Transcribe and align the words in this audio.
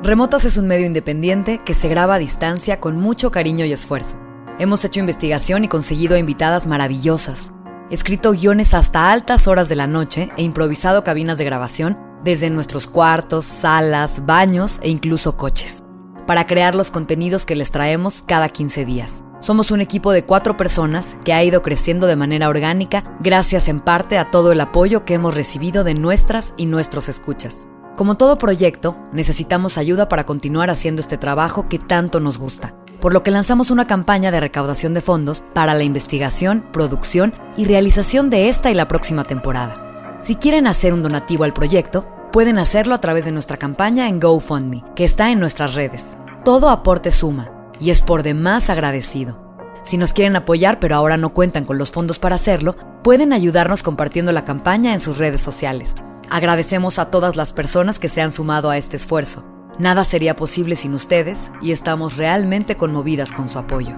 Remotas 0.00 0.44
es 0.44 0.56
un 0.56 0.68
medio 0.68 0.86
independiente 0.86 1.60
que 1.64 1.74
se 1.74 1.88
graba 1.88 2.14
a 2.14 2.18
distancia 2.18 2.78
con 2.78 2.96
mucho 2.96 3.32
cariño 3.32 3.64
y 3.64 3.72
esfuerzo. 3.72 4.16
Hemos 4.60 4.84
hecho 4.84 5.00
investigación 5.00 5.64
y 5.64 5.68
conseguido 5.68 6.16
invitadas 6.16 6.68
maravillosas. 6.68 7.52
Escrito 7.90 8.30
guiones 8.30 8.74
hasta 8.74 9.10
altas 9.10 9.48
horas 9.48 9.68
de 9.68 9.74
la 9.74 9.88
noche 9.88 10.30
e 10.36 10.42
improvisado 10.42 11.02
cabinas 11.02 11.36
de 11.36 11.44
grabación 11.44 11.98
desde 12.22 12.48
nuestros 12.48 12.86
cuartos, 12.86 13.44
salas, 13.44 14.24
baños 14.24 14.78
e 14.82 14.88
incluso 14.88 15.36
coches, 15.36 15.82
para 16.28 16.46
crear 16.46 16.76
los 16.76 16.92
contenidos 16.92 17.44
que 17.44 17.56
les 17.56 17.72
traemos 17.72 18.22
cada 18.24 18.50
15 18.50 18.84
días. 18.84 19.24
Somos 19.40 19.72
un 19.72 19.80
equipo 19.80 20.12
de 20.12 20.24
cuatro 20.24 20.56
personas 20.56 21.16
que 21.24 21.32
ha 21.32 21.42
ido 21.42 21.62
creciendo 21.62 22.06
de 22.06 22.16
manera 22.16 22.48
orgánica 22.48 23.16
gracias 23.18 23.66
en 23.66 23.80
parte 23.80 24.16
a 24.16 24.30
todo 24.30 24.52
el 24.52 24.60
apoyo 24.60 25.04
que 25.04 25.14
hemos 25.14 25.34
recibido 25.34 25.82
de 25.82 25.94
nuestras 25.94 26.54
y 26.56 26.66
nuestros 26.66 27.08
escuchas. 27.08 27.66
Como 27.98 28.14
todo 28.14 28.38
proyecto, 28.38 28.96
necesitamos 29.12 29.76
ayuda 29.76 30.08
para 30.08 30.24
continuar 30.24 30.70
haciendo 30.70 31.00
este 31.00 31.18
trabajo 31.18 31.68
que 31.68 31.80
tanto 31.80 32.20
nos 32.20 32.38
gusta, 32.38 32.76
por 33.00 33.12
lo 33.12 33.24
que 33.24 33.32
lanzamos 33.32 33.72
una 33.72 33.88
campaña 33.88 34.30
de 34.30 34.38
recaudación 34.38 34.94
de 34.94 35.00
fondos 35.00 35.44
para 35.52 35.74
la 35.74 35.82
investigación, 35.82 36.64
producción 36.72 37.34
y 37.56 37.64
realización 37.64 38.30
de 38.30 38.50
esta 38.50 38.70
y 38.70 38.74
la 38.74 38.86
próxima 38.86 39.24
temporada. 39.24 40.16
Si 40.20 40.36
quieren 40.36 40.68
hacer 40.68 40.94
un 40.94 41.02
donativo 41.02 41.42
al 41.42 41.52
proyecto, 41.52 42.06
pueden 42.30 42.60
hacerlo 42.60 42.94
a 42.94 43.00
través 43.00 43.24
de 43.24 43.32
nuestra 43.32 43.56
campaña 43.56 44.08
en 44.08 44.20
GoFundMe, 44.20 44.84
que 44.94 45.02
está 45.02 45.32
en 45.32 45.40
nuestras 45.40 45.74
redes. 45.74 46.16
Todo 46.44 46.70
aporte 46.70 47.10
suma 47.10 47.50
y 47.80 47.90
es 47.90 48.02
por 48.02 48.22
demás 48.22 48.70
agradecido. 48.70 49.56
Si 49.82 49.96
nos 49.96 50.12
quieren 50.12 50.36
apoyar 50.36 50.78
pero 50.78 50.94
ahora 50.94 51.16
no 51.16 51.34
cuentan 51.34 51.64
con 51.64 51.78
los 51.78 51.90
fondos 51.90 52.20
para 52.20 52.36
hacerlo, 52.36 52.76
pueden 53.02 53.32
ayudarnos 53.32 53.82
compartiendo 53.82 54.30
la 54.30 54.44
campaña 54.44 54.94
en 54.94 55.00
sus 55.00 55.18
redes 55.18 55.42
sociales. 55.42 55.96
Agradecemos 56.30 56.98
a 56.98 57.10
todas 57.10 57.36
las 57.36 57.52
personas 57.52 57.98
que 57.98 58.08
se 58.08 58.20
han 58.20 58.32
sumado 58.32 58.68
a 58.68 58.76
este 58.76 58.96
esfuerzo. 58.96 59.44
Nada 59.78 60.04
sería 60.04 60.36
posible 60.36 60.76
sin 60.76 60.92
ustedes 60.92 61.50
y 61.62 61.72
estamos 61.72 62.16
realmente 62.16 62.76
conmovidas 62.76 63.32
con 63.32 63.48
su 63.48 63.58
apoyo. 63.58 63.96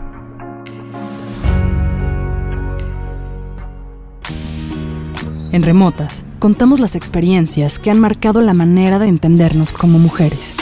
En 5.52 5.64
Remotas, 5.64 6.24
contamos 6.38 6.78
las 6.78 6.94
experiencias 6.94 7.80
que 7.80 7.90
han 7.90 7.98
marcado 7.98 8.40
la 8.40 8.54
manera 8.54 9.00
de 9.00 9.08
entendernos 9.08 9.72
como 9.72 9.98
mujeres. 9.98 10.54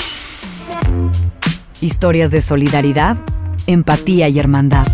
Historias 1.83 2.31
de 2.31 2.41
solidaridad, 2.41 3.19
empatía 3.67 4.31
y 4.31 4.39
hermandad. 4.39 4.87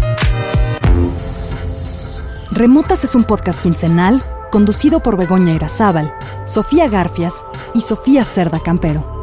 Remotas 2.51 3.05
es 3.05 3.15
un 3.15 3.23
podcast 3.23 3.61
quincenal 3.61 4.25
conducido 4.51 5.01
por 5.01 5.17
Begoña 5.17 5.53
Irazábal, 5.53 6.15
Sofía 6.47 6.89
Garfias 6.89 7.43
y 7.73 7.81
Sofía 7.81 8.23
Cerda 8.23 8.61
Campero. 8.61 9.19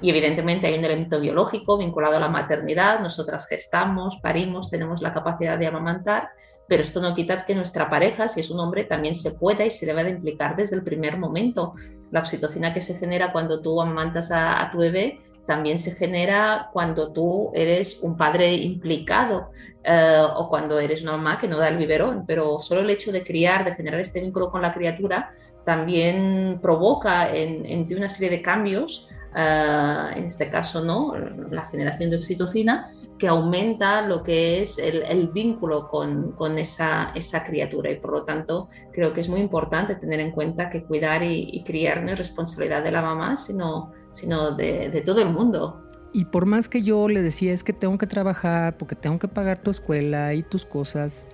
Y 0.00 0.08
evidentemente 0.08 0.68
hay 0.68 0.78
un 0.78 0.84
elemento 0.84 1.18
biológico 1.18 1.76
vinculado 1.76 2.16
a 2.16 2.20
la 2.20 2.28
maternidad. 2.28 3.00
Nosotras 3.00 3.48
gestamos, 3.48 4.20
parimos, 4.22 4.70
tenemos 4.70 5.02
la 5.02 5.12
capacidad 5.12 5.58
de 5.58 5.66
amamantar, 5.66 6.30
pero 6.68 6.84
esto 6.84 7.00
no 7.00 7.12
quita 7.12 7.44
que 7.44 7.56
nuestra 7.56 7.90
pareja, 7.90 8.28
si 8.28 8.38
es 8.38 8.50
un 8.50 8.60
hombre, 8.60 8.84
también 8.84 9.16
se 9.16 9.32
pueda 9.32 9.66
y 9.66 9.72
se 9.72 9.84
debe 9.84 10.04
de 10.04 10.10
implicar 10.10 10.54
desde 10.54 10.76
el 10.76 10.84
primer 10.84 11.18
momento. 11.18 11.74
La 12.12 12.20
oxitocina 12.20 12.72
que 12.72 12.80
se 12.80 12.94
genera 12.94 13.32
cuando 13.32 13.60
tú 13.60 13.82
amamantas 13.82 14.30
a, 14.30 14.62
a 14.62 14.70
tu 14.70 14.78
bebé 14.78 15.18
también 15.50 15.80
se 15.80 15.90
genera 15.96 16.70
cuando 16.72 17.10
tú 17.12 17.50
eres 17.54 17.98
un 18.02 18.16
padre 18.16 18.54
implicado 18.54 19.50
eh, 19.82 20.22
o 20.36 20.48
cuando 20.48 20.78
eres 20.78 21.02
una 21.02 21.16
mamá 21.16 21.40
que 21.40 21.48
no 21.48 21.58
da 21.58 21.66
el 21.66 21.76
biberón, 21.76 22.22
pero 22.24 22.60
solo 22.60 22.82
el 22.82 22.90
hecho 22.90 23.10
de 23.10 23.24
criar, 23.24 23.64
de 23.64 23.74
generar 23.74 23.98
este 23.98 24.20
vínculo 24.20 24.48
con 24.48 24.62
la 24.62 24.72
criatura, 24.72 25.34
también 25.64 26.60
provoca 26.62 27.34
en, 27.34 27.84
ti 27.84 27.94
una 27.94 28.08
serie 28.08 28.30
de 28.30 28.42
cambios, 28.42 29.08
eh, 29.34 30.10
en 30.14 30.24
este 30.24 30.48
caso, 30.48 30.84
¿no? 30.84 31.16
la 31.50 31.66
generación 31.66 32.10
de 32.10 32.18
oxitocina, 32.18 32.92
que 33.20 33.28
aumenta 33.28 34.00
lo 34.00 34.22
que 34.22 34.62
es 34.62 34.78
el, 34.78 35.02
el 35.02 35.28
vínculo 35.28 35.88
con, 35.88 36.32
con 36.32 36.58
esa, 36.58 37.12
esa, 37.14 37.44
criatura 37.44 37.90
y 37.90 37.96
por 37.96 38.12
lo 38.12 38.24
tanto 38.24 38.70
creo 38.92 39.12
que 39.12 39.20
es 39.20 39.28
muy 39.28 39.40
importante 39.40 39.94
tener 39.94 40.20
en 40.20 40.32
cuenta 40.32 40.70
que 40.70 40.82
cuidar 40.84 41.22
y, 41.22 41.50
y 41.52 41.62
criar 41.62 42.02
no 42.02 42.12
es 42.12 42.18
responsabilidad 42.18 42.82
de 42.82 42.90
la 42.90 43.02
mamá, 43.02 43.36
sino, 43.36 43.92
sino 44.10 44.52
de, 44.52 44.88
de 44.88 45.00
todo 45.02 45.20
el 45.20 45.28
mundo. 45.28 45.82
Y 46.14 46.24
por 46.24 46.46
más 46.46 46.68
que 46.68 46.82
yo 46.82 47.08
le 47.08 47.20
decía 47.20 47.52
es 47.52 47.62
que 47.62 47.74
tengo 47.74 47.98
que 47.98 48.06
trabajar 48.06 48.78
porque 48.78 48.96
tengo 48.96 49.18
que 49.18 49.28
pagar 49.28 49.62
tu 49.62 49.70
escuela 49.70 50.32
y 50.32 50.42
tus 50.42 50.64
cosas, 50.64 51.26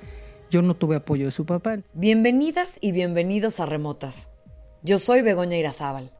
yo 0.50 0.62
no 0.62 0.74
tuve 0.74 0.96
apoyo 0.96 1.26
de 1.26 1.30
su 1.30 1.46
papá. 1.46 1.78
Bienvenidas 1.94 2.78
y 2.80 2.90
bienvenidos 2.90 3.60
a 3.60 3.66
Remotas. 3.66 4.28
Yo 4.82 4.98
soy 4.98 5.22
Begoña 5.22 5.56
Irazábal. 5.56 6.12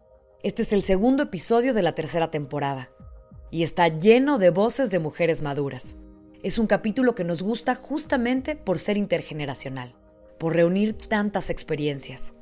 Este 0.44 0.62
es 0.62 0.72
el 0.72 0.82
segundo 0.82 1.24
episodio 1.24 1.74
de 1.74 1.82
la 1.82 1.96
tercera 1.96 2.30
temporada 2.30 2.90
y 3.50 3.62
está 3.62 3.88
lleno 3.88 4.38
de 4.38 4.50
voces 4.50 4.90
de 4.90 4.98
mujeres 4.98 5.42
maduras. 5.42 5.96
Es 6.42 6.58
un 6.58 6.66
capítulo 6.66 7.14
que 7.14 7.24
nos 7.24 7.42
gusta 7.42 7.74
justamente 7.74 8.56
por 8.56 8.78
ser 8.78 8.96
intergeneracional, 8.96 9.94
por 10.38 10.54
reunir 10.54 10.94
tantas 10.94 11.50
experiencias. 11.50 12.32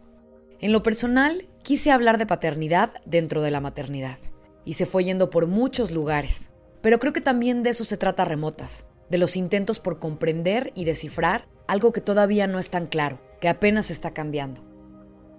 En 0.60 0.72
lo 0.72 0.82
personal, 0.82 1.48
quise 1.62 1.91
hablar 1.91 2.19
de 2.19 2.26
paternidad 2.26 2.92
dentro 3.04 3.42
de 3.42 3.50
la 3.50 3.60
maternidad, 3.60 4.19
y 4.65 4.75
se 4.75 4.87
fue 4.87 5.04
yendo 5.04 5.31
por 5.31 5.47
muchos 5.47 5.91
lugares, 5.91 6.50
pero 6.81 6.98
creo 6.98 7.12
que 7.12 7.21
también 7.22 7.62
de 7.62 7.71
eso 7.71 7.84
se 7.84 7.97
trata 7.97 8.26
remotas, 8.26 8.84
de 9.09 9.19
los 9.19 9.36
intentos 9.36 9.81
por 9.81 9.98
comprender 9.98 10.71
y 10.75 10.84
descifrar 10.84 11.48
algo 11.66 11.92
que 11.92 12.03
todavía 12.03 12.47
no 12.47 12.59
es 12.59 12.69
tan 12.69 12.86
claro, 12.86 13.21
que 13.41 13.48
apenas 13.48 13.91
está 13.91 14.12
cambiando. 14.12 14.62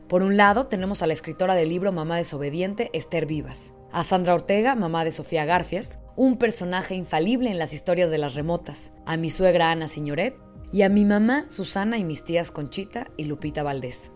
Por 0.07 0.23
un 0.23 0.37
lado, 0.37 0.63
tenemos 0.63 1.03
a 1.03 1.07
la 1.07 1.13
escritora 1.13 1.53
del 1.53 1.69
libro 1.69 1.91
Mamá 1.91 2.17
desobediente, 2.17 2.89
Esther 2.93 3.27
Vivas, 3.27 3.74
a 3.95 4.03
Sandra 4.03 4.33
Ortega, 4.33 4.75
mamá 4.75 5.05
de 5.05 5.13
Sofía 5.13 5.45
Garfias, 5.45 5.99
un 6.17 6.37
personaje 6.37 6.95
infalible 6.95 7.49
en 7.49 7.57
las 7.57 7.73
historias 7.73 8.11
de 8.11 8.17
las 8.17 8.35
remotas, 8.35 8.91
a 9.05 9.15
mi 9.15 9.29
suegra 9.29 9.71
Ana 9.71 9.87
Signoret 9.87 10.35
y 10.73 10.81
a 10.81 10.89
mi 10.89 11.05
mamá 11.05 11.45
Susana 11.49 11.97
y 11.97 12.03
mis 12.03 12.25
tías 12.25 12.51
Conchita 12.51 13.09
y 13.15 13.23
Lupita 13.23 13.63
Valdés. 13.63 14.11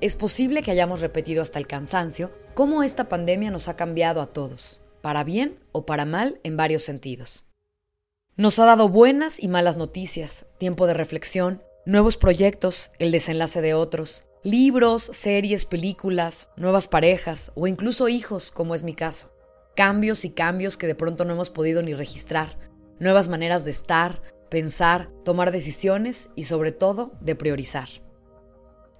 Es 0.00 0.14
posible 0.14 0.62
que 0.62 0.70
hayamos 0.70 1.00
repetido 1.00 1.42
hasta 1.42 1.58
el 1.58 1.66
cansancio 1.66 2.30
cómo 2.54 2.84
esta 2.84 3.08
pandemia 3.08 3.50
nos 3.50 3.66
ha 3.66 3.74
cambiado 3.74 4.20
a 4.20 4.26
todos, 4.26 4.80
para 5.02 5.24
bien 5.24 5.58
o 5.72 5.86
para 5.86 6.04
mal 6.04 6.38
en 6.44 6.56
varios 6.56 6.84
sentidos. 6.84 7.44
Nos 8.36 8.60
ha 8.60 8.64
dado 8.64 8.88
buenas 8.88 9.42
y 9.42 9.48
malas 9.48 9.76
noticias, 9.76 10.46
tiempo 10.58 10.86
de 10.86 10.94
reflexión, 10.94 11.64
nuevos 11.86 12.16
proyectos, 12.16 12.90
el 12.98 13.12
desenlace 13.12 13.60
de 13.60 13.74
otros, 13.74 14.24
libros, 14.42 15.02
series, 15.12 15.66
películas, 15.66 16.48
nuevas 16.56 16.88
parejas 16.88 17.52
o 17.54 17.66
incluso 17.66 18.08
hijos, 18.08 18.50
como 18.50 18.74
es 18.74 18.82
mi 18.82 18.94
caso. 18.94 19.30
Cambios 19.76 20.24
y 20.24 20.30
cambios 20.30 20.76
que 20.76 20.86
de 20.86 20.94
pronto 20.94 21.24
no 21.24 21.34
hemos 21.34 21.50
podido 21.50 21.82
ni 21.82 21.94
registrar. 21.94 22.58
Nuevas 23.00 23.28
maneras 23.28 23.64
de 23.64 23.72
estar, 23.72 24.22
pensar, 24.50 25.10
tomar 25.24 25.50
decisiones 25.50 26.30
y 26.36 26.44
sobre 26.44 26.72
todo 26.72 27.12
de 27.20 27.34
priorizar. 27.34 27.88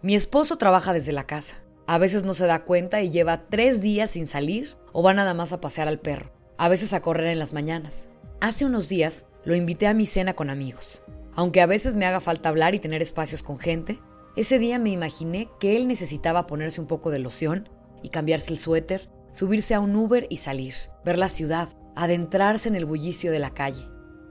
Mi 0.03 0.15
esposo 0.15 0.59
trabaja 0.59 0.93
desde 0.93 1.13
la 1.13 1.27
casa. 1.27 1.57
A 1.87 1.99
veces 1.99 2.25
no 2.25 2.35
se 2.35 2.47
da 2.47 2.65
cuenta 2.65 3.03
y 3.03 3.11
lleva 3.11 3.47
tres 3.49 3.81
días 3.83 4.11
sin 4.11 4.27
salir 4.27 4.77
o 4.93 5.03
va 5.03 5.15
nada 5.15 5.33
más 5.33 5.53
a 5.53 5.61
pasear 5.61 5.89
al 5.89 6.01
perro. 6.01 6.33
A 6.59 6.69
veces 6.69 6.93
a 6.93 7.01
correr 7.01 7.29
en 7.29 7.39
las 7.39 7.53
mañanas. 7.53 8.09
Hace 8.41 8.65
unos 8.67 8.89
días 8.89 9.25
lo 9.45 9.55
invité 9.55 9.87
a 9.87 9.95
mi 9.95 10.07
cena 10.07 10.35
con 10.35 10.51
amigos. 10.51 11.03
Aunque 11.37 11.61
a 11.61 11.67
veces 11.67 11.97
me 11.97 12.07
haga 12.07 12.21
falta 12.21 12.49
hablar 12.49 12.75
y 12.75 12.79
tener 12.79 13.03
espacios 13.03 13.43
con 13.43 13.59
gente, 13.59 14.01
ese 14.37 14.59
día 14.59 14.79
me 14.79 14.91
imaginé 14.91 15.49
que 15.59 15.77
él 15.77 15.89
necesitaba 15.89 16.47
ponerse 16.47 16.81
un 16.81 16.87
poco 16.87 17.11
de 17.11 17.19
loción 17.19 17.69
y 18.03 18.11
cambiarse 18.11 18.53
el 18.53 18.59
suéter, 18.59 19.09
subirse 19.33 19.75
a 19.75 19.81
un 19.81 19.97
Uber 19.97 20.27
y 20.31 20.37
salir, 20.37 20.75
ver 21.05 21.19
la 21.19 21.29
ciudad, 21.29 21.69
adentrarse 21.97 22.69
en 22.69 22.77
el 22.77 22.85
bullicio 22.85 23.33
de 23.33 23.39
la 23.41 23.51
calle. 23.51 23.87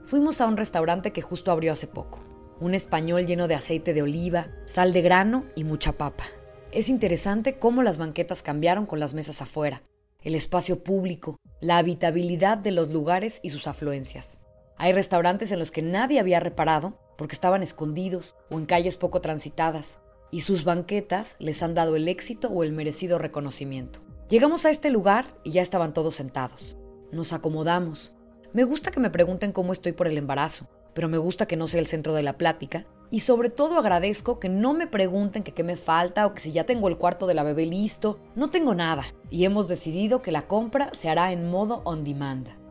Fuimos 0.06 0.40
a 0.40 0.46
un 0.46 0.56
restaurante 0.56 1.12
que 1.12 1.22
justo 1.22 1.50
abrió 1.50 1.72
hace 1.72 1.86
poco. 1.86 2.20
Un 2.60 2.74
español 2.74 3.26
lleno 3.26 3.48
de 3.48 3.54
aceite 3.54 3.94
de 3.94 4.02
oliva, 4.02 4.48
sal 4.66 4.92
de 4.92 5.02
grano 5.02 5.44
y 5.54 5.64
mucha 5.64 5.92
papa. 5.92 6.24
Es 6.72 6.88
interesante 6.88 7.58
cómo 7.58 7.82
las 7.82 7.98
banquetas 7.98 8.42
cambiaron 8.42 8.86
con 8.86 9.00
las 9.00 9.14
mesas 9.14 9.42
afuera, 9.42 9.82
el 10.22 10.34
espacio 10.34 10.82
público, 10.82 11.36
la 11.60 11.78
habitabilidad 11.78 12.58
de 12.58 12.70
los 12.70 12.92
lugares 12.92 13.40
y 13.42 13.50
sus 13.50 13.66
afluencias. 13.66 14.38
Hay 14.76 14.92
restaurantes 14.92 15.52
en 15.52 15.58
los 15.58 15.70
que 15.70 15.82
nadie 15.82 16.20
había 16.20 16.40
reparado 16.40 16.98
porque 17.16 17.34
estaban 17.34 17.62
escondidos 17.62 18.36
o 18.50 18.58
en 18.58 18.66
calles 18.66 18.96
poco 18.96 19.20
transitadas, 19.20 19.98
y 20.30 20.40
sus 20.40 20.64
banquetas 20.64 21.36
les 21.38 21.62
han 21.62 21.74
dado 21.74 21.94
el 21.96 22.08
éxito 22.08 22.48
o 22.48 22.64
el 22.64 22.72
merecido 22.72 23.18
reconocimiento. 23.18 24.00
Llegamos 24.28 24.64
a 24.64 24.70
este 24.70 24.90
lugar 24.90 25.26
y 25.44 25.52
ya 25.52 25.62
estaban 25.62 25.92
todos 25.92 26.16
sentados. 26.16 26.76
Nos 27.12 27.32
acomodamos. 27.32 28.12
Me 28.52 28.64
gusta 28.64 28.90
que 28.90 29.00
me 29.00 29.10
pregunten 29.10 29.52
cómo 29.52 29.72
estoy 29.72 29.92
por 29.92 30.08
el 30.08 30.18
embarazo, 30.18 30.66
pero 30.92 31.08
me 31.08 31.18
gusta 31.18 31.46
que 31.46 31.56
no 31.56 31.68
sea 31.68 31.80
el 31.80 31.86
centro 31.86 32.14
de 32.14 32.22
la 32.22 32.38
plática 32.38 32.86
y 33.10 33.20
sobre 33.20 33.50
todo 33.50 33.78
agradezco 33.78 34.40
que 34.40 34.48
no 34.48 34.74
me 34.74 34.88
pregunten 34.88 35.44
que 35.44 35.52
qué 35.52 35.62
me 35.62 35.76
falta 35.76 36.26
o 36.26 36.34
que 36.34 36.40
si 36.40 36.50
ya 36.50 36.64
tengo 36.64 36.88
el 36.88 36.96
cuarto 36.96 37.26
de 37.28 37.34
la 37.34 37.44
bebé 37.44 37.66
listo. 37.66 38.18
No 38.34 38.50
tengo 38.50 38.74
nada 38.74 39.04
y 39.30 39.44
hemos 39.44 39.68
decidido 39.68 40.22
que 40.22 40.32
la 40.32 40.48
compra 40.48 40.90
se 40.94 41.08
hará 41.08 41.30
en 41.30 41.48
modo 41.48 41.82
on 41.84 42.02
demand. 42.02 42.63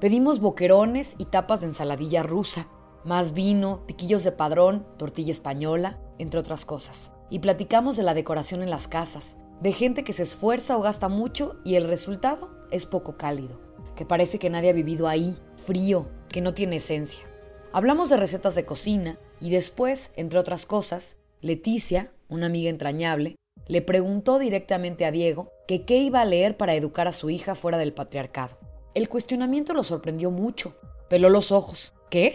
Pedimos 0.00 0.40
boquerones 0.40 1.14
y 1.18 1.26
tapas 1.26 1.60
de 1.60 1.66
ensaladilla 1.66 2.22
rusa, 2.22 2.68
más 3.04 3.34
vino, 3.34 3.84
piquillos 3.86 4.24
de 4.24 4.32
padrón, 4.32 4.86
tortilla 4.96 5.30
española, 5.30 5.98
entre 6.16 6.40
otras 6.40 6.64
cosas. 6.64 7.12
Y 7.28 7.40
platicamos 7.40 7.98
de 7.98 8.02
la 8.02 8.14
decoración 8.14 8.62
en 8.62 8.70
las 8.70 8.88
casas, 8.88 9.36
de 9.60 9.72
gente 9.72 10.02
que 10.02 10.14
se 10.14 10.22
esfuerza 10.22 10.78
o 10.78 10.80
gasta 10.80 11.10
mucho 11.10 11.60
y 11.66 11.74
el 11.74 11.84
resultado 11.84 12.48
es 12.70 12.86
poco 12.86 13.18
cálido, 13.18 13.60
que 13.94 14.06
parece 14.06 14.38
que 14.38 14.48
nadie 14.48 14.70
ha 14.70 14.72
vivido 14.72 15.06
ahí, 15.06 15.36
frío, 15.56 16.08
que 16.30 16.40
no 16.40 16.54
tiene 16.54 16.76
esencia. 16.76 17.22
Hablamos 17.70 18.08
de 18.08 18.16
recetas 18.16 18.54
de 18.54 18.64
cocina 18.64 19.18
y 19.38 19.50
después, 19.50 20.12
entre 20.16 20.38
otras 20.38 20.64
cosas, 20.64 21.16
Leticia, 21.42 22.10
una 22.30 22.46
amiga 22.46 22.70
entrañable, 22.70 23.36
le 23.66 23.82
preguntó 23.82 24.38
directamente 24.38 25.04
a 25.04 25.10
Diego 25.10 25.50
que 25.68 25.84
qué 25.84 25.98
iba 25.98 26.22
a 26.22 26.24
leer 26.24 26.56
para 26.56 26.74
educar 26.74 27.06
a 27.06 27.12
su 27.12 27.28
hija 27.28 27.54
fuera 27.54 27.76
del 27.76 27.92
patriarcado. 27.92 28.69
El 28.94 29.08
cuestionamiento 29.08 29.72
lo 29.72 29.84
sorprendió 29.84 30.30
mucho. 30.30 30.76
Peló 31.08 31.28
los 31.28 31.52
ojos. 31.52 31.94
¿Qué? 32.10 32.34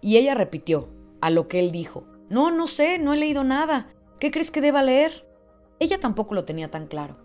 Y 0.00 0.16
ella 0.16 0.34
repitió, 0.34 0.88
a 1.20 1.30
lo 1.30 1.48
que 1.48 1.58
él 1.58 1.72
dijo, 1.72 2.04
No, 2.28 2.50
no 2.50 2.66
sé, 2.66 2.98
no 2.98 3.12
he 3.12 3.16
leído 3.16 3.42
nada. 3.42 3.92
¿Qué 4.20 4.30
crees 4.30 4.50
que 4.50 4.60
deba 4.60 4.82
leer? 4.82 5.26
Ella 5.80 5.98
tampoco 5.98 6.34
lo 6.34 6.44
tenía 6.44 6.70
tan 6.70 6.86
claro. 6.86 7.16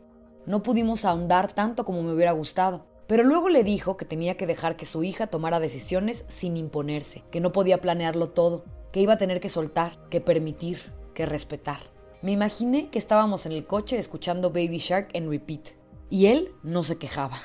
No 0.45 0.63
pudimos 0.63 1.05
ahondar 1.05 1.53
tanto 1.53 1.85
como 1.85 2.03
me 2.03 2.13
hubiera 2.13 2.31
gustado, 2.31 2.85
pero 3.07 3.23
luego 3.23 3.49
le 3.49 3.63
dijo 3.63 3.95
que 3.95 4.05
tenía 4.05 4.37
que 4.37 4.47
dejar 4.47 4.75
que 4.75 4.85
su 4.85 5.03
hija 5.03 5.27
tomara 5.27 5.59
decisiones 5.59 6.25
sin 6.27 6.57
imponerse, 6.57 7.23
que 7.31 7.39
no 7.39 7.51
podía 7.51 7.79
planearlo 7.79 8.29
todo, 8.29 8.65
que 8.91 9.01
iba 9.01 9.13
a 9.13 9.17
tener 9.17 9.39
que 9.39 9.49
soltar, 9.49 9.97
que 10.09 10.21
permitir, 10.21 10.79
que 11.13 11.25
respetar. 11.25 11.79
Me 12.21 12.31
imaginé 12.31 12.89
que 12.89 12.99
estábamos 12.99 13.45
en 13.45 13.51
el 13.51 13.65
coche 13.65 13.97
escuchando 13.97 14.49
Baby 14.49 14.77
Shark 14.77 15.09
en 15.13 15.29
repeat, 15.29 15.69
y 16.09 16.27
él 16.27 16.51
no 16.63 16.83
se 16.83 16.97
quejaba. 16.97 17.37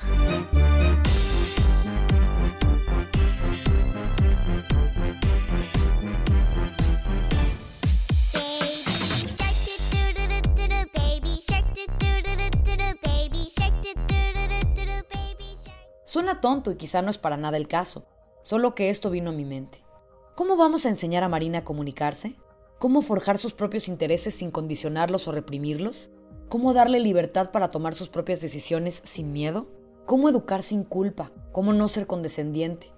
Suena 16.09 16.41
tonto 16.41 16.71
y 16.71 16.75
quizá 16.75 17.03
no 17.03 17.11
es 17.11 17.19
para 17.19 17.37
nada 17.37 17.55
el 17.55 17.67
caso, 17.67 18.03
solo 18.41 18.73
que 18.73 18.89
esto 18.89 19.11
vino 19.11 19.29
a 19.29 19.33
mi 19.33 19.45
mente. 19.45 19.83
¿Cómo 20.33 20.57
vamos 20.57 20.87
a 20.87 20.89
enseñar 20.89 21.23
a 21.23 21.29
Marina 21.29 21.59
a 21.59 21.63
comunicarse? 21.63 22.35
¿Cómo 22.79 23.03
forjar 23.03 23.37
sus 23.37 23.53
propios 23.53 23.87
intereses 23.87 24.33
sin 24.33 24.49
condicionarlos 24.49 25.27
o 25.27 25.31
reprimirlos? 25.31 26.09
¿Cómo 26.47 26.73
darle 26.73 26.99
libertad 26.99 27.51
para 27.51 27.69
tomar 27.69 27.93
sus 27.93 28.09
propias 28.09 28.41
decisiones 28.41 29.03
sin 29.05 29.31
miedo? 29.33 29.67
¿Cómo 30.07 30.29
educar 30.29 30.63
sin 30.63 30.83
culpa? 30.83 31.29
¿Cómo 31.51 31.73
no 31.73 31.87
ser 31.87 32.07
condescendiente? 32.07 32.91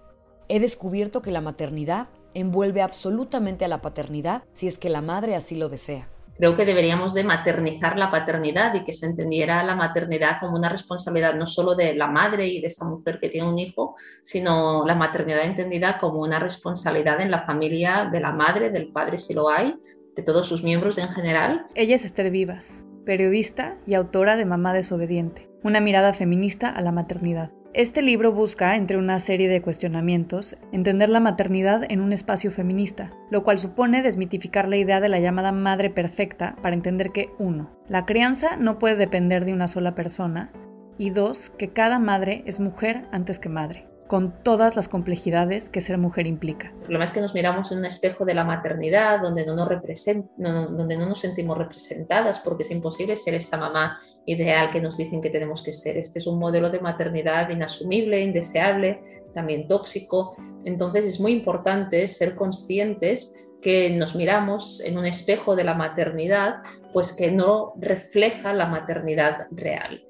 He 0.47 0.61
descubierto 0.61 1.21
que 1.21 1.31
la 1.31 1.41
maternidad 1.41 2.07
envuelve 2.33 2.81
absolutamente 2.81 3.65
a 3.65 3.67
la 3.67 3.81
paternidad 3.81 4.45
si 4.53 4.67
es 4.67 4.77
que 4.77 4.89
la 4.89 5.01
madre 5.01 5.35
así 5.35 5.57
lo 5.57 5.67
desea. 5.67 6.07
Creo 6.37 6.55
que 6.55 6.65
deberíamos 6.65 7.13
de 7.13 7.23
maternizar 7.23 7.97
la 7.97 8.09
paternidad 8.09 8.73
y 8.73 8.83
que 8.83 8.93
se 8.93 9.05
entendiera 9.05 9.63
la 9.63 9.75
maternidad 9.75 10.37
como 10.39 10.57
una 10.57 10.69
responsabilidad 10.69 11.35
no 11.35 11.45
solo 11.45 11.75
de 11.75 11.93
la 11.93 12.07
madre 12.07 12.47
y 12.47 12.61
de 12.61 12.67
esa 12.67 12.85
mujer 12.85 13.19
que 13.19 13.29
tiene 13.29 13.47
un 13.47 13.59
hijo, 13.59 13.95
sino 14.23 14.85
la 14.85 14.95
maternidad 14.95 15.45
entendida 15.45 15.97
como 15.97 16.21
una 16.21 16.39
responsabilidad 16.39 17.21
en 17.21 17.31
la 17.31 17.41
familia 17.41 18.09
de 18.11 18.19
la 18.19 18.31
madre, 18.31 18.71
del 18.71 18.91
padre 18.91 19.17
si 19.17 19.33
lo 19.33 19.49
hay, 19.49 19.75
de 20.15 20.23
todos 20.23 20.47
sus 20.47 20.63
miembros 20.63 20.97
en 20.97 21.09
general. 21.09 21.67
Ella 21.75 21.95
es 21.95 22.05
Esther 22.05 22.31
Vivas, 22.31 22.85
periodista 23.05 23.77
y 23.85 23.93
autora 23.93 24.35
de 24.35 24.45
Mamá 24.45 24.73
desobediente, 24.73 25.49
una 25.63 25.79
mirada 25.79 26.13
feminista 26.13 26.69
a 26.69 26.81
la 26.81 26.91
maternidad. 26.91 27.51
Este 27.73 28.01
libro 28.01 28.33
busca, 28.33 28.75
entre 28.75 28.97
una 28.97 29.17
serie 29.19 29.47
de 29.47 29.61
cuestionamientos, 29.61 30.57
entender 30.73 31.07
la 31.07 31.21
maternidad 31.21 31.89
en 31.89 32.01
un 32.01 32.11
espacio 32.11 32.51
feminista, 32.51 33.13
lo 33.29 33.43
cual 33.43 33.59
supone 33.59 34.01
desmitificar 34.01 34.67
la 34.67 34.75
idea 34.75 34.99
de 34.99 35.07
la 35.07 35.19
llamada 35.21 35.53
madre 35.53 35.89
perfecta 35.89 36.57
para 36.61 36.75
entender 36.75 37.11
que, 37.11 37.29
uno, 37.39 37.71
la 37.87 38.05
crianza 38.05 38.57
no 38.57 38.77
puede 38.77 38.97
depender 38.97 39.45
de 39.45 39.53
una 39.53 39.67
sola 39.67 39.95
persona, 39.95 40.51
y 40.97 41.11
dos, 41.11 41.49
que 41.57 41.69
cada 41.69 41.97
madre 41.97 42.43
es 42.45 42.59
mujer 42.59 43.05
antes 43.13 43.39
que 43.39 43.47
madre 43.47 43.90
con 44.11 44.43
todas 44.43 44.75
las 44.75 44.89
complejidades 44.89 45.69
que 45.69 45.79
ser 45.79 45.97
mujer 45.97 46.27
implica. 46.27 46.67
El 46.67 46.79
problema 46.81 47.05
es 47.05 47.11
que 47.11 47.21
nos 47.21 47.33
miramos 47.33 47.71
en 47.71 47.77
un 47.77 47.85
espejo 47.85 48.25
de 48.25 48.33
la 48.33 48.43
maternidad 48.43 49.21
donde 49.21 49.45
no 49.45 49.55
nos, 49.55 49.69
donde 50.37 50.97
no 50.97 51.05
nos 51.05 51.21
sentimos 51.21 51.57
representadas 51.57 52.37
porque 52.39 52.63
es 52.63 52.71
imposible 52.71 53.15
ser 53.15 53.35
esta 53.35 53.55
mamá 53.55 53.97
ideal 54.25 54.69
que 54.69 54.81
nos 54.81 54.97
dicen 54.97 55.21
que 55.21 55.29
tenemos 55.29 55.63
que 55.63 55.71
ser. 55.71 55.95
Este 55.95 56.19
es 56.19 56.27
un 56.27 56.39
modelo 56.39 56.69
de 56.69 56.81
maternidad 56.81 57.49
inasumible, 57.51 58.21
indeseable, 58.21 58.99
también 59.33 59.69
tóxico. 59.69 60.35
Entonces 60.65 61.05
es 61.05 61.21
muy 61.21 61.31
importante 61.31 62.05
ser 62.09 62.35
conscientes 62.35 63.47
que 63.61 63.91
nos 63.91 64.13
miramos 64.13 64.81
en 64.81 64.97
un 64.97 65.05
espejo 65.05 65.55
de 65.55 65.63
la 65.63 65.73
maternidad, 65.73 66.55
pues 66.91 67.13
que 67.13 67.31
no 67.31 67.75
refleja 67.77 68.51
la 68.51 68.65
maternidad 68.65 69.47
real 69.51 70.03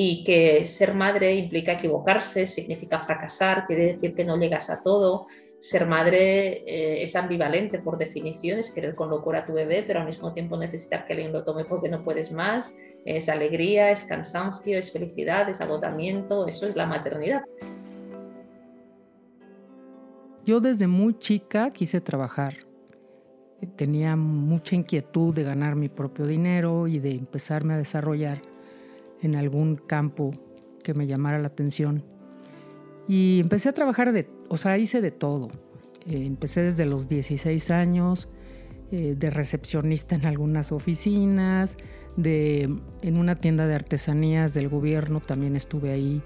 y 0.00 0.22
que 0.22 0.64
ser 0.64 0.94
madre 0.94 1.34
implica 1.34 1.72
equivocarse, 1.72 2.46
significa 2.46 3.00
fracasar, 3.00 3.64
quiere 3.64 3.94
decir 3.94 4.14
que 4.14 4.24
no 4.24 4.38
llegas 4.38 4.70
a 4.70 4.80
todo. 4.80 5.26
Ser 5.58 5.86
madre 5.86 6.62
eh, 6.68 7.02
es 7.02 7.16
ambivalente 7.16 7.80
por 7.80 7.98
definición, 7.98 8.60
es 8.60 8.70
querer 8.70 8.94
con 8.94 9.10
locura 9.10 9.40
a 9.40 9.44
tu 9.44 9.54
bebé, 9.54 9.82
pero 9.84 9.98
al 9.98 10.06
mismo 10.06 10.32
tiempo 10.32 10.56
necesitar 10.56 11.04
que 11.04 11.14
alguien 11.14 11.32
lo 11.32 11.42
tome 11.42 11.64
porque 11.64 11.88
no 11.88 12.04
puedes 12.04 12.30
más. 12.30 12.76
Es 13.04 13.28
alegría, 13.28 13.90
es 13.90 14.04
cansancio, 14.04 14.78
es 14.78 14.92
felicidad, 14.92 15.48
es 15.48 15.60
agotamiento, 15.60 16.46
eso 16.46 16.68
es 16.68 16.76
la 16.76 16.86
maternidad. 16.86 17.42
Yo 20.46 20.60
desde 20.60 20.86
muy 20.86 21.18
chica 21.18 21.72
quise 21.72 22.00
trabajar. 22.00 22.54
Tenía 23.74 24.14
mucha 24.14 24.76
inquietud 24.76 25.34
de 25.34 25.42
ganar 25.42 25.74
mi 25.74 25.88
propio 25.88 26.24
dinero 26.24 26.86
y 26.86 27.00
de 27.00 27.10
empezarme 27.10 27.74
a 27.74 27.78
desarrollar 27.78 28.40
en 29.22 29.36
algún 29.36 29.76
campo 29.76 30.30
que 30.82 30.94
me 30.94 31.06
llamara 31.06 31.38
la 31.38 31.48
atención. 31.48 32.04
Y 33.06 33.40
empecé 33.40 33.68
a 33.68 33.72
trabajar 33.72 34.12
de, 34.12 34.28
o 34.48 34.56
sea, 34.56 34.78
hice 34.78 35.00
de 35.00 35.10
todo. 35.10 35.48
Eh, 36.06 36.24
empecé 36.24 36.62
desde 36.62 36.84
los 36.86 37.08
16 37.08 37.70
años, 37.70 38.28
eh, 38.90 39.14
de 39.16 39.30
recepcionista 39.30 40.14
en 40.14 40.24
algunas 40.24 40.72
oficinas, 40.72 41.76
de, 42.16 42.62
en 43.02 43.18
una 43.18 43.34
tienda 43.34 43.66
de 43.66 43.74
artesanías 43.74 44.54
del 44.54 44.68
gobierno 44.68 45.20
también 45.20 45.56
estuve 45.56 45.92
ahí 45.92 46.22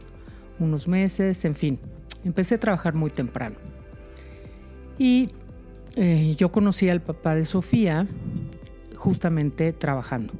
unos 0.60 0.86
meses, 0.88 1.44
en 1.44 1.54
fin, 1.54 1.80
empecé 2.24 2.54
a 2.54 2.58
trabajar 2.58 2.94
muy 2.94 3.10
temprano. 3.10 3.56
Y 4.96 5.30
eh, 5.96 6.34
yo 6.38 6.52
conocí 6.52 6.88
al 6.88 7.02
papá 7.02 7.34
de 7.34 7.44
Sofía 7.44 8.06
justamente 8.94 9.72
trabajando. 9.72 10.32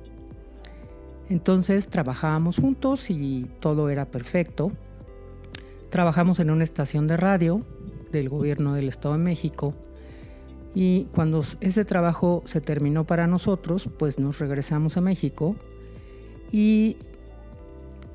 Entonces 1.28 1.86
trabajábamos 1.86 2.56
juntos 2.56 3.10
y 3.10 3.46
todo 3.60 3.88
era 3.90 4.06
perfecto. 4.06 4.72
Trabajamos 5.90 6.40
en 6.40 6.50
una 6.50 6.64
estación 6.64 7.06
de 7.06 7.16
radio 7.16 7.62
del 8.10 8.28
gobierno 8.28 8.74
del 8.74 8.88
Estado 8.88 9.16
de 9.16 9.22
México 9.22 9.74
y 10.74 11.04
cuando 11.14 11.44
ese 11.60 11.84
trabajo 11.84 12.42
se 12.46 12.60
terminó 12.60 13.04
para 13.04 13.26
nosotros, 13.26 13.88
pues 13.98 14.18
nos 14.18 14.38
regresamos 14.38 14.96
a 14.96 15.00
México 15.00 15.56
y 16.50 16.96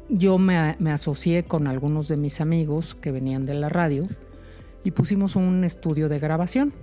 yo 0.10 0.38
me, 0.38 0.76
me, 0.80 0.92
asocié 0.92 1.44
con 1.44 1.68
algunos 1.68 2.08
de 2.08 2.18
mis 2.18 2.42
amigos 2.42 2.96
que 2.96 3.12
venían 3.12 3.46
de 3.46 3.54
la 3.54 3.70
radio 3.70 4.08
y 4.84 4.92
pusimos 4.92 5.36
un 5.36 5.64
estudio 5.64 6.10
de 6.10 6.20
grabación. 6.20 6.74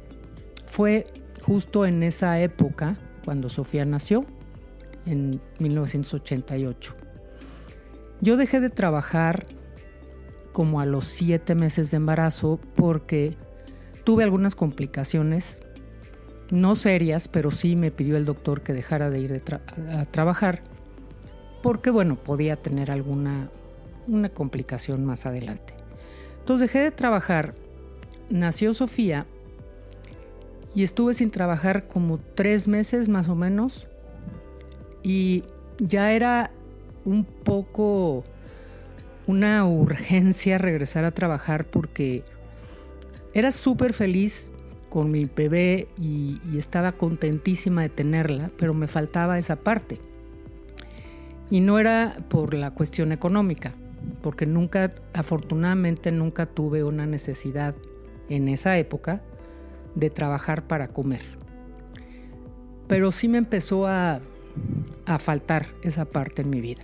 Fue 0.66 1.06
justo 1.42 1.86
en 1.86 2.02
esa 2.02 2.40
época 2.40 2.96
cuando 3.24 3.48
Sofía 3.48 3.84
nació 3.84 4.24
en 5.06 5.40
1988. 5.58 6.94
Yo 8.20 8.36
dejé 8.36 8.60
de 8.60 8.70
trabajar 8.70 9.46
como 10.52 10.80
a 10.80 10.86
los 10.86 11.04
siete 11.04 11.54
meses 11.54 11.90
de 11.90 11.96
embarazo 11.96 12.60
porque 12.74 13.36
tuve 14.04 14.24
algunas 14.24 14.54
complicaciones, 14.54 15.62
no 16.50 16.76
serias, 16.76 17.28
pero 17.28 17.50
sí 17.50 17.76
me 17.76 17.90
pidió 17.90 18.16
el 18.16 18.24
doctor 18.24 18.62
que 18.62 18.72
dejara 18.72 19.10
de 19.10 19.20
ir 19.20 19.42
a 19.90 20.04
trabajar 20.06 20.62
porque, 21.62 21.90
bueno, 21.90 22.16
podía 22.16 22.56
tener 22.56 22.90
alguna 22.90 23.48
una 24.06 24.28
complicación 24.28 25.04
más 25.04 25.26
adelante. 25.26 25.74
Entonces 26.40 26.68
dejé 26.68 26.80
de 26.80 26.90
trabajar, 26.90 27.54
nació 28.30 28.74
Sofía 28.74 29.26
y 30.74 30.82
estuve 30.82 31.14
sin 31.14 31.30
trabajar 31.30 31.86
como 31.86 32.18
tres 32.18 32.68
meses 32.68 33.08
más 33.08 33.28
o 33.28 33.34
menos 33.34 33.86
y 35.04 35.44
ya 35.78 36.12
era 36.12 36.50
un 37.04 37.24
poco 37.24 38.24
una 39.26 39.64
urgencia 39.66 40.58
regresar 40.58 41.04
a 41.04 41.12
trabajar 41.12 41.66
porque 41.66 42.24
era 43.34 43.52
súper 43.52 43.92
feliz 43.92 44.52
con 44.88 45.10
mi 45.10 45.26
bebé 45.26 45.88
y, 46.00 46.40
estaba 46.56 46.92
contentísima 46.92 47.82
de 47.82 47.88
tenerla, 47.88 48.50
pero 48.56 48.74
me 48.74 48.88
faltaba 48.88 49.38
esa 49.38 49.56
parte. 49.56 49.98
Y 51.50 51.60
no 51.60 51.78
era 51.78 52.16
por 52.28 52.54
la 52.54 52.70
cuestión 52.70 53.12
económica, 53.12 53.72
porque 54.22 54.46
nunca, 54.46 54.94
afortunadamente 55.12 56.12
nunca 56.12 56.46
tuve 56.46 56.84
una 56.84 57.06
necesidad 57.06 57.74
en 58.28 58.48
esa 58.48 58.78
época 58.78 59.20
de 59.96 60.10
trabajar 60.10 60.66
para 60.66 60.88
comer. 60.88 61.22
Pero 62.86 63.10
sí 63.10 63.28
me 63.28 63.38
empezó 63.38 63.88
a, 63.88 64.20
a 65.06 65.18
faltar 65.18 65.66
esa 65.82 66.04
parte 66.04 66.42
en 66.42 66.50
mi 66.50 66.60
vida. 66.60 66.82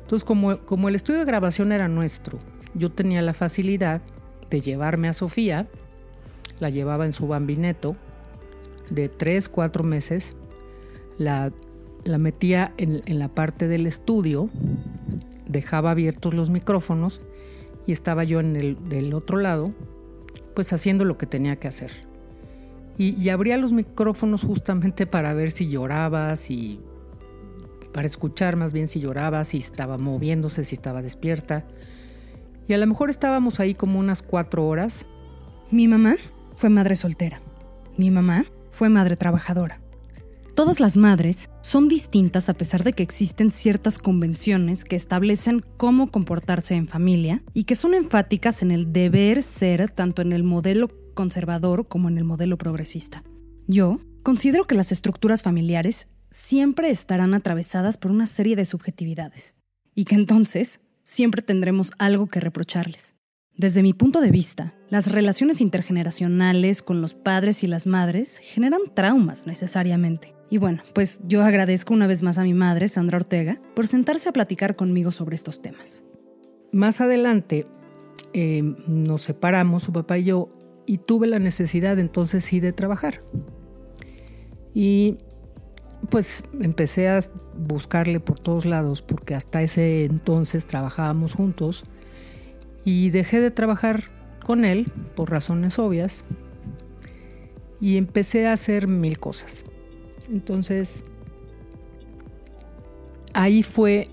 Entonces, 0.00 0.24
como, 0.24 0.58
como 0.58 0.88
el 0.88 0.94
estudio 0.94 1.20
de 1.20 1.26
grabación 1.26 1.72
era 1.72 1.88
nuestro, 1.88 2.38
yo 2.74 2.92
tenía 2.92 3.22
la 3.22 3.34
facilidad 3.34 4.02
de 4.50 4.60
llevarme 4.60 5.08
a 5.08 5.14
Sofía, 5.14 5.68
la 6.60 6.70
llevaba 6.70 7.06
en 7.06 7.12
su 7.12 7.26
bambineto 7.26 7.96
de 8.90 9.08
3, 9.08 9.48
4 9.48 9.84
meses, 9.84 10.36
la, 11.18 11.52
la 12.04 12.18
metía 12.18 12.72
en, 12.76 13.02
la 13.18 13.28
parte 13.28 13.68
del 13.68 13.86
estudio, 13.86 14.48
dejaba 15.48 15.90
abiertos 15.90 16.34
los 16.34 16.50
micrófonos 16.50 17.22
y 17.86 17.92
estaba 17.92 18.24
yo 18.24 18.40
en 18.40 18.56
el 18.56 18.88
del 18.88 19.12
otro 19.14 19.38
lado, 19.38 19.72
pues 20.54 20.72
haciendo 20.72 21.04
lo 21.04 21.18
que 21.18 21.26
tenía 21.26 21.56
que 21.56 21.68
hacer. 21.68 22.05
Y, 22.98 23.28
abría 23.28 23.56
los 23.58 23.72
micrófonos 23.72 24.42
justamente 24.42 25.06
para 25.06 25.34
ver 25.34 25.50
si 25.50 25.68
lloraba, 25.68 26.34
si 26.36 26.80
para 27.92 28.06
escuchar 28.06 28.56
más 28.56 28.72
bien 28.72 28.88
si 28.88 29.00
lloraba, 29.00 29.44
si 29.44 29.58
estaba 29.58 29.98
moviéndose, 29.98 30.64
si 30.64 30.74
estaba 30.74 31.02
despierta. 31.02 31.64
Y 32.68 32.72
a 32.72 32.78
lo 32.78 32.86
mejor 32.86 33.10
estábamos 33.10 33.60
ahí 33.60 33.74
como 33.74 33.98
unas 33.98 34.22
cuatro 34.22 34.66
horas. 34.66 35.06
Mi 35.70 35.88
mamá 35.88 36.16
fue 36.56 36.70
madre 36.70 36.94
soltera. 36.94 37.40
Mi 37.96 38.10
mamá 38.10 38.44
fue 38.70 38.88
madre 38.88 39.16
trabajadora. 39.16 39.80
Todas 40.54 40.80
las 40.80 40.96
madres 40.96 41.50
son 41.60 41.86
distintas 41.86 42.48
a 42.48 42.54
pesar 42.54 42.82
de 42.82 42.94
que 42.94 43.02
existen 43.02 43.50
ciertas 43.50 43.98
convenciones 43.98 44.84
que 44.84 44.96
establecen 44.96 45.60
cómo 45.76 46.10
comportarse 46.10 46.74
en 46.74 46.88
familia 46.88 47.42
y 47.52 47.64
que 47.64 47.74
son 47.74 47.92
enfáticas 47.92 48.62
en 48.62 48.70
el 48.70 48.90
deber 48.90 49.42
ser 49.42 49.90
tanto 49.90 50.22
en 50.22 50.32
el 50.32 50.44
modelo 50.44 50.88
conservador 51.16 51.88
como 51.88 52.08
en 52.08 52.18
el 52.18 52.22
modelo 52.22 52.56
progresista. 52.56 53.24
Yo 53.66 53.98
considero 54.22 54.66
que 54.68 54.76
las 54.76 54.92
estructuras 54.92 55.42
familiares 55.42 56.06
siempre 56.30 56.90
estarán 56.90 57.34
atravesadas 57.34 57.98
por 57.98 58.12
una 58.12 58.26
serie 58.26 58.54
de 58.54 58.64
subjetividades 58.64 59.56
y 59.96 60.04
que 60.04 60.14
entonces 60.14 60.80
siempre 61.02 61.42
tendremos 61.42 61.90
algo 61.98 62.28
que 62.28 62.38
reprocharles. 62.38 63.16
Desde 63.56 63.82
mi 63.82 63.94
punto 63.94 64.20
de 64.20 64.30
vista, 64.30 64.74
las 64.90 65.10
relaciones 65.10 65.60
intergeneracionales 65.60 66.82
con 66.82 67.00
los 67.00 67.14
padres 67.14 67.64
y 67.64 67.66
las 67.66 67.86
madres 67.86 68.38
generan 68.38 68.82
traumas 68.94 69.46
necesariamente. 69.46 70.34
Y 70.50 70.58
bueno, 70.58 70.82
pues 70.94 71.22
yo 71.26 71.42
agradezco 71.42 71.94
una 71.94 72.06
vez 72.06 72.22
más 72.22 72.38
a 72.38 72.44
mi 72.44 72.54
madre, 72.54 72.86
Sandra 72.88 73.16
Ortega, 73.16 73.60
por 73.74 73.86
sentarse 73.86 74.28
a 74.28 74.32
platicar 74.32 74.76
conmigo 74.76 75.10
sobre 75.10 75.34
estos 75.34 75.62
temas. 75.62 76.04
Más 76.70 77.00
adelante 77.00 77.64
eh, 78.34 78.62
nos 78.86 79.22
separamos, 79.22 79.84
su 79.84 79.92
papá 79.92 80.18
y 80.18 80.24
yo, 80.24 80.48
y 80.86 80.98
tuve 80.98 81.26
la 81.26 81.38
necesidad 81.38 81.98
entonces 81.98 82.44
sí 82.44 82.60
de 82.60 82.72
trabajar. 82.72 83.20
Y 84.74 85.18
pues 86.10 86.44
empecé 86.60 87.08
a 87.08 87.20
buscarle 87.56 88.20
por 88.20 88.38
todos 88.38 88.64
lados 88.64 89.02
porque 89.02 89.34
hasta 89.34 89.62
ese 89.62 90.04
entonces 90.04 90.66
trabajábamos 90.66 91.34
juntos 91.34 91.84
y 92.84 93.10
dejé 93.10 93.40
de 93.40 93.50
trabajar 93.50 94.04
con 94.44 94.64
él 94.64 94.90
por 95.16 95.30
razones 95.30 95.78
obvias 95.78 96.24
y 97.80 97.96
empecé 97.96 98.46
a 98.46 98.52
hacer 98.52 98.86
mil 98.86 99.18
cosas. 99.18 99.64
Entonces, 100.30 101.02
ahí 103.34 103.62
fue 103.62 104.08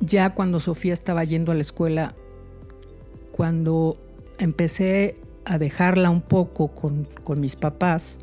ya 0.00 0.34
cuando 0.34 0.60
Sofía 0.60 0.94
estaba 0.94 1.24
yendo 1.24 1.52
a 1.52 1.54
la 1.54 1.60
escuela, 1.60 2.14
cuando 3.32 3.98
empecé 4.38 5.16
a 5.44 5.58
dejarla 5.58 6.10
un 6.10 6.22
poco 6.22 6.68
con, 6.68 7.06
con 7.24 7.40
mis 7.40 7.56
papás. 7.56 8.18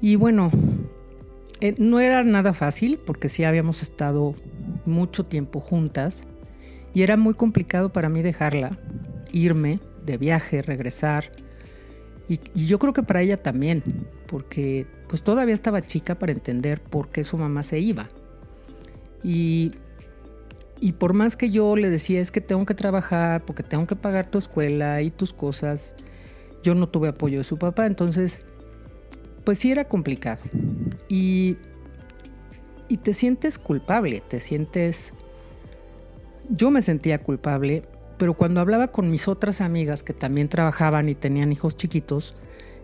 Y 0.00 0.16
bueno, 0.16 0.50
eh, 1.60 1.74
no 1.78 2.00
era 2.00 2.22
nada 2.24 2.52
fácil 2.52 2.98
porque 2.98 3.28
sí 3.28 3.44
habíamos 3.44 3.82
estado 3.82 4.34
mucho 4.84 5.24
tiempo 5.24 5.60
juntas 5.60 6.24
y 6.92 7.02
era 7.02 7.16
muy 7.16 7.34
complicado 7.34 7.92
para 7.92 8.08
mí 8.08 8.22
dejarla, 8.22 8.78
irme 9.32 9.80
de 10.04 10.18
viaje, 10.18 10.62
regresar. 10.62 11.30
Y, 12.28 12.38
yo 12.54 12.78
creo 12.78 12.92
que 12.92 13.02
para 13.02 13.22
ella 13.22 13.36
también, 13.36 13.82
porque 14.26 14.86
pues 15.08 15.22
todavía 15.22 15.54
estaba 15.54 15.82
chica 15.82 16.18
para 16.18 16.32
entender 16.32 16.80
por 16.80 17.08
qué 17.08 17.24
su 17.24 17.38
mamá 17.38 17.62
se 17.62 17.80
iba. 17.80 18.08
Y, 19.22 19.72
y 20.80 20.92
por 20.92 21.12
más 21.12 21.36
que 21.36 21.50
yo 21.50 21.76
le 21.76 21.90
decía 21.90 22.20
es 22.20 22.30
que 22.30 22.40
tengo 22.40 22.66
que 22.66 22.74
trabajar 22.74 23.44
porque 23.44 23.62
tengo 23.62 23.86
que 23.86 23.96
pagar 23.96 24.30
tu 24.30 24.38
escuela 24.38 25.02
y 25.02 25.10
tus 25.10 25.32
cosas, 25.32 25.94
yo 26.62 26.74
no 26.74 26.88
tuve 26.88 27.08
apoyo 27.08 27.38
de 27.38 27.44
su 27.44 27.58
papá, 27.58 27.86
entonces 27.86 28.40
pues 29.44 29.58
sí 29.58 29.70
era 29.70 29.84
complicado. 29.84 30.42
Y, 31.08 31.56
y 32.88 32.96
te 32.96 33.12
sientes 33.12 33.58
culpable, 33.58 34.22
te 34.26 34.40
sientes... 34.40 35.12
Yo 36.48 36.70
me 36.70 36.82
sentía 36.82 37.22
culpable, 37.22 37.84
pero 38.18 38.34
cuando 38.34 38.60
hablaba 38.60 38.88
con 38.88 39.10
mis 39.10 39.28
otras 39.28 39.60
amigas 39.60 40.02
que 40.02 40.12
también 40.12 40.48
trabajaban 40.48 41.08
y 41.08 41.14
tenían 41.14 41.52
hijos 41.52 41.76
chiquitos, 41.76 42.34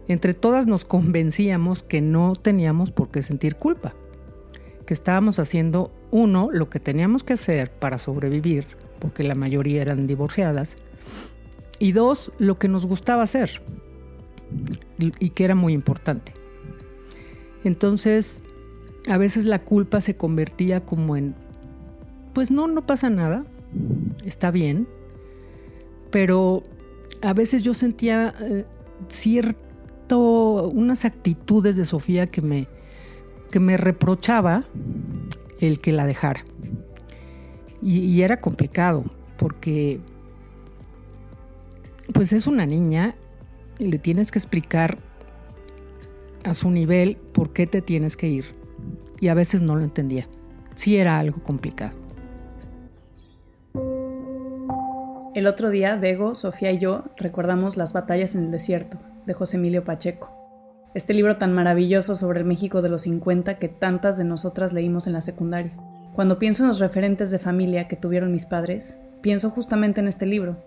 entre 0.08 0.34
todas 0.34 0.66
nos 0.66 0.84
convencíamos 0.84 1.82
que 1.82 2.00
no 2.00 2.34
teníamos 2.36 2.90
por 2.90 3.10
qué 3.10 3.22
sentir 3.22 3.56
culpa, 3.56 3.92
que 4.86 4.94
estábamos 4.94 5.38
haciendo, 5.38 5.92
uno, 6.10 6.50
lo 6.52 6.68
que 6.70 6.80
teníamos 6.80 7.24
que 7.24 7.34
hacer 7.34 7.70
para 7.70 7.98
sobrevivir, 7.98 8.66
porque 8.98 9.22
la 9.22 9.34
mayoría 9.34 9.82
eran 9.82 10.06
divorciadas, 10.06 10.76
y 11.78 11.92
dos, 11.92 12.32
lo 12.38 12.58
que 12.58 12.68
nos 12.68 12.86
gustaba 12.86 13.22
hacer, 13.22 13.62
y 14.98 15.30
que 15.30 15.44
era 15.44 15.54
muy 15.54 15.72
importante. 15.72 16.32
Entonces, 17.64 18.42
a 19.08 19.16
veces 19.18 19.46
la 19.46 19.60
culpa 19.60 20.00
se 20.00 20.14
convertía 20.14 20.84
como 20.84 21.16
en, 21.16 21.34
pues 22.32 22.50
no, 22.50 22.66
no 22.66 22.86
pasa 22.86 23.10
nada, 23.10 23.44
está 24.24 24.50
bien, 24.50 24.88
pero 26.10 26.62
a 27.22 27.32
veces 27.32 27.62
yo 27.62 27.74
sentía 27.74 28.34
eh, 28.40 28.64
cierto, 29.08 30.68
unas 30.68 31.04
actitudes 31.04 31.76
de 31.76 31.84
Sofía 31.84 32.26
que 32.26 32.42
me, 32.42 32.66
que 33.50 33.60
me 33.60 33.76
reprochaba 33.76 34.64
el 35.60 35.80
que 35.80 35.92
la 35.92 36.06
dejara. 36.06 36.44
Y, 37.82 38.20
era 38.20 38.40
complicado, 38.40 39.04
porque 39.38 40.00
pues 42.12 42.32
es 42.32 42.46
una 42.46 42.66
niña 42.66 43.14
y 43.78 43.86
le 43.88 43.98
tienes 43.98 44.30
que 44.30 44.38
explicar 44.38 44.98
a 46.44 46.52
su 46.52 46.70
nivel 46.70 47.16
por 47.32 47.52
qué 47.52 47.66
te 47.66 47.80
tienes 47.80 48.16
que 48.16 48.28
ir. 48.28 48.44
Y 49.18 49.28
a 49.28 49.34
veces 49.34 49.62
no 49.62 49.76
lo 49.76 49.82
entendía. 49.82 50.26
Sí 50.74 50.96
era 50.96 51.18
algo 51.18 51.40
complicado. 51.42 51.96
El 55.34 55.46
otro 55.46 55.70
día, 55.70 55.96
Bego, 55.96 56.34
Sofía 56.34 56.72
y 56.72 56.78
yo 56.78 57.04
recordamos 57.16 57.76
Las 57.76 57.92
batallas 57.92 58.34
en 58.34 58.44
el 58.44 58.50
desierto, 58.50 58.98
de 59.26 59.32
José 59.32 59.56
Emilio 59.56 59.84
Pacheco. 59.84 60.39
Este 60.92 61.14
libro 61.14 61.36
tan 61.36 61.52
maravilloso 61.52 62.16
sobre 62.16 62.40
el 62.40 62.46
México 62.46 62.82
de 62.82 62.88
los 62.88 63.02
50 63.02 63.58
que 63.58 63.68
tantas 63.68 64.18
de 64.18 64.24
nosotras 64.24 64.72
leímos 64.72 65.06
en 65.06 65.12
la 65.12 65.20
secundaria. 65.20 65.72
Cuando 66.14 66.40
pienso 66.40 66.64
en 66.64 66.68
los 66.68 66.80
referentes 66.80 67.30
de 67.30 67.38
familia 67.38 67.86
que 67.86 67.94
tuvieron 67.94 68.32
mis 68.32 68.44
padres, 68.44 68.98
pienso 69.20 69.50
justamente 69.50 70.00
en 70.00 70.08
este 70.08 70.26
libro, 70.26 70.58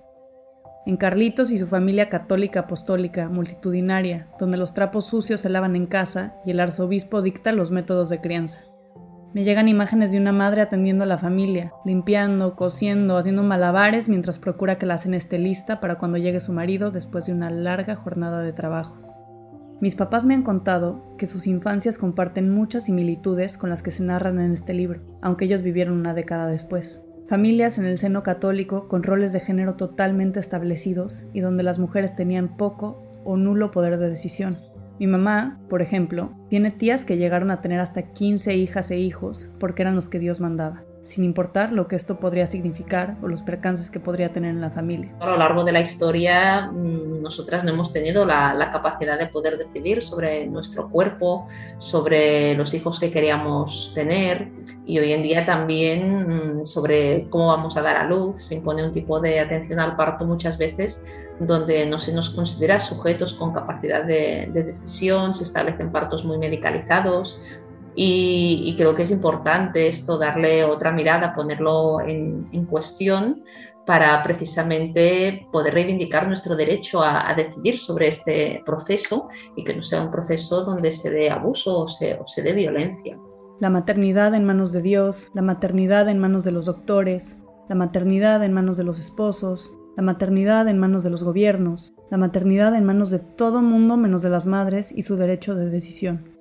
en 0.85 0.97
Carlitos 0.97 1.51
y 1.51 1.57
su 1.57 1.67
familia 1.67 2.07
católica 2.07 2.61
apostólica 2.61 3.27
multitudinaria, 3.27 4.27
donde 4.39 4.57
los 4.57 4.73
trapos 4.73 5.05
sucios 5.05 5.41
se 5.41 5.49
lavan 5.49 5.75
en 5.75 5.87
casa 5.87 6.35
y 6.45 6.51
el 6.51 6.59
arzobispo 6.61 7.21
dicta 7.21 7.51
los 7.51 7.71
métodos 7.71 8.09
de 8.09 8.19
crianza. 8.19 8.61
Me 9.33 9.43
llegan 9.43 9.67
imágenes 9.67 10.11
de 10.11 10.19
una 10.19 10.31
madre 10.31 10.61
atendiendo 10.61 11.03
a 11.03 11.07
la 11.07 11.17
familia, 11.17 11.73
limpiando, 11.83 12.55
cosiendo, 12.55 13.17
haciendo 13.17 13.43
malabares 13.43 14.07
mientras 14.07 14.37
procura 14.37 14.77
que 14.77 14.85
la 14.85 14.97
cena 14.97 15.17
esté 15.17 15.39
lista 15.39 15.79
para 15.79 15.97
cuando 15.97 16.17
llegue 16.17 16.39
su 16.39 16.53
marido 16.53 16.91
después 16.91 17.25
de 17.25 17.33
una 17.33 17.49
larga 17.49 17.95
jornada 17.95 18.41
de 18.41 18.53
trabajo. 18.53 19.02
Mis 19.81 19.95
papás 19.95 20.25
me 20.25 20.33
han 20.33 20.43
contado 20.43 21.15
que 21.17 21.25
sus 21.25 21.47
infancias 21.47 21.97
comparten 21.97 22.49
muchas 22.49 22.85
similitudes 22.85 23.57
con 23.57 23.69
las 23.69 23.81
que 23.81 23.91
se 23.91 24.03
narran 24.03 24.39
en 24.39 24.51
este 24.51 24.73
libro, 24.73 25.01
aunque 25.21 25.45
ellos 25.45 25.61
vivieron 25.61 25.97
una 25.97 26.13
década 26.13 26.47
después 26.47 27.03
familias 27.33 27.79
en 27.79 27.85
el 27.85 27.97
seno 27.97 28.21
católico 28.21 28.87
con 28.87 29.01
roles 29.01 29.33
de 29.33 29.39
género 29.39 29.75
totalmente 29.75 30.39
establecidos 30.39 31.25
y 31.33 31.39
donde 31.39 31.63
las 31.63 31.79
mujeres 31.79 32.15
tenían 32.15 32.57
poco 32.57 33.09
o 33.23 33.37
nulo 33.37 33.71
poder 33.71 33.97
de 33.97 34.09
decisión. 34.09 34.59
Mi 34.99 35.07
mamá, 35.07 35.59
por 35.69 35.81
ejemplo, 35.81 36.33
tiene 36.49 36.69
tías 36.69 37.05
que 37.05 37.17
llegaron 37.17 37.49
a 37.49 37.59
tener 37.59 37.79
hasta 37.79 38.13
15 38.13 38.55
hijas 38.55 38.91
e 38.91 38.99
hijos 38.99 39.51
porque 39.59 39.81
eran 39.81 39.95
los 39.95 40.09
que 40.09 40.19
Dios 40.19 40.41
mandaba 40.41 40.83
sin 41.03 41.25
importar 41.25 41.74
lo 41.74 41.88
que 41.88 41.95
esto 41.95 42.17
podría 42.17 42.48
significar 42.48 43.17
o 43.22 43.27
los 43.27 43.41
percances 43.41 43.91
que 43.91 44.00
podría 44.00 44.31
tener 44.31 44.51
en 44.51 44.62
la 44.62 44.69
familia. 44.69 45.12
A 45.19 45.27
lo 45.27 45.38
largo 45.38 45.63
de 45.63 45.74
la 45.74 45.81
historia, 45.81 46.72
mm, 46.72 47.22
nosotras 47.22 47.63
no 47.63 47.72
hemos 47.72 47.91
tenido 47.91 48.25
la, 48.25 48.69
capacidad 48.74 49.19
de 49.19 49.27
poder 49.27 49.57
decidir 49.57 50.01
sobre 50.01 50.48
nuestro 50.48 50.89
cuerpo, 50.89 51.48
sobre 51.77 52.55
los 52.55 52.74
hijos 52.74 53.00
que 53.00 53.12
queríamos 53.12 53.91
tener 53.93 54.51
y 54.86 54.98
hoy 54.98 55.12
en 55.13 55.22
día 55.22 55.45
también 55.45 56.62
mm, 56.62 56.65
sobre 56.65 57.27
cómo 57.29 57.48
vamos 57.48 57.75
a 57.77 57.81
dar 57.81 57.98
a 57.98 58.05
luz. 58.05 58.41
Se 58.41 58.55
impone 58.55 58.83
un 58.83 58.91
tipo 58.91 59.19
de 59.19 59.41
atención 59.41 59.79
al 59.79 59.95
parto 59.95 60.25
muchas 60.25 60.57
veces 60.57 61.05
donde 61.39 61.86
no 61.86 62.00
se 62.00 62.13
nos 62.13 62.29
considera 62.29 62.79
sujetos 62.79 63.33
con 63.33 63.53
capacidad 63.53 64.03
de, 64.03 64.50
de 64.53 64.63
decisión, 64.63 65.36
se 65.36 65.43
establecen 65.43 65.91
partos 65.91 66.24
muy 66.24 66.38
medicalizados 66.38 67.41
y, 67.95 68.73
creo 68.77 68.95
que 68.95 69.03
es 69.03 69.12
importante 69.12 69.88
esto, 69.88 70.17
darle 70.17 70.63
otra 70.63 70.91
mirada, 70.91 71.33
ponerlo 71.35 72.01
en, 72.01 72.65
cuestión 72.65 73.43
para 73.85 74.23
precisamente 74.23 75.47
poder 75.51 75.73
reivindicar 75.73 76.27
nuestro 76.27 76.55
derecho 76.55 77.03
a, 77.03 77.33
decidir 77.35 77.77
sobre 77.77 78.07
este 78.07 78.62
proceso 78.65 79.27
y 79.55 79.63
que 79.63 79.75
no 79.75 79.83
sea 79.83 80.01
un 80.01 80.12
proceso 80.12 80.63
donde 80.63 80.91
se 80.91 81.12
dé 81.12 81.29
abuso 81.29 81.81
o 81.81 81.88
se, 81.88 82.15
o 82.15 82.25
se 82.25 82.41
dé 82.41 82.53
violencia. 82.53 83.17
La 83.59 83.69
maternidad 83.69 84.33
en 84.33 84.45
manos 84.45 84.71
de 84.71 84.81
Dios, 84.81 85.29
la 85.33 85.41
maternidad 85.41 86.09
en 86.09 86.19
manos 86.19 86.43
de 86.43 86.51
los 86.51 86.65
doctores, 86.65 87.43
la 87.69 87.75
maternidad 87.75 88.43
en 88.43 88.53
manos 88.53 88.77
de 88.77 88.83
los 88.83 89.00
esposos, 89.00 89.73
la 89.95 90.03
maternidad 90.03 90.67
en 90.67 90.79
manos 90.79 91.03
de 91.03 91.12
los 91.12 91.23
gobiernos, 91.23 91.93
la 92.09 92.17
maternidad 92.17 92.75
en 92.75 92.85
manos 92.85 93.12
de 93.12 93.19
todo 93.19 93.62
mundo 93.62 93.95
menos 93.95 94.21
de 94.21 94.29
las 94.29 94.45
madres 94.45 94.91
y 94.91 95.03
su 95.03 95.15
derecho 95.17 95.55
de 95.55 95.69
decisión. 95.69 96.32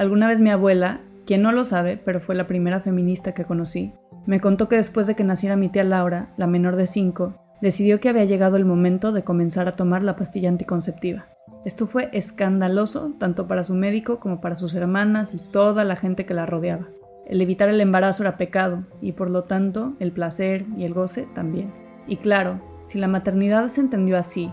Alguna 0.00 0.28
vez 0.28 0.40
mi 0.40 0.48
abuela, 0.48 1.02
quien 1.26 1.42
no 1.42 1.52
lo 1.52 1.62
sabe, 1.62 2.00
pero 2.02 2.22
fue 2.22 2.34
la 2.34 2.46
primera 2.46 2.80
feminista 2.80 3.34
que 3.34 3.44
conocí, 3.44 3.92
me 4.24 4.40
contó 4.40 4.66
que 4.66 4.76
después 4.76 5.06
de 5.06 5.14
que 5.14 5.24
naciera 5.24 5.56
mi 5.56 5.68
tía 5.68 5.84
Laura, 5.84 6.32
la 6.38 6.46
menor 6.46 6.76
de 6.76 6.86
cinco, 6.86 7.34
decidió 7.60 8.00
que 8.00 8.08
había 8.08 8.24
llegado 8.24 8.56
el 8.56 8.64
momento 8.64 9.12
de 9.12 9.24
comenzar 9.24 9.68
a 9.68 9.76
tomar 9.76 10.02
la 10.02 10.16
pastilla 10.16 10.48
anticonceptiva. 10.48 11.26
Esto 11.66 11.86
fue 11.86 12.08
escandaloso 12.14 13.12
tanto 13.18 13.46
para 13.46 13.62
su 13.62 13.74
médico 13.74 14.20
como 14.20 14.40
para 14.40 14.56
sus 14.56 14.74
hermanas 14.74 15.34
y 15.34 15.36
toda 15.36 15.84
la 15.84 15.96
gente 15.96 16.24
que 16.24 16.32
la 16.32 16.46
rodeaba. 16.46 16.88
El 17.26 17.42
evitar 17.42 17.68
el 17.68 17.82
embarazo 17.82 18.22
era 18.22 18.38
pecado 18.38 18.84
y 19.02 19.12
por 19.12 19.28
lo 19.28 19.42
tanto 19.42 19.96
el 20.00 20.12
placer 20.12 20.64
y 20.78 20.84
el 20.84 20.94
goce 20.94 21.28
también. 21.34 21.74
Y 22.06 22.16
claro, 22.16 22.58
si 22.84 22.98
la 22.98 23.06
maternidad 23.06 23.68
se 23.68 23.82
entendió 23.82 24.16
así, 24.16 24.50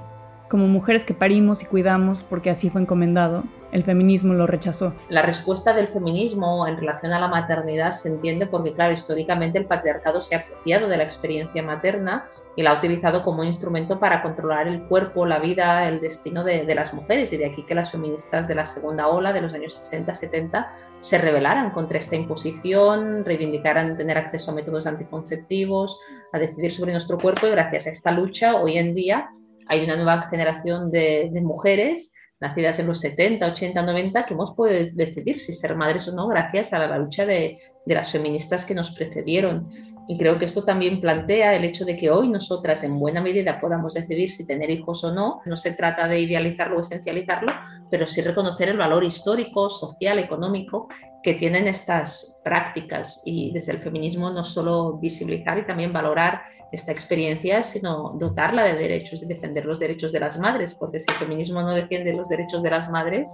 como 0.50 0.68
mujeres 0.68 1.04
que 1.04 1.13
parimos 1.13 1.62
y 1.62 1.66
cuidamos 1.66 2.24
porque 2.24 2.50
así 2.50 2.70
fue 2.70 2.82
encomendado, 2.82 3.44
el 3.72 3.84
feminismo 3.84 4.34
lo 4.34 4.48
rechazó. 4.48 4.94
La 5.10 5.22
respuesta 5.22 5.74
del 5.74 5.88
feminismo 5.89 6.68
en 6.68 6.77
relación 6.77 7.12
a 7.12 7.20
la 7.20 7.27
maternidad 7.27 7.92
se 7.92 8.10
entiende 8.10 8.48
porque, 8.48 8.74
claro, 8.74 8.94
históricamente 8.94 9.58
el 9.58 9.66
patriarcado 9.66 10.22
se 10.22 10.36
ha 10.36 10.39
apropiado 10.39 10.88
de 10.88 10.98
la 10.98 11.04
experiencia 11.04 11.62
materna 11.62 12.25
y 12.56 12.63
la 12.63 12.72
ha 12.72 12.77
utilizado 12.77 13.24
como 13.24 13.44
instrumento 13.44 14.00
para 14.00 14.24
controlar 14.24 14.68
el 14.68 14.84
cuerpo, 14.88 15.27
la 15.27 15.38
vida, 15.38 15.88
el 15.88 16.00
destino 16.00 16.44
de, 16.44 16.74
las 16.74 16.92
mujeres. 16.94 17.32
Y 17.32 17.38
de 17.38 17.46
aquí 17.46 17.63
que 17.63 17.75
las 17.75 17.92
feministas 17.92 18.48
de 18.48 18.56
la 18.56 18.66
segunda 18.66 19.10
ola 19.10 19.32
de 19.32 19.42
los 19.42 19.54
años 19.54 19.77
60-70 19.80 20.68
se 21.00 21.18
rebelaran 21.20 21.70
contra 21.70 22.00
esta 22.00 22.16
imposición, 22.16 23.25
reivindicaran 23.25 23.96
tener 23.96 24.18
acceso 24.18 24.51
a 24.51 24.56
métodos 24.56 24.88
anticonceptivos, 24.88 26.00
a 26.34 26.39
decidir 26.39 26.72
sobre 26.72 26.94
nuestro 26.94 27.20
cuerpo 27.20 27.46
y 27.46 27.51
gracias 27.51 27.86
a 27.86 27.92
esta 27.92 28.12
lucha 28.12 28.56
hoy 28.56 28.80
en 28.80 28.96
día 28.96 29.30
hay 29.67 29.83
una 29.83 29.95
nueva 29.95 30.21
generación 30.24 30.91
de, 30.91 31.29
mujeres 31.41 32.13
nacidas 32.39 32.77
en 32.79 32.88
los 32.88 33.00
70, 33.00 33.47
80, 33.47 33.81
90, 33.81 34.25
que 34.25 34.33
hemos 34.33 34.51
podido 34.51 34.91
decidir 34.93 35.39
si 35.39 35.53
ser 35.53 35.75
madres 35.75 36.07
o 36.07 36.15
no 36.15 36.27
gracias 36.27 36.71
a 36.74 36.79
la 36.79 36.97
lucha 36.97 37.25
de, 37.25 37.57
de 37.86 37.95
las 37.95 38.12
feministas 38.12 38.65
que 38.65 38.75
nos 38.75 38.91
precedieron. 38.91 39.69
Y 40.09 40.17
creo 40.17 40.39
que 40.39 40.45
esto 40.45 40.63
también 40.63 41.01
plantea 41.01 41.53
el 41.55 41.65
hecho 41.65 41.83
de 41.83 41.98
que 41.98 42.09
hoy 42.09 42.29
nosotras 42.29 42.83
en 42.83 42.98
buena 42.98 43.22
medida 43.22 43.59
podamos 43.59 43.93
decidir 43.93 44.31
si 44.31 44.48
tener 44.48 44.70
hijos 44.70 45.03
o 45.03 45.13
no. 45.13 45.41
No 45.46 45.57
se 45.57 45.72
trata 45.72 46.07
de 46.07 46.22
idealizarlo 46.22 46.77
o 46.77 46.81
esencializarlo, 46.81 47.51
pero 47.91 48.07
sí 48.07 48.22
reconocer 48.22 48.70
el 48.70 48.77
valor 48.77 49.03
histórico, 49.03 49.70
social, 49.70 50.20
económico 50.20 50.87
que 51.22 51.33
tienen 51.33 51.67
estas 51.67 52.39
prácticas. 52.41 53.22
Y 53.25 53.51
desde 53.51 53.74
el 53.74 53.79
feminismo 53.79 54.29
no 54.29 54.46
solo 54.46 54.93
visibilizar 54.98 55.57
y 55.57 55.65
también 55.65 55.91
valorar 55.91 56.41
esta 56.72 56.93
experiencia, 56.93 57.63
sino 57.63 58.13
dotarla 58.17 58.63
de 58.63 58.75
derechos 58.75 59.24
y 59.24 59.27
defender 59.27 59.65
los 59.65 59.79
derechos 59.79 60.13
de 60.13 60.22
las 60.22 60.39
madres, 60.39 60.74
porque 60.74 61.01
si 61.01 61.11
el 61.11 61.17
feminismo 61.17 61.61
no 61.61 61.72
defiende 61.72 62.13
los 62.13 62.29
derechos 62.29 62.63
de 62.63 62.70
las 62.70 62.89
madres, 62.89 63.29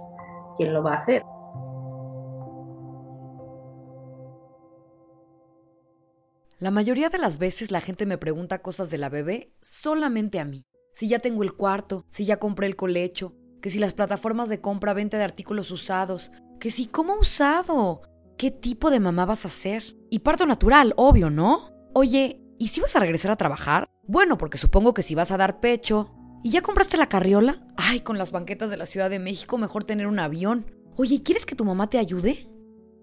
¿quién 0.56 0.72
lo 0.72 0.82
va 0.82 0.94
a 0.94 0.98
hacer? 0.98 1.22
La 6.64 6.70
mayoría 6.70 7.10
de 7.10 7.18
las 7.18 7.36
veces 7.36 7.70
la 7.70 7.82
gente 7.82 8.06
me 8.06 8.16
pregunta 8.16 8.62
cosas 8.62 8.90
de 8.90 8.96
la 8.96 9.10
bebé 9.10 9.52
solamente 9.60 10.40
a 10.40 10.46
mí. 10.46 10.64
Si 10.94 11.08
ya 11.08 11.18
tengo 11.18 11.42
el 11.42 11.52
cuarto, 11.52 12.06
si 12.08 12.24
ya 12.24 12.38
compré 12.38 12.66
el 12.66 12.74
colecho, 12.74 13.34
que 13.60 13.68
si 13.68 13.78
las 13.78 13.92
plataformas 13.92 14.48
de 14.48 14.62
compra-venta 14.62 15.18
de 15.18 15.24
artículos 15.24 15.70
usados, 15.70 16.32
que 16.58 16.70
si 16.70 16.86
cómo 16.86 17.16
usado, 17.20 18.00
qué 18.38 18.50
tipo 18.50 18.88
de 18.88 18.98
mamá 18.98 19.26
vas 19.26 19.44
a 19.44 19.50
ser. 19.50 19.94
Y 20.08 20.20
parto 20.20 20.46
natural, 20.46 20.94
obvio, 20.96 21.28
¿no? 21.28 21.70
Oye, 21.92 22.40
¿y 22.58 22.68
si 22.68 22.80
vas 22.80 22.96
a 22.96 23.00
regresar 23.00 23.30
a 23.30 23.36
trabajar? 23.36 23.90
Bueno, 24.08 24.38
porque 24.38 24.56
supongo 24.56 24.94
que 24.94 25.02
si 25.02 25.14
vas 25.14 25.32
a 25.32 25.36
dar 25.36 25.60
pecho. 25.60 26.14
¿Y 26.42 26.48
ya 26.48 26.62
compraste 26.62 26.96
la 26.96 27.10
carriola? 27.10 27.62
Ay, 27.76 28.00
con 28.00 28.16
las 28.16 28.30
banquetas 28.30 28.70
de 28.70 28.78
la 28.78 28.86
Ciudad 28.86 29.10
de 29.10 29.18
México 29.18 29.58
mejor 29.58 29.84
tener 29.84 30.06
un 30.06 30.18
avión. 30.18 30.64
Oye, 30.96 31.22
¿quieres 31.22 31.44
que 31.44 31.56
tu 31.56 31.66
mamá 31.66 31.90
te 31.90 31.98
ayude? 31.98 32.48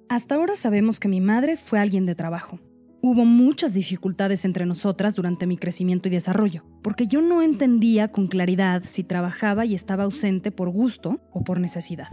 Hasta 0.10 0.34
ahora 0.34 0.56
sabemos 0.56 1.00
que 1.00 1.10
mi 1.10 1.22
madre 1.22 1.58
fue 1.58 1.78
alguien 1.78 2.08
de 2.08 2.16
trabajo. 2.16 2.60
Hubo 3.04 3.26
muchas 3.26 3.74
dificultades 3.74 4.46
entre 4.46 4.68
nosotras 4.68 5.16
durante 5.16 5.48
mi 5.48 5.58
crecimiento 5.58 6.08
y 6.08 6.12
desarrollo, 6.12 6.64
porque 6.84 7.08
yo 7.08 7.24
no 7.24 7.42
entendía 7.42 8.10
con 8.10 8.28
claridad 8.28 8.84
si 8.86 9.04
trabajaba 9.04 9.66
y 9.66 9.74
estaba 9.74 10.04
ausente 10.04 10.52
por 10.52 10.70
gusto 10.70 11.20
o 11.32 11.44
por 11.44 11.60
necesidad. 11.60 12.10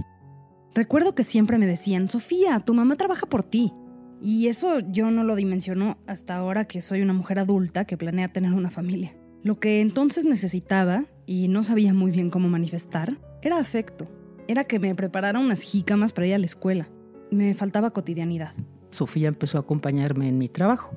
Recuerdo 0.74 1.14
que 1.14 1.24
siempre 1.24 1.59
me 1.59 1.66
decían, 1.66 2.09
Sofía, 2.09 2.61
tu 2.61 2.72
mamá 2.72 2.96
trabaja 2.96 3.27
por 3.27 3.42
ti. 3.42 3.74
Y 4.22 4.46
eso 4.46 4.81
yo 4.81 5.11
no 5.11 5.24
lo 5.24 5.37
dimensionó 5.37 5.98
hasta 6.07 6.37
ahora 6.37 6.64
que 6.64 6.81
soy 6.81 7.03
una 7.03 7.12
mujer 7.12 7.38
adulta 7.38 7.85
que 7.85 7.98
planea 7.98 8.33
tener 8.33 8.55
una 8.55 8.70
familia. 8.70 9.14
Lo 9.42 9.61
que 9.61 9.83
entonces 9.83 10.24
necesitaba, 10.24 11.05
y 11.27 11.48
no 11.48 11.64
sabía 11.64 11.92
muy 11.92 12.12
bien 12.12 12.31
cómo 12.31 12.48
manifestar, 12.48 13.18
era 13.42 13.59
afecto. 13.59 14.11
Era 14.48 14.64
que 14.64 14.79
me 14.79 14.94
preparara 14.94 15.38
unas 15.38 15.61
jícamas 15.61 16.14
para 16.14 16.29
ir 16.29 16.35
a 16.35 16.38
la 16.38 16.46
escuela. 16.46 16.88
Me 17.31 17.55
faltaba 17.55 17.90
cotidianidad. 17.90 18.55
Sofía 18.90 19.29
empezó 19.29 19.59
a 19.59 19.61
acompañarme 19.61 20.29
en 20.29 20.38
mi 20.38 20.48
trabajo. 20.48 20.94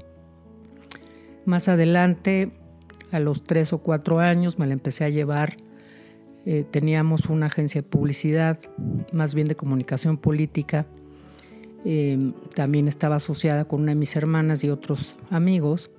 Más 1.45 1.67
adelante, 1.67 2.51
a 3.11 3.19
los 3.19 3.43
tres 3.43 3.73
o 3.73 3.79
cuatro 3.79 4.19
años, 4.19 4.59
me 4.59 4.67
la 4.67 4.73
empecé 4.73 5.05
a 5.05 5.09
llevar. 5.09 5.55
Eh, 6.45 6.65
teníamos 6.69 7.27
una 7.27 7.47
agencia 7.47 7.81
de 7.81 7.87
publicidad, 7.87 8.59
más 9.13 9.35
bien 9.35 9.47
de 9.47 9.55
comunicación 9.55 10.17
política. 10.17 10.85
Eh, 11.83 12.31
también 12.55 12.87
estaba 12.87 13.15
asociada 13.17 13.65
con 13.65 13.81
una 13.81 13.91
de 13.91 13.95
mis 13.95 14.15
hermanas 14.15 14.63
y 14.63 14.69
otros 14.69 15.17
amigos. 15.29 15.91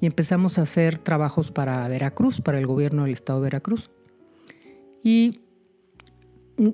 Y 0.00 0.06
empezamos 0.06 0.58
a 0.58 0.62
hacer 0.62 0.98
trabajos 0.98 1.50
para 1.50 1.88
Veracruz, 1.88 2.40
para 2.40 2.58
el 2.58 2.66
gobierno 2.66 3.04
del 3.04 3.12
estado 3.12 3.40
de 3.40 3.44
Veracruz. 3.44 3.90
Y 5.02 5.40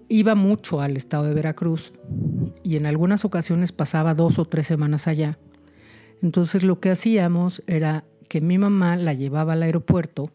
iba 0.08 0.34
mucho 0.34 0.80
al 0.80 0.96
estado 0.96 1.24
de 1.24 1.34
Veracruz 1.34 1.92
y 2.62 2.76
en 2.76 2.86
algunas 2.86 3.24
ocasiones 3.24 3.72
pasaba 3.72 4.14
dos 4.14 4.38
o 4.38 4.44
tres 4.44 4.66
semanas 4.66 5.06
allá. 5.06 5.38
Entonces 6.22 6.62
lo 6.62 6.80
que 6.80 6.90
hacíamos 6.90 7.62
era 7.66 8.04
que 8.28 8.40
mi 8.40 8.58
mamá 8.58 8.96
la 8.96 9.14
llevaba 9.14 9.54
al 9.54 9.62
aeropuerto, 9.62 10.30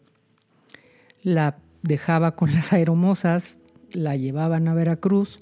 la 1.22 1.58
dejaba 1.82 2.36
con 2.36 2.52
las 2.52 2.72
aeromosas, 2.72 3.58
la 3.92 4.16
llevaban 4.16 4.68
a 4.68 4.74
Veracruz, 4.74 5.40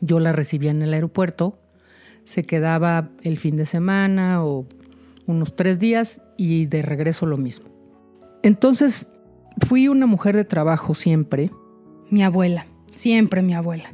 yo 0.00 0.20
la 0.20 0.32
recibía 0.32 0.70
en 0.70 0.82
el 0.82 0.92
aeropuerto, 0.92 1.58
se 2.24 2.44
quedaba 2.44 3.10
el 3.22 3.38
fin 3.38 3.56
de 3.56 3.66
semana 3.66 4.44
o 4.44 4.66
unos 5.26 5.56
tres 5.56 5.78
días 5.78 6.20
y 6.36 6.66
de 6.66 6.82
regreso 6.82 7.26
lo 7.26 7.36
mismo. 7.36 7.66
Entonces 8.42 9.08
fui 9.66 9.88
una 9.88 10.06
mujer 10.06 10.36
de 10.36 10.44
trabajo 10.44 10.94
siempre. 10.94 11.50
Mi 12.10 12.22
abuela 12.22 12.66
siempre 12.94 13.42
mi 13.42 13.54
abuela. 13.54 13.90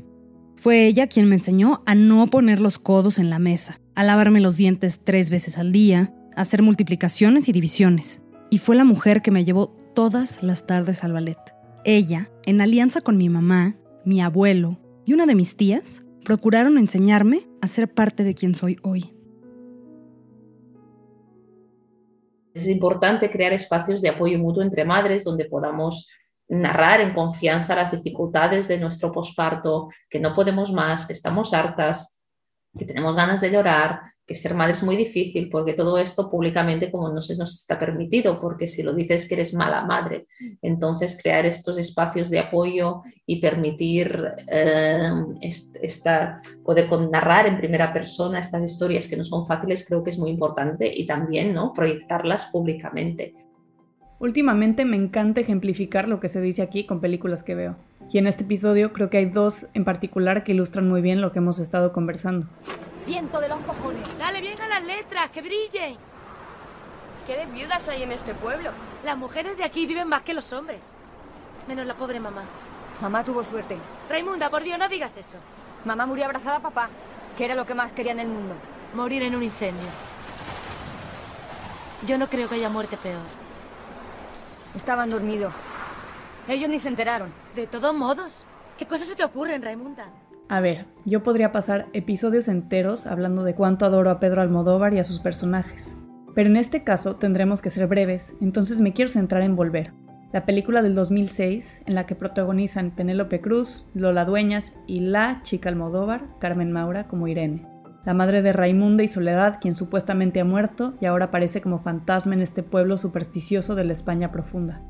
Fue 0.60 0.86
ella 0.86 1.06
quien 1.06 1.26
me 1.26 1.36
enseñó 1.36 1.82
a 1.86 1.94
no 1.94 2.26
poner 2.26 2.60
los 2.60 2.78
codos 2.78 3.18
en 3.18 3.30
la 3.30 3.38
mesa, 3.38 3.80
a 3.94 4.04
lavarme 4.04 4.40
los 4.40 4.58
dientes 4.58 5.00
tres 5.02 5.30
veces 5.30 5.56
al 5.56 5.72
día, 5.72 6.12
a 6.36 6.42
hacer 6.42 6.62
multiplicaciones 6.62 7.48
y 7.48 7.52
divisiones. 7.52 8.20
Y 8.50 8.58
fue 8.58 8.76
la 8.76 8.84
mujer 8.84 9.22
que 9.22 9.30
me 9.30 9.46
llevó 9.46 9.68
todas 9.94 10.42
las 10.42 10.66
tardes 10.66 11.02
al 11.02 11.14
ballet. 11.14 11.38
Ella, 11.86 12.30
en 12.44 12.60
alianza 12.60 13.00
con 13.00 13.16
mi 13.16 13.30
mamá, 13.30 13.78
mi 14.04 14.20
abuelo 14.20 14.78
y 15.06 15.14
una 15.14 15.24
de 15.24 15.34
mis 15.34 15.56
tías, 15.56 16.02
procuraron 16.26 16.76
enseñarme 16.76 17.48
a 17.62 17.66
ser 17.66 17.90
parte 17.90 18.22
de 18.22 18.34
quien 18.34 18.54
soy 18.54 18.76
hoy. 18.82 19.14
Es 22.52 22.68
importante 22.68 23.30
crear 23.30 23.54
espacios 23.54 24.02
de 24.02 24.10
apoyo 24.10 24.38
mutuo 24.38 24.62
entre 24.62 24.84
madres 24.84 25.24
donde 25.24 25.46
podamos 25.46 26.10
narrar 26.50 27.00
en 27.00 27.14
confianza 27.14 27.76
las 27.76 27.92
dificultades 27.92 28.68
de 28.68 28.78
nuestro 28.78 29.12
posparto, 29.12 29.88
que 30.08 30.20
no 30.20 30.34
podemos 30.34 30.72
más, 30.72 31.06
que 31.06 31.12
estamos 31.12 31.54
hartas, 31.54 32.20
que 32.76 32.84
tenemos 32.84 33.16
ganas 33.16 33.40
de 33.40 33.50
llorar, 33.50 34.00
que 34.26 34.36
ser 34.36 34.54
madre 34.54 34.72
es 34.72 34.82
muy 34.84 34.96
difícil, 34.96 35.48
porque 35.50 35.72
todo 35.72 35.98
esto 35.98 36.30
públicamente 36.30 36.90
como 36.90 37.08
no 37.08 37.20
se 37.20 37.36
nos 37.36 37.58
está 37.58 37.80
permitido, 37.80 38.38
porque 38.40 38.68
si 38.68 38.82
lo 38.84 38.94
dices 38.94 39.26
que 39.26 39.34
eres 39.34 39.54
mala 39.54 39.82
madre, 39.82 40.26
entonces 40.62 41.18
crear 41.20 41.46
estos 41.46 41.78
espacios 41.78 42.30
de 42.30 42.38
apoyo 42.38 43.02
y 43.26 43.40
permitir 43.40 44.24
eh, 44.46 45.10
poder 46.64 46.88
narrar 47.10 47.46
en 47.48 47.58
primera 47.58 47.92
persona 47.92 48.38
estas 48.38 48.62
historias 48.62 49.08
que 49.08 49.16
no 49.16 49.24
son 49.24 49.46
fáciles, 49.46 49.84
creo 49.84 50.04
que 50.04 50.10
es 50.10 50.18
muy 50.18 50.30
importante 50.30 50.88
y 50.94 51.06
también 51.06 51.52
¿no? 51.52 51.72
proyectarlas 51.72 52.46
públicamente. 52.46 53.49
Últimamente 54.20 54.84
me 54.84 54.98
encanta 54.98 55.40
ejemplificar 55.40 56.06
lo 56.06 56.20
que 56.20 56.28
se 56.28 56.42
dice 56.42 56.60
aquí 56.60 56.84
con 56.84 57.00
películas 57.00 57.42
que 57.42 57.54
veo. 57.54 57.76
Y 58.12 58.18
en 58.18 58.26
este 58.26 58.44
episodio 58.44 58.92
creo 58.92 59.08
que 59.08 59.16
hay 59.16 59.24
dos 59.24 59.68
en 59.72 59.86
particular 59.86 60.44
que 60.44 60.52
ilustran 60.52 60.86
muy 60.86 61.00
bien 61.00 61.22
lo 61.22 61.32
que 61.32 61.38
hemos 61.38 61.58
estado 61.58 61.90
conversando. 61.94 62.46
Viento 63.06 63.40
de 63.40 63.48
los 63.48 63.60
cojones. 63.60 64.06
Dale 64.18 64.42
bien 64.42 64.60
a 64.60 64.68
las 64.68 64.84
letras, 64.84 65.30
que 65.30 65.40
brillen. 65.40 65.96
¿Qué 67.26 67.34
de 67.34 67.46
viudas 67.46 67.88
hay 67.88 68.02
en 68.02 68.12
este 68.12 68.34
pueblo? 68.34 68.72
Las 69.06 69.16
mujeres 69.16 69.56
de 69.56 69.64
aquí 69.64 69.86
viven 69.86 70.06
más 70.06 70.20
que 70.20 70.34
los 70.34 70.52
hombres. 70.52 70.92
Menos 71.66 71.86
la 71.86 71.94
pobre 71.94 72.20
mamá. 72.20 72.42
Mamá 73.00 73.24
tuvo 73.24 73.42
suerte. 73.42 73.78
Raimunda, 74.10 74.50
por 74.50 74.62
Dios, 74.62 74.78
no 74.78 74.88
digas 74.88 75.16
eso. 75.16 75.38
Mamá 75.86 76.04
murió 76.04 76.26
abrazada 76.26 76.56
a 76.56 76.62
papá, 76.62 76.90
que 77.38 77.46
era 77.46 77.54
lo 77.54 77.64
que 77.64 77.74
más 77.74 77.92
quería 77.92 78.12
en 78.12 78.20
el 78.20 78.28
mundo. 78.28 78.54
Morir 78.94 79.22
en 79.22 79.34
un 79.34 79.42
incendio. 79.42 79.88
Yo 82.06 82.18
no 82.18 82.28
creo 82.28 82.50
que 82.50 82.56
haya 82.56 82.68
muerte 82.68 82.98
peor. 83.02 83.40
Estaban 84.74 85.10
dormidos. 85.10 85.52
Ellos 86.48 86.68
ni 86.68 86.78
se 86.78 86.88
enteraron. 86.88 87.30
De 87.54 87.66
todos 87.66 87.94
modos, 87.94 88.44
¿qué 88.78 88.86
cosas 88.86 89.08
se 89.08 89.16
te 89.16 89.24
ocurren, 89.24 89.62
Raimunda? 89.62 90.06
A 90.48 90.60
ver, 90.60 90.86
yo 91.04 91.22
podría 91.22 91.52
pasar 91.52 91.86
episodios 91.92 92.48
enteros 92.48 93.06
hablando 93.06 93.44
de 93.44 93.54
cuánto 93.54 93.86
adoro 93.86 94.10
a 94.10 94.18
Pedro 94.18 94.42
Almodóvar 94.42 94.94
y 94.94 94.98
a 94.98 95.04
sus 95.04 95.20
personajes. 95.20 95.96
Pero 96.34 96.48
en 96.48 96.56
este 96.56 96.82
caso 96.82 97.16
tendremos 97.16 97.62
que 97.62 97.70
ser 97.70 97.86
breves, 97.86 98.36
entonces 98.40 98.80
me 98.80 98.92
quiero 98.92 99.10
centrar 99.10 99.42
en 99.42 99.56
Volver, 99.56 99.92
la 100.32 100.46
película 100.46 100.80
del 100.82 100.94
2006 100.94 101.82
en 101.86 101.94
la 101.94 102.06
que 102.06 102.14
protagonizan 102.14 102.92
Penélope 102.92 103.40
Cruz, 103.40 103.86
Lola 103.94 104.24
Dueñas 104.24 104.74
y 104.86 105.00
la 105.00 105.40
chica 105.42 105.68
Almodóvar, 105.68 106.22
Carmen 106.38 106.70
Maura, 106.70 107.08
como 107.08 107.26
Irene, 107.26 107.66
la 108.04 108.14
madre 108.14 108.42
de 108.42 108.52
Raimunda 108.52 109.02
y 109.02 109.08
Soledad, 109.08 109.58
quien 109.60 109.74
supuestamente 109.74 110.40
ha 110.40 110.44
muerto 110.44 110.94
y 111.00 111.06
ahora 111.06 111.26
aparece 111.26 111.60
como 111.60 111.80
fantasma 111.80 112.34
en 112.34 112.40
este 112.40 112.62
pueblo 112.62 112.96
supersticioso 112.96 113.74
de 113.74 113.84
la 113.84 113.92
España 113.92 114.32
profunda. 114.32 114.80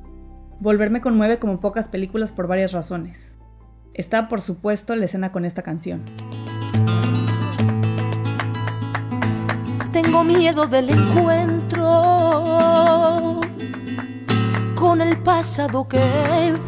Volver 0.60 0.90
me 0.90 1.00
conmueve 1.00 1.38
como 1.38 1.58
pocas 1.60 1.88
películas 1.88 2.32
por 2.32 2.46
varias 2.46 2.72
razones. 2.72 3.36
Está, 3.94 4.28
por 4.28 4.40
supuesto, 4.40 4.94
la 4.94 5.06
escena 5.06 5.32
con 5.32 5.44
esta 5.44 5.62
canción. 5.62 6.02
Tengo 9.92 10.22
miedo 10.22 10.66
del 10.66 10.90
encuentro 10.90 11.80
con 14.76 15.00
el 15.00 15.18
pasado 15.18 15.88
que 15.88 15.98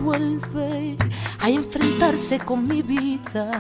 vuelve 0.03 0.97
a 1.39 1.49
enfrentarse 1.49 2.41
con 2.41 2.67
mi 2.67 2.83
vida. 2.83 3.51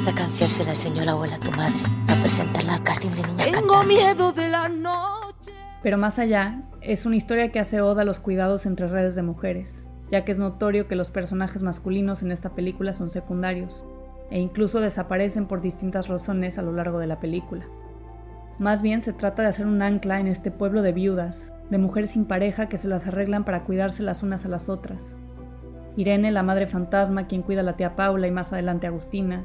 Esta 0.00 0.14
canción 0.14 0.48
se 0.48 0.64
la 0.64 0.70
enseñó 0.70 1.04
la 1.04 1.12
abuela 1.12 1.36
a 1.36 1.40
tu 1.40 1.50
madre 1.50 1.76
a 2.08 2.14
presentarla 2.22 2.76
al 2.76 2.82
casting 2.82 3.10
de 3.10 3.22
niña 3.22 3.44
Tengo 3.52 3.82
miedo 3.82 4.32
de 4.32 4.48
la 4.48 4.66
noche. 4.70 5.52
Pero 5.82 5.98
más 5.98 6.18
allá, 6.18 6.62
es 6.80 7.04
una 7.04 7.16
historia 7.16 7.52
que 7.52 7.60
hace 7.60 7.82
oda 7.82 8.00
a 8.00 8.04
los 8.06 8.18
cuidados 8.18 8.64
entre 8.64 8.88
redes 8.88 9.14
de 9.14 9.20
mujeres, 9.20 9.84
ya 10.10 10.24
que 10.24 10.32
es 10.32 10.38
notorio 10.38 10.88
que 10.88 10.96
los 10.96 11.10
personajes 11.10 11.62
masculinos 11.62 12.22
en 12.22 12.32
esta 12.32 12.54
película 12.54 12.94
son 12.94 13.10
secundarios, 13.10 13.84
e 14.30 14.38
incluso 14.38 14.80
desaparecen 14.80 15.44
por 15.44 15.60
distintas 15.60 16.08
razones 16.08 16.56
a 16.56 16.62
lo 16.62 16.72
largo 16.72 16.98
de 16.98 17.06
la 17.06 17.20
película. 17.20 17.66
Más 18.58 18.80
bien 18.80 19.02
se 19.02 19.12
trata 19.12 19.42
de 19.42 19.48
hacer 19.48 19.66
un 19.66 19.82
ancla 19.82 20.18
en 20.18 20.28
este 20.28 20.50
pueblo 20.50 20.80
de 20.80 20.92
viudas, 20.92 21.52
de 21.68 21.76
mujeres 21.76 22.12
sin 22.12 22.24
pareja 22.24 22.70
que 22.70 22.78
se 22.78 22.88
las 22.88 23.06
arreglan 23.06 23.44
para 23.44 23.64
cuidarse 23.64 24.02
las 24.02 24.22
unas 24.22 24.46
a 24.46 24.48
las 24.48 24.70
otras. 24.70 25.18
Irene, 25.98 26.30
la 26.30 26.42
madre 26.42 26.66
fantasma, 26.66 27.26
quien 27.26 27.42
cuida 27.42 27.60
a 27.60 27.64
la 27.64 27.76
tía 27.76 27.96
Paula 27.96 28.26
y 28.26 28.30
más 28.30 28.54
adelante 28.54 28.86
a 28.86 28.90
Agustina. 28.90 29.44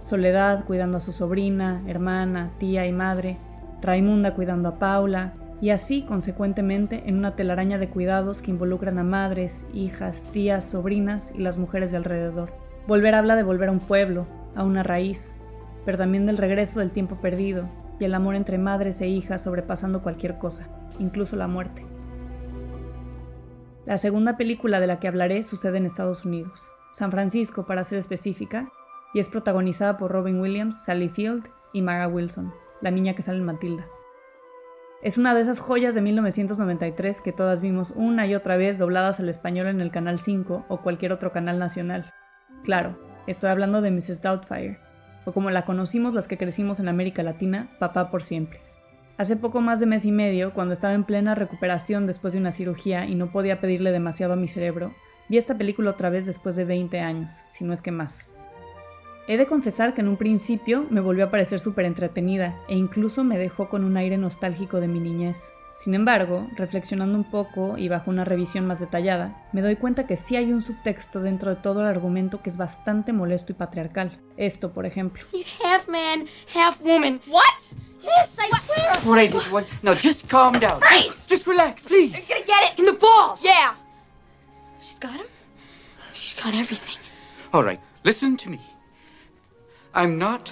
Soledad 0.00 0.64
cuidando 0.64 0.98
a 0.98 1.00
su 1.00 1.12
sobrina, 1.12 1.82
hermana, 1.86 2.52
tía 2.58 2.86
y 2.86 2.92
madre. 2.92 3.38
Raimunda 3.80 4.34
cuidando 4.34 4.68
a 4.68 4.78
Paula, 4.78 5.34
y 5.60 5.70
así, 5.70 6.02
consecuentemente, 6.02 7.02
en 7.06 7.16
una 7.16 7.34
telaraña 7.34 7.78
de 7.78 7.88
cuidados 7.88 8.42
que 8.42 8.52
involucran 8.52 8.98
a 8.98 9.02
madres, 9.02 9.66
hijas, 9.74 10.24
tías, 10.32 10.70
sobrinas 10.70 11.32
y 11.34 11.38
las 11.38 11.58
mujeres 11.58 11.90
de 11.90 11.96
alrededor. 11.96 12.52
Volver 12.86 13.14
habla 13.14 13.34
de 13.34 13.42
volver 13.42 13.68
a 13.68 13.72
un 13.72 13.80
pueblo, 13.80 14.26
a 14.54 14.62
una 14.62 14.82
raíz, 14.82 15.34
pero 15.84 15.98
también 15.98 16.26
del 16.26 16.38
regreso 16.38 16.80
del 16.80 16.90
tiempo 16.90 17.16
perdido 17.16 17.68
y 17.98 18.04
el 18.04 18.14
amor 18.14 18.36
entre 18.36 18.58
madres 18.58 19.00
e 19.00 19.08
hijas 19.08 19.42
sobrepasando 19.42 20.02
cualquier 20.02 20.38
cosa, 20.38 20.68
incluso 20.98 21.34
la 21.34 21.48
muerte. 21.48 21.84
La 23.84 23.96
segunda 23.96 24.36
película 24.36 24.80
de 24.80 24.86
la 24.86 25.00
que 25.00 25.08
hablaré 25.08 25.42
sucede 25.42 25.78
en 25.78 25.86
Estados 25.86 26.24
Unidos, 26.24 26.70
San 26.92 27.10
Francisco 27.10 27.66
para 27.66 27.84
ser 27.84 27.98
específica, 27.98 28.70
y 29.14 29.20
es 29.20 29.28
protagonizada 29.28 29.96
por 29.96 30.12
Robin 30.12 30.40
Williams, 30.40 30.84
Sally 30.84 31.08
Field 31.08 31.48
y 31.72 31.82
Mara 31.82 32.08
Wilson, 32.08 32.52
la 32.80 32.90
niña 32.90 33.14
que 33.14 33.22
sale 33.22 33.38
en 33.38 33.44
Matilda. 33.44 33.86
Es 35.00 35.16
una 35.16 35.32
de 35.32 35.40
esas 35.40 35.60
joyas 35.60 35.94
de 35.94 36.00
1993 36.00 37.20
que 37.20 37.32
todas 37.32 37.60
vimos 37.60 37.92
una 37.94 38.26
y 38.26 38.34
otra 38.34 38.56
vez 38.56 38.78
dobladas 38.78 39.20
al 39.20 39.28
español 39.28 39.68
en 39.68 39.80
el 39.80 39.92
Canal 39.92 40.18
5 40.18 40.66
o 40.68 40.82
cualquier 40.82 41.12
otro 41.12 41.30
canal 41.30 41.58
nacional. 41.60 42.12
Claro, 42.64 42.98
estoy 43.28 43.50
hablando 43.50 43.80
de 43.80 43.92
Mrs. 43.92 44.22
Doubtfire, 44.22 44.80
o 45.24 45.32
como 45.32 45.50
la 45.50 45.64
conocimos 45.64 46.14
las 46.14 46.26
que 46.26 46.36
crecimos 46.36 46.80
en 46.80 46.88
América 46.88 47.22
Latina, 47.22 47.70
Papá 47.78 48.10
por 48.10 48.24
siempre. 48.24 48.60
Hace 49.18 49.36
poco 49.36 49.60
más 49.60 49.78
de 49.78 49.86
mes 49.86 50.04
y 50.04 50.12
medio, 50.12 50.52
cuando 50.52 50.74
estaba 50.74 50.94
en 50.94 51.04
plena 51.04 51.34
recuperación 51.34 52.06
después 52.06 52.32
de 52.32 52.40
una 52.40 52.50
cirugía 52.50 53.04
y 53.06 53.14
no 53.14 53.30
podía 53.30 53.60
pedirle 53.60 53.92
demasiado 53.92 54.32
a 54.32 54.36
mi 54.36 54.48
cerebro, 54.48 54.94
vi 55.28 55.38
esta 55.38 55.56
película 55.56 55.90
otra 55.90 56.10
vez 56.10 56.26
después 56.26 56.56
de 56.56 56.64
20 56.64 57.00
años, 57.00 57.44
si 57.52 57.64
no 57.64 57.72
es 57.72 57.82
que 57.82 57.90
más. 57.90 58.26
He 59.28 59.36
de 59.36 59.46
confesar 59.46 59.92
que 59.92 60.00
en 60.00 60.08
un 60.08 60.16
principio 60.16 60.86
me 60.88 61.02
volvió 61.02 61.26
a 61.26 61.30
parecer 61.30 61.60
súper 61.60 61.84
entretenida 61.84 62.58
e 62.66 62.74
incluso 62.74 63.24
me 63.24 63.36
dejó 63.36 63.68
con 63.68 63.84
un 63.84 63.98
aire 63.98 64.16
nostálgico 64.16 64.80
de 64.80 64.88
mi 64.88 65.00
niñez. 65.00 65.52
Sin 65.70 65.94
embargo, 65.94 66.48
reflexionando 66.56 67.18
un 67.18 67.30
poco 67.30 67.76
y 67.76 67.88
bajo 67.88 68.10
una 68.10 68.24
revisión 68.24 68.66
más 68.66 68.80
detallada, 68.80 69.46
me 69.52 69.60
doy 69.60 69.76
cuenta 69.76 70.06
que 70.06 70.16
sí 70.16 70.34
hay 70.36 70.50
un 70.50 70.62
subtexto 70.62 71.20
dentro 71.20 71.50
de 71.50 71.60
todo 71.60 71.82
el 71.82 71.86
argumento 71.88 72.40
que 72.40 72.48
es 72.48 72.56
bastante 72.56 73.12
molesto 73.12 73.52
y 73.52 73.54
patriarcal. 73.54 74.18
Esto, 74.38 74.72
por 74.72 74.86
ejemplo. 74.86 75.22
He's 75.30 75.54
half 75.62 75.88
man, 75.88 76.26
half 76.54 76.80
woman. 76.80 77.20
What? 77.28 77.44
Yes, 78.02 78.38
I 78.38 78.48
swear. 78.48 78.96
All 79.04 79.14
right, 79.14 79.32
everyone. 79.32 79.66
Now 79.82 79.92
just 79.92 80.30
calm 80.30 80.58
down. 80.58 80.80
Bryce! 80.80 81.26
Just 81.28 81.46
relax, 81.46 81.82
please. 81.82 82.16
He's 82.16 82.28
gonna 82.28 82.46
get 82.46 82.72
it 82.72 82.78
in 82.78 82.86
the 82.86 82.98
balls. 82.98 83.44
Yeah. 83.44 83.74
She's 84.80 84.98
got 84.98 85.12
him? 85.12 85.26
She's 86.14 86.34
got 86.34 86.54
everything. 86.54 86.96
All 87.52 87.62
right, 87.62 87.78
listen 88.04 88.38
to 88.38 88.48
me. 88.48 88.58
I'm 89.94 90.18
not. 90.18 90.50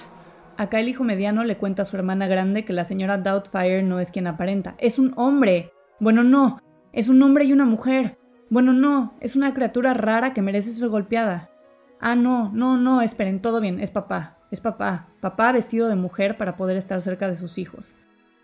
Acá 0.57 0.79
el 0.79 0.89
hijo 0.89 1.03
mediano 1.03 1.43
le 1.43 1.57
cuenta 1.57 1.83
a 1.83 1.85
su 1.85 1.95
hermana 1.95 2.27
grande 2.27 2.65
que 2.65 2.73
la 2.73 2.83
señora 2.83 3.17
Doubtfire 3.17 3.83
no 3.83 3.99
es 3.99 4.11
quien 4.11 4.27
aparenta. 4.27 4.75
Es 4.79 4.97
un 4.97 5.13
hombre. 5.15 5.71
Bueno, 5.99 6.23
no. 6.23 6.59
Es 6.93 7.09
un 7.09 7.21
hombre 7.21 7.45
y 7.45 7.53
una 7.53 7.65
mujer. 7.65 8.17
Bueno, 8.49 8.73
no. 8.73 9.15
Es 9.19 9.35
una 9.35 9.53
criatura 9.53 9.93
rara 9.93 10.33
que 10.33 10.41
merece 10.41 10.71
ser 10.71 10.89
golpeada. 10.89 11.51
Ah, 11.99 12.15
no, 12.15 12.51
no, 12.53 12.77
no. 12.77 13.01
Esperen, 13.01 13.41
todo 13.41 13.61
bien. 13.61 13.79
Es 13.79 13.91
papá. 13.91 14.37
Es 14.49 14.59
papá. 14.59 15.09
Papá 15.21 15.51
vestido 15.51 15.89
de 15.89 15.95
mujer 15.95 16.37
para 16.37 16.57
poder 16.57 16.77
estar 16.77 17.01
cerca 17.01 17.27
de 17.27 17.35
sus 17.35 17.57
hijos. 17.59 17.95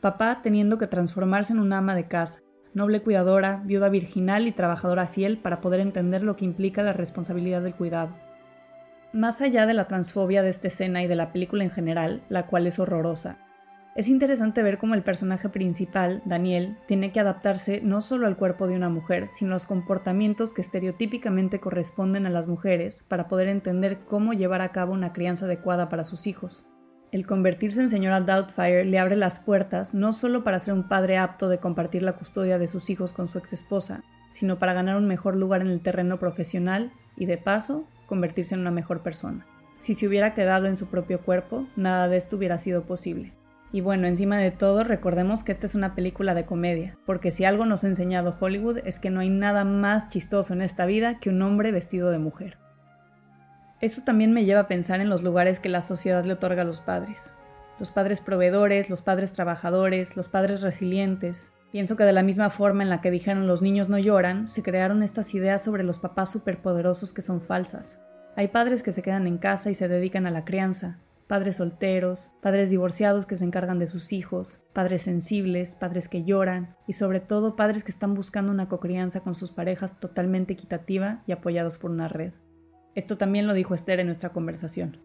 Papá 0.01 0.41
teniendo 0.43 0.77
que 0.77 0.88
transformarse 0.88 1.53
en 1.53 1.60
una 1.60 1.77
ama 1.77 1.95
de 1.95 2.08
casa, 2.08 2.41
noble 2.73 3.01
cuidadora, 3.01 3.62
viuda 3.63 3.88
virginal 3.89 4.47
y 4.47 4.51
trabajadora 4.51 5.08
fiel 5.08 5.38
para 5.38 5.62
poder 5.62 5.79
entender 5.79 6.23
lo 6.23 6.36
que 6.36 6.45
implica 6.45 6.84
la 6.84 6.93
responsabilidad 6.93 7.62
del 7.62 7.73
cuidado. 7.73 8.13
Más 9.13 9.43
allá 9.43 9.67
de 9.67 9.76
la 9.76 9.86
transfobia 9.86 10.41
de 10.41 10.49
esta 10.49 10.69
escena 10.69 11.04
y 11.04 11.08
de 11.08 11.15
la 11.15 11.32
película 11.32 11.63
en 11.63 11.69
general, 11.69 12.23
la 12.30 12.47
cual 12.47 12.65
es 12.65 12.80
horrorosa, 12.80 13.38
es 13.95 14.08
interesante 14.08 14.63
ver 14.63 14.80
cómo 14.80 14.95
el 14.95 15.04
personaje 15.04 15.49
principal, 15.49 16.23
Daniel, 16.26 16.80
tiene 16.88 17.12
que 17.12 17.19
adaptarse 17.19 17.80
no 17.84 18.02
solo 18.02 18.26
al 18.26 18.38
cuerpo 18.38 18.65
de 18.65 18.76
una 18.76 18.89
mujer, 18.89 19.30
sino 19.30 19.52
a 19.52 19.54
los 19.54 19.67
comportamientos 19.67 20.52
que 20.52 20.63
estereotípicamente 20.63 21.60
corresponden 21.60 22.26
a 22.26 22.32
las 22.32 22.47
mujeres 22.47 23.06
para 23.08 23.28
poder 23.28 23.49
entender 23.49 23.99
cómo 23.99 24.34
llevar 24.34 24.62
a 24.62 24.71
cabo 24.71 24.93
una 24.93 25.13
crianza 25.13 25.45
adecuada 25.45 25.89
para 25.89 26.04
sus 26.04 26.26
hijos. 26.26 26.65
El 27.12 27.28
convertirse 27.28 27.84
en 27.84 27.89
señora 27.89 28.21
Doubtfire 28.21 28.84
le 28.84 28.97
abre 28.97 29.15
las 29.15 29.38
puertas 29.38 29.93
no 29.93 30.12
solo 30.12 30.43
para 30.43 30.58
ser 30.58 30.73
un 30.73 30.88
padre 30.88 31.19
apto 31.19 31.49
de 31.49 31.60
compartir 31.60 32.02
la 32.02 32.13
custodia 32.13 32.58
de 32.58 32.65
sus 32.65 32.89
hijos 32.89 33.12
con 33.12 33.28
su 33.28 33.38
ex 33.38 33.54
esposa, 33.54 34.02
sino 34.32 34.58
para 34.58 34.73
ganar 34.73 34.95
un 34.95 35.06
mejor 35.06 35.36
lugar 35.36 35.62
en 35.62 35.67
el 35.67 35.82
terreno 35.82 36.17
profesional 36.17 36.91
y, 37.15 37.28
de 37.28 37.38
paso, 37.38 37.88
convertirse 38.13 38.54
en 38.54 38.62
una 38.62 38.69
mejor 38.69 39.02
persona. 39.02 39.47
Si 39.76 39.95
se 39.95 40.08
hubiera 40.08 40.36
quedado 40.36 40.67
en 40.67 40.78
su 40.78 40.86
propio 40.86 41.21
cuerpo, 41.21 41.67
nada 41.76 42.08
de 42.08 42.17
esto 42.17 42.38
hubiera 42.38 42.60
sido 42.60 42.84
posible. 42.84 43.34
Y 43.71 43.82
bueno, 43.82 44.06
encima 44.06 44.38
de 44.38 44.52
todo, 44.52 44.84
recordemos 44.84 45.43
que 45.43 45.52
esta 45.52 45.65
es 45.65 45.73
una 45.73 45.95
película 45.95 46.36
de 46.36 46.45
comedia, 46.45 46.95
porque 47.08 47.32
si 47.32 47.43
algo 47.43 47.65
nos 47.65 47.84
ha 47.84 47.88
enseñado 47.88 48.36
Hollywood 48.39 48.78
es 48.86 48.99
que 48.99 49.10
no 49.10 49.21
hay 49.21 49.30
nada 49.30 49.65
más 49.65 50.10
chistoso 50.10 50.54
en 50.54 50.62
esta 50.62 50.86
vida 50.86 51.19
que 51.19 51.32
un 51.32 51.41
hombre 51.41 51.71
vestido 51.71 52.12
de 52.12 52.19
mujer. 52.19 52.60
Esto 53.82 54.04
también 54.04 54.32
me 54.32 54.45
lleva 54.45 54.62
a 54.62 54.67
pensar 54.67 55.02
en 55.02 55.10
los 55.10 55.23
lugares 55.23 55.60
que 55.60 55.69
la 55.69 55.82
sociedad 55.82 56.23
le 56.23 56.34
otorga 56.34 56.62
a 56.62 56.65
los 56.65 56.82
padres. 56.82 57.34
Los 57.80 57.89
padres 57.89 58.21
proveedores, 58.21 58.91
los 58.91 59.02
padres 59.02 59.32
trabajadores, 59.32 60.15
los 60.15 60.28
padres 60.28 60.62
resilientes. 60.62 61.52
Pienso 61.73 61.95
que 61.95 62.03
de 62.03 62.13
la 62.13 62.21
misma 62.21 62.51
forma 62.51 62.83
en 62.83 62.89
la 62.89 63.01
que 63.01 63.09
dijeron 63.09 63.47
los 63.47 63.63
niños 63.63 63.89
no 63.89 63.97
lloran, 63.97 64.47
se 64.47 64.62
crearon 64.62 65.01
estas 65.01 65.33
ideas 65.33 65.63
sobre 65.63 65.83
los 65.83 65.97
papás 65.97 66.29
superpoderosos 66.29 67.12
que 67.12 67.23
son 67.23 67.41
falsas. 67.41 67.99
Hay 68.36 68.49
padres 68.49 68.83
que 68.83 68.91
se 68.91 69.01
quedan 69.01 69.25
en 69.25 69.39
casa 69.39 69.71
y 69.71 69.73
se 69.73 69.88
dedican 69.88 70.27
a 70.27 70.29
la 70.29 70.45
crianza, 70.45 70.99
padres 71.25 71.55
solteros, 71.55 72.31
padres 72.43 72.69
divorciados 72.69 73.25
que 73.25 73.38
se 73.38 73.45
encargan 73.45 73.79
de 73.79 73.88
sus 73.88 74.13
hijos, 74.13 74.62
padres 74.71 75.01
sensibles, 75.01 75.73
padres 75.73 76.09
que 76.09 76.23
lloran 76.23 76.75
y 76.88 76.93
sobre 76.93 77.21
todo 77.21 77.55
padres 77.55 77.83
que 77.83 77.91
están 77.91 78.13
buscando 78.13 78.51
una 78.51 78.69
cocrianza 78.69 79.21
con 79.21 79.33
sus 79.33 79.49
parejas 79.49 79.99
totalmente 79.99 80.53
equitativa 80.53 81.23
y 81.25 81.31
apoyados 81.31 81.77
por 81.77 81.89
una 81.89 82.07
red. 82.07 82.33
Esto 82.93 83.17
también 83.17 83.47
lo 83.47 83.53
dijo 83.55 83.73
Esther 83.73 83.99
en 83.99 84.05
nuestra 84.05 84.29
conversación 84.29 84.99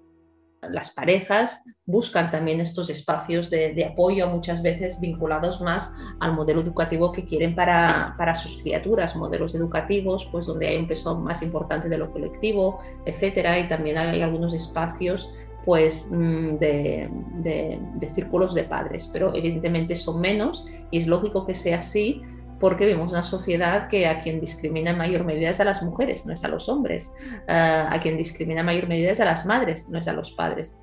las 0.63 0.91
parejas 0.91 1.77
buscan 1.87 2.31
también 2.31 2.61
estos 2.61 2.91
espacios 2.91 3.51
de, 3.51 3.85
apoyo, 3.85 4.29
muchas 4.29 4.63
veces 4.63 5.01
vinculados 5.01 5.61
más 5.61 5.95
al 6.21 6.33
modelo 6.33 6.61
educativo 6.61 7.13
que 7.13 7.25
quieren 7.25 7.55
para, 7.55 8.15
para, 8.19 8.35
sus 8.35 8.63
criaturas, 8.63 9.17
modelos 9.17 9.55
educativos, 9.55 10.29
pues 10.31 10.47
donde 10.47 10.69
hay 10.69 10.77
un 10.77 10.89
peso 10.89 11.19
más 11.19 11.43
importante 11.43 11.89
de 11.89 11.99
lo 11.99 12.11
colectivo, 12.13 12.81
etcétera, 13.07 13.59
y 13.59 13.69
también 13.69 13.99
hay 13.99 14.21
algunos 14.21 14.55
espacios 14.55 15.31
pues 15.65 16.09
mm, 16.11 16.57
de, 16.59 17.11
de, 17.43 18.09
círculos 18.15 18.55
de 18.55 18.65
padres, 18.65 19.09
pero 19.13 19.35
evidentemente 19.35 19.97
son 19.97 20.21
menos 20.21 20.65
y 20.91 20.99
es 20.99 21.07
lógico 21.07 21.47
que 21.47 21.55
sea 21.55 21.79
así 21.79 22.23
porque 22.61 22.87
vemos 22.87 23.13
una 23.13 23.25
sociedad 23.25 23.89
que 23.89 24.07
a 24.07 24.21
quien 24.21 24.41
discrimina 24.41 24.91
en 24.91 24.99
mayor 24.99 25.25
medida 25.25 25.51
es 25.51 25.61
a 25.61 25.65
las 25.65 25.83
mujeres, 25.83 26.27
no 26.27 26.33
es 26.33 26.45
a 26.45 26.49
los 26.49 26.69
hombres, 26.69 27.13
eh, 27.47 27.85
a 27.89 27.99
quien 28.01 28.17
discrimina 28.17 28.61
en 28.61 28.67
mayor 28.67 28.89
medida 28.89 29.11
es 29.11 29.21
a 29.21 29.25
las 29.25 29.47
madres, 29.47 29.89
no 29.89 29.99
es 29.99 30.09
a 30.09 30.13
los 30.13 30.33
padres. 30.33 30.75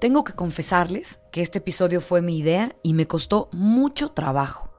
Tengo 0.00 0.22
que 0.22 0.34
confesarles 0.34 1.20
que 1.32 1.42
este 1.42 1.58
episodio 1.58 2.00
fue 2.00 2.22
mi 2.22 2.38
idea 2.38 2.72
y 2.82 2.94
me 2.94 3.06
costó 3.06 3.48
mucho 3.52 4.10
trabajo. 4.10 4.70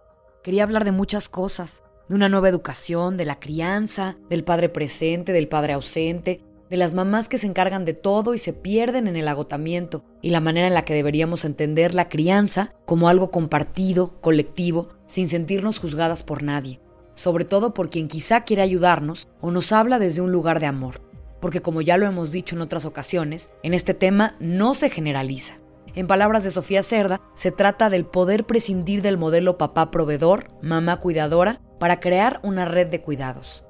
Quería 0.44 0.64
hablar 0.64 0.86
de 0.86 0.94
muchas 0.94 1.28
cosas, 1.28 1.84
de 2.08 2.16
una 2.16 2.30
nueva 2.30 2.48
educación, 2.48 3.18
de 3.18 3.26
la 3.26 3.40
crianza, 3.40 4.16
del 4.30 4.46
padre 4.46 4.70
presente, 4.70 5.34
del 5.34 5.50
padre 5.50 5.74
ausente, 5.74 6.42
de 6.70 6.78
las 6.78 6.94
mamás 6.94 7.30
que 7.30 7.38
se 7.38 7.48
encargan 7.48 7.86
de 7.86 7.94
todo 7.94 8.34
y 8.34 8.40
se 8.40 8.54
pierden 8.54 9.08
en 9.08 9.16
el 9.16 9.28
agotamiento, 9.28 10.04
y 10.22 10.30
la 10.30 10.42
manera 10.42 10.68
en 10.68 10.74
la 10.74 10.86
que 10.86 10.94
deberíamos 10.94 11.46
entender 11.46 11.96
la 11.96 12.10
crianza 12.10 12.74
como 12.86 13.10
algo 13.10 13.32
compartido, 13.32 14.20
colectivo, 14.22 14.90
sin 15.08 15.28
sentirnos 15.28 15.80
juzgadas 15.80 16.24
por 16.24 16.44
nadie, 16.44 16.80
sobre 17.16 17.46
todo 17.46 17.74
por 17.74 17.90
quien 17.90 18.08
quizá 18.08 18.42
quiere 18.42 18.62
ayudarnos 18.62 19.28
o 19.42 19.52
nos 19.52 19.72
habla 19.72 20.00
desde 20.00 20.22
un 20.22 20.32
lugar 20.32 20.60
de 20.60 20.68
amor, 20.68 21.02
porque 21.42 21.62
como 21.62 21.82
ya 21.82 21.98
lo 21.98 22.06
hemos 22.06 22.32
dicho 22.32 22.56
en 22.56 22.62
otras 22.62 22.86
ocasiones, 22.86 23.50
en 23.64 23.74
este 23.74 23.94
tema 23.94 24.36
no 24.40 24.76
se 24.76 24.90
generaliza. 24.90 25.56
En 25.96 26.06
palabras 26.06 26.44
de 26.44 26.52
Sofía 26.52 26.84
Cerda, 26.84 27.20
se 27.36 27.52
trata 27.52 27.90
del 27.90 28.06
poder 28.06 28.46
prescindir 28.46 29.02
del 29.02 29.18
modelo 29.18 29.58
papá 29.58 29.90
proveedor, 29.90 30.48
mamá 30.62 30.98
cuidadora, 30.98 31.62
para 31.80 32.00
crear 32.00 32.40
una 32.44 32.66
red 32.66 32.88
de 32.88 33.02
cuidados. 33.02 33.64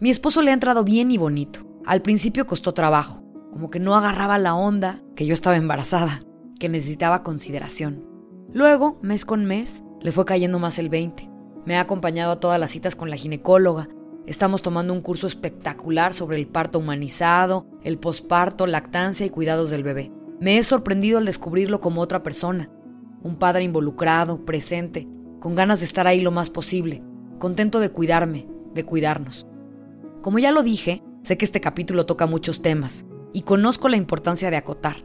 Mi 0.00 0.10
esposo 0.10 0.40
le 0.40 0.50
ha 0.50 0.54
entrado 0.54 0.82
bien 0.82 1.10
y 1.10 1.18
bonito. 1.18 1.67
Al 1.88 2.02
principio 2.02 2.46
costó 2.46 2.74
trabajo, 2.74 3.22
como 3.50 3.70
que 3.70 3.80
no 3.80 3.94
agarraba 3.94 4.36
la 4.36 4.54
onda, 4.54 5.00
que 5.16 5.24
yo 5.24 5.32
estaba 5.32 5.56
embarazada, 5.56 6.22
que 6.60 6.68
necesitaba 6.68 7.22
consideración. 7.22 8.04
Luego, 8.52 8.98
mes 9.00 9.24
con 9.24 9.46
mes, 9.46 9.82
le 10.02 10.12
fue 10.12 10.26
cayendo 10.26 10.58
más 10.58 10.78
el 10.78 10.90
20. 10.90 11.30
Me 11.64 11.78
ha 11.78 11.80
acompañado 11.80 12.32
a 12.32 12.40
todas 12.40 12.60
las 12.60 12.72
citas 12.72 12.94
con 12.94 13.08
la 13.08 13.16
ginecóloga. 13.16 13.88
Estamos 14.26 14.60
tomando 14.60 14.92
un 14.92 15.00
curso 15.00 15.26
espectacular 15.26 16.12
sobre 16.12 16.36
el 16.36 16.46
parto 16.46 16.78
humanizado, 16.78 17.66
el 17.82 17.96
posparto, 17.98 18.66
lactancia 18.66 19.24
y 19.24 19.30
cuidados 19.30 19.70
del 19.70 19.82
bebé. 19.82 20.12
Me 20.40 20.58
he 20.58 20.64
sorprendido 20.64 21.16
al 21.16 21.24
descubrirlo 21.24 21.80
como 21.80 22.02
otra 22.02 22.22
persona, 22.22 22.70
un 23.22 23.36
padre 23.36 23.64
involucrado, 23.64 24.44
presente, 24.44 25.08
con 25.40 25.54
ganas 25.54 25.78
de 25.78 25.86
estar 25.86 26.06
ahí 26.06 26.20
lo 26.20 26.32
más 26.32 26.50
posible, 26.50 27.02
contento 27.38 27.80
de 27.80 27.88
cuidarme, 27.88 28.46
de 28.74 28.84
cuidarnos. 28.84 29.46
Como 30.20 30.38
ya 30.38 30.52
lo 30.52 30.62
dije, 30.62 31.02
Sé 31.22 31.36
que 31.36 31.44
este 31.44 31.60
capítulo 31.60 32.06
toca 32.06 32.26
muchos 32.26 32.62
temas 32.62 33.04
y 33.32 33.42
conozco 33.42 33.88
la 33.88 33.96
importancia 33.96 34.50
de 34.50 34.56
acotar, 34.56 35.04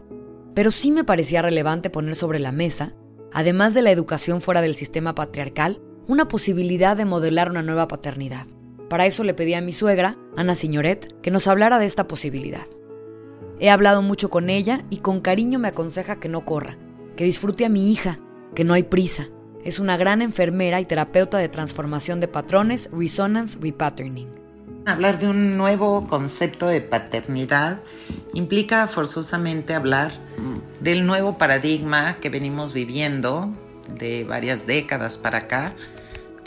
pero 0.54 0.71
sí 0.71 0.91
me 0.91 1.04
parecía 1.04 1.41
relevante 1.41 1.89
poner 1.89 2.15
sobre 2.15 2.39
la 2.39 2.52
mesa, 2.52 2.93
además 3.32 3.73
de 3.73 3.82
la 3.82 3.91
educación 3.91 4.41
fuera 4.41 4.62
del 4.62 4.76
sistema 4.76 5.15
patriarcal, 5.15 5.82
una 6.08 6.28
posibilidad 6.28 6.95
de 6.95 7.06
modelar 7.06 7.49
una 7.49 7.63
nueva 7.63 7.88
paternidad. 7.88 8.47
Para 8.89 9.06
eso 9.06 9.23
le 9.23 9.34
pedí 9.34 9.54
a 9.54 9.62
mi 9.62 9.73
suegra, 9.73 10.17
Ana 10.38 10.56
Signoret, 10.56 11.19
que 11.21 11.32
nos 11.32 11.47
hablara 11.47 11.80
de 11.80 11.86
esta 11.86 12.08
posibilidad. 12.08 12.67
He 13.60 13.69
hablado 13.69 14.02
mucho 14.02 14.30
con 14.30 14.49
ella 14.49 14.86
y 14.89 14.97
con 14.97 15.21
cariño 15.21 15.60
me 15.60 15.69
aconseja 15.69 16.19
que 16.19 16.30
no 16.30 16.45
corra, 16.45 16.78
que 17.15 17.23
disfrute 17.23 17.65
a 17.65 17.69
mi 17.69 17.91
hija, 17.91 18.19
que 18.54 18.63
no 18.63 18.73
hay 18.73 18.84
prisa. 18.84 19.30
Es 19.63 19.80
una 19.80 19.97
gran 19.97 20.21
enfermera 20.21 20.82
y 20.82 20.86
terapeuta 20.86 21.38
de 21.38 21.49
transformación 21.49 22.19
de 22.19 22.28
patrones, 22.28 22.89
resonance, 22.91 23.58
repatterning. 23.60 24.42
Hablar 24.86 25.17
de 25.17 25.30
un 25.30 25.58
nuevo 25.58 26.08
concepto 26.08 26.67
de 26.67 26.82
paternidad 26.82 27.80
implica 28.34 28.86
forzosamente 28.88 29.74
hablar 29.74 30.12
del 30.82 31.06
nuevo 31.06 31.38
paradigma 31.38 32.15
que 32.15 32.30
venimos 32.30 32.74
viviendo 32.74 33.50
de 33.98 34.26
varias 34.26 34.67
décadas 34.67 35.17
para 35.17 35.39
acá 35.39 35.74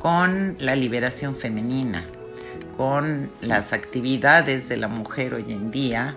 con 0.03 0.57
la 0.61 0.77
liberación 0.77 1.35
femenina, 1.35 2.05
con 2.77 3.31
las 3.41 3.73
actividades 3.73 4.69
de 4.69 4.77
la 4.77 4.89
mujer 4.89 5.33
hoy 5.33 5.51
en 5.53 5.71
día 5.71 6.17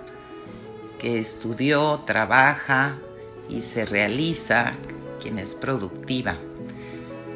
que 1.00 1.20
estudió, 1.20 2.04
trabaja 2.06 2.98
y 3.48 3.62
se 3.62 3.86
realiza, 3.86 4.74
quien 5.22 5.40
es 5.40 5.56
productiva. 5.56 6.36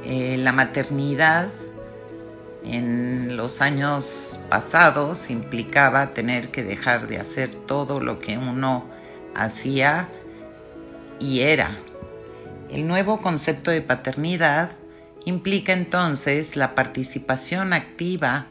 Eh, 0.06 0.36
la 0.38 0.52
maternidad 0.52 1.48
en 2.66 3.36
los 3.36 3.62
años 3.62 4.40
pasados 4.50 5.30
implicaba 5.30 6.14
tener 6.14 6.50
que 6.50 6.64
dejar 6.64 7.08
de 7.08 7.20
hacer 7.20 7.50
todo 7.54 8.00
lo 8.00 8.20
que 8.20 8.38
uno 8.38 8.86
hacía 9.36 10.10
y 11.20 11.42
era. 11.42 11.78
El 12.70 12.88
nuevo 12.88 13.20
concepto 13.20 13.72
de 13.72 13.82
paternidad 13.82 14.72
implica 15.26 15.74
entonces 15.74 16.56
la 16.56 16.76
participación 16.76 17.74
activa 17.74 18.48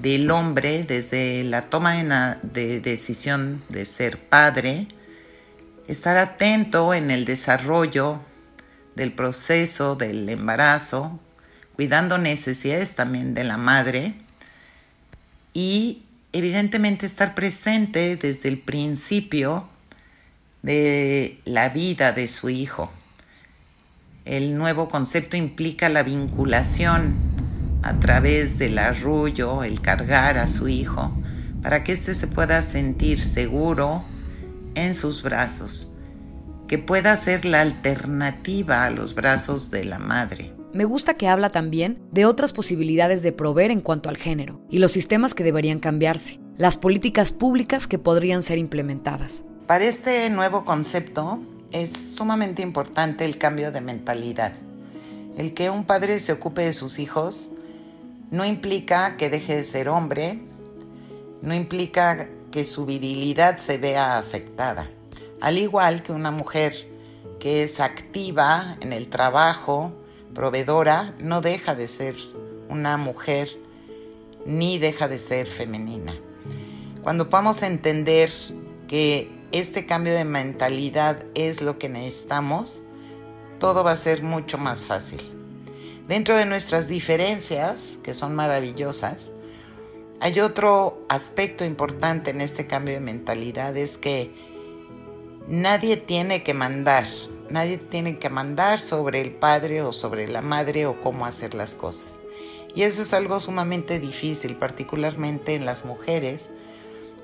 del 0.00 0.30
hombre 0.30 0.84
desde 0.84 1.44
la 1.44 1.62
toma 1.62 2.38
de 2.42 2.80
decisión 2.80 3.62
de 3.68 3.84
ser 3.84 4.18
padre, 4.18 4.88
estar 5.86 6.16
atento 6.16 6.94
en 6.94 7.10
el 7.10 7.24
desarrollo 7.24 8.20
del 8.96 9.12
proceso 9.12 9.96
del 9.96 10.28
embarazo, 10.28 11.18
cuidando 11.80 12.18
necesidades 12.18 12.94
también 12.94 13.32
de 13.32 13.42
la 13.42 13.56
madre 13.56 14.12
y 15.54 16.02
evidentemente 16.34 17.06
estar 17.06 17.34
presente 17.34 18.18
desde 18.18 18.50
el 18.50 18.58
principio 18.58 19.66
de 20.60 21.40
la 21.46 21.70
vida 21.70 22.12
de 22.12 22.28
su 22.28 22.50
hijo. 22.50 22.92
El 24.26 24.58
nuevo 24.58 24.90
concepto 24.90 25.38
implica 25.38 25.88
la 25.88 26.02
vinculación 26.02 27.14
a 27.82 27.98
través 27.98 28.58
del 28.58 28.76
arrullo, 28.78 29.64
el 29.64 29.80
cargar 29.80 30.36
a 30.36 30.48
su 30.48 30.68
hijo, 30.68 31.10
para 31.62 31.82
que 31.82 31.92
éste 31.92 32.14
se 32.14 32.26
pueda 32.26 32.60
sentir 32.60 33.24
seguro 33.24 34.04
en 34.74 34.94
sus 34.94 35.22
brazos, 35.22 35.88
que 36.68 36.76
pueda 36.76 37.16
ser 37.16 37.46
la 37.46 37.62
alternativa 37.62 38.84
a 38.84 38.90
los 38.90 39.14
brazos 39.14 39.70
de 39.70 39.84
la 39.86 39.98
madre. 39.98 40.59
Me 40.72 40.84
gusta 40.84 41.14
que 41.14 41.26
habla 41.26 41.50
también 41.50 42.00
de 42.12 42.26
otras 42.26 42.52
posibilidades 42.52 43.24
de 43.24 43.32
proveer 43.32 43.72
en 43.72 43.80
cuanto 43.80 44.08
al 44.08 44.16
género 44.16 44.60
y 44.70 44.78
los 44.78 44.92
sistemas 44.92 45.34
que 45.34 45.42
deberían 45.42 45.80
cambiarse, 45.80 46.38
las 46.56 46.76
políticas 46.76 47.32
públicas 47.32 47.88
que 47.88 47.98
podrían 47.98 48.44
ser 48.44 48.58
implementadas. 48.58 49.42
Para 49.66 49.84
este 49.86 50.30
nuevo 50.30 50.64
concepto 50.64 51.40
es 51.72 52.14
sumamente 52.14 52.62
importante 52.62 53.24
el 53.24 53.36
cambio 53.36 53.72
de 53.72 53.80
mentalidad. 53.80 54.52
El 55.36 55.54
que 55.54 55.70
un 55.70 55.84
padre 55.84 56.20
se 56.20 56.32
ocupe 56.32 56.62
de 56.62 56.72
sus 56.72 57.00
hijos 57.00 57.50
no 58.30 58.44
implica 58.44 59.16
que 59.16 59.28
deje 59.28 59.56
de 59.56 59.64
ser 59.64 59.88
hombre, 59.88 60.38
no 61.42 61.52
implica 61.52 62.28
que 62.52 62.62
su 62.62 62.86
virilidad 62.86 63.58
se 63.58 63.78
vea 63.78 64.18
afectada. 64.18 64.88
Al 65.40 65.58
igual 65.58 66.04
que 66.04 66.12
una 66.12 66.30
mujer 66.30 66.88
que 67.40 67.64
es 67.64 67.80
activa 67.80 68.76
en 68.80 68.92
el 68.92 69.08
trabajo, 69.08 69.99
proveedora 70.34 71.14
no 71.18 71.40
deja 71.40 71.74
de 71.74 71.88
ser 71.88 72.16
una 72.68 72.96
mujer 72.96 73.48
ni 74.46 74.78
deja 74.78 75.08
de 75.08 75.18
ser 75.18 75.46
femenina. 75.46 76.14
Cuando 77.02 77.28
podamos 77.28 77.62
entender 77.62 78.30
que 78.88 79.30
este 79.52 79.86
cambio 79.86 80.12
de 80.12 80.24
mentalidad 80.24 81.24
es 81.34 81.60
lo 81.60 81.78
que 81.78 81.88
necesitamos, 81.88 82.82
todo 83.58 83.84
va 83.84 83.92
a 83.92 83.96
ser 83.96 84.22
mucho 84.22 84.58
más 84.58 84.80
fácil. 84.80 85.20
Dentro 86.08 86.36
de 86.36 86.44
nuestras 86.44 86.88
diferencias, 86.88 87.98
que 88.02 88.14
son 88.14 88.34
maravillosas, 88.34 89.30
hay 90.20 90.40
otro 90.40 91.00
aspecto 91.08 91.64
importante 91.64 92.30
en 92.30 92.40
este 92.40 92.66
cambio 92.66 92.94
de 92.94 93.00
mentalidad, 93.00 93.76
es 93.76 93.96
que 93.96 94.30
nadie 95.48 95.96
tiene 95.96 96.42
que 96.42 96.52
mandar, 96.52 97.06
nadie 97.50 97.78
tiene 97.78 98.18
que 98.18 98.30
mandar 98.30 98.78
sobre 98.78 99.20
el 99.20 99.30
padre 99.30 99.82
o 99.82 99.92
sobre 99.92 100.28
la 100.28 100.40
madre 100.42 100.86
o 100.86 100.94
cómo 100.94 101.26
hacer 101.26 101.54
las 101.54 101.74
cosas. 101.74 102.20
Y 102.74 102.82
eso 102.82 103.02
es 103.02 103.12
algo 103.12 103.40
sumamente 103.40 103.98
difícil, 103.98 104.56
particularmente 104.56 105.54
en 105.54 105.66
las 105.66 105.84
mujeres, 105.84 106.46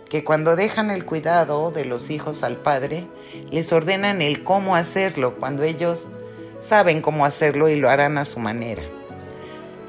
que 0.08 0.24
cuando 0.24 0.56
dejan 0.56 0.90
el 0.90 1.04
cuidado 1.04 1.70
de 1.70 1.84
los 1.84 2.10
hijos 2.10 2.42
al 2.42 2.56
padre, 2.56 3.06
les 3.50 3.72
ordenan 3.72 4.22
el 4.22 4.44
cómo 4.44 4.76
hacerlo, 4.76 5.34
cuando 5.36 5.62
ellos 5.62 6.08
saben 6.60 7.02
cómo 7.02 7.24
hacerlo 7.24 7.68
y 7.68 7.76
lo 7.76 7.90
harán 7.90 8.18
a 8.18 8.24
su 8.24 8.40
manera. 8.40 8.82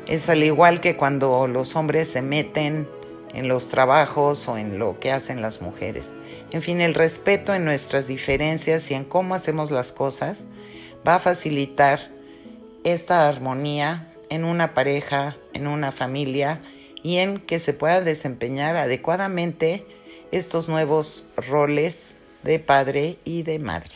Es 0.08 0.30
al 0.30 0.44
igual 0.44 0.80
que 0.80 0.96
cuando 0.96 1.48
los 1.48 1.76
hombres 1.76 2.10
se 2.10 2.22
meten 2.22 2.88
en 3.34 3.48
los 3.48 3.68
trabajos 3.68 4.48
o 4.48 4.58
en 4.58 4.80
lo 4.80 5.00
que 5.00 5.12
hacen 5.12 5.42
las 5.42 5.62
mujeres. 5.62 6.10
En 6.52 6.62
fin, 6.62 6.80
el 6.80 6.94
respeto 6.94 7.54
en 7.54 7.66
nuestras 7.66 8.08
diferencias 8.08 8.90
y 8.90 8.94
en 8.94 9.04
cómo 9.04 9.36
hacemos 9.36 9.70
las 9.70 9.92
cosas 9.92 10.46
va 11.06 11.16
a 11.16 11.20
facilitar 11.20 12.10
esta 12.84 13.28
armonía 13.28 14.08
en 14.30 14.46
una 14.46 14.74
pareja, 14.74 15.36
en 15.54 15.68
una 15.68 15.92
familia 15.92 16.62
y 17.04 17.18
en 17.18 17.40
que 17.40 17.60
se 17.60 17.74
pueda 17.74 18.02
desempeñar 18.02 18.78
adecuadamente 18.78 19.86
estos 20.32 20.70
nuevos 20.70 21.28
roles 21.36 22.16
de 22.44 22.60
padre 22.60 23.18
y 23.26 23.44
de 23.44 23.60
madre. 23.60 23.96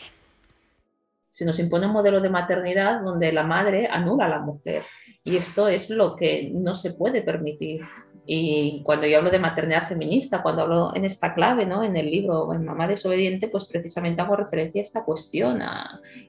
Se 1.30 1.46
nos 1.46 1.58
impone 1.58 1.86
un 1.86 1.92
modelo 1.92 2.20
de 2.20 2.28
maternidad 2.28 3.00
donde 3.00 3.32
la 3.32 3.44
madre 3.44 3.88
anula 3.90 4.26
a 4.26 4.28
la 4.28 4.38
mujer 4.40 4.82
y 5.24 5.36
esto 5.36 5.68
es 5.68 5.88
lo 5.88 6.16
que 6.16 6.50
no 6.52 6.74
se 6.74 6.92
puede 6.92 7.22
permitir. 7.22 7.82
Y 8.34 8.80
cuando 8.82 9.06
yo 9.06 9.18
hablo 9.18 9.30
de 9.30 9.38
maternidad 9.38 9.86
feminista, 9.86 10.42
cuando 10.42 10.62
hablo 10.62 10.96
en 10.96 11.04
esta 11.04 11.34
clave, 11.34 11.66
¿no? 11.66 11.84
en 11.84 11.98
el 11.98 12.10
libro 12.10 12.54
en 12.54 12.64
Mamá 12.64 12.88
desobediente, 12.88 13.46
pues 13.46 13.66
precisamente 13.66 14.22
hago 14.22 14.36
referencia 14.36 14.80
a 14.80 14.88
esta 14.88 15.04
cuestión, 15.04 15.60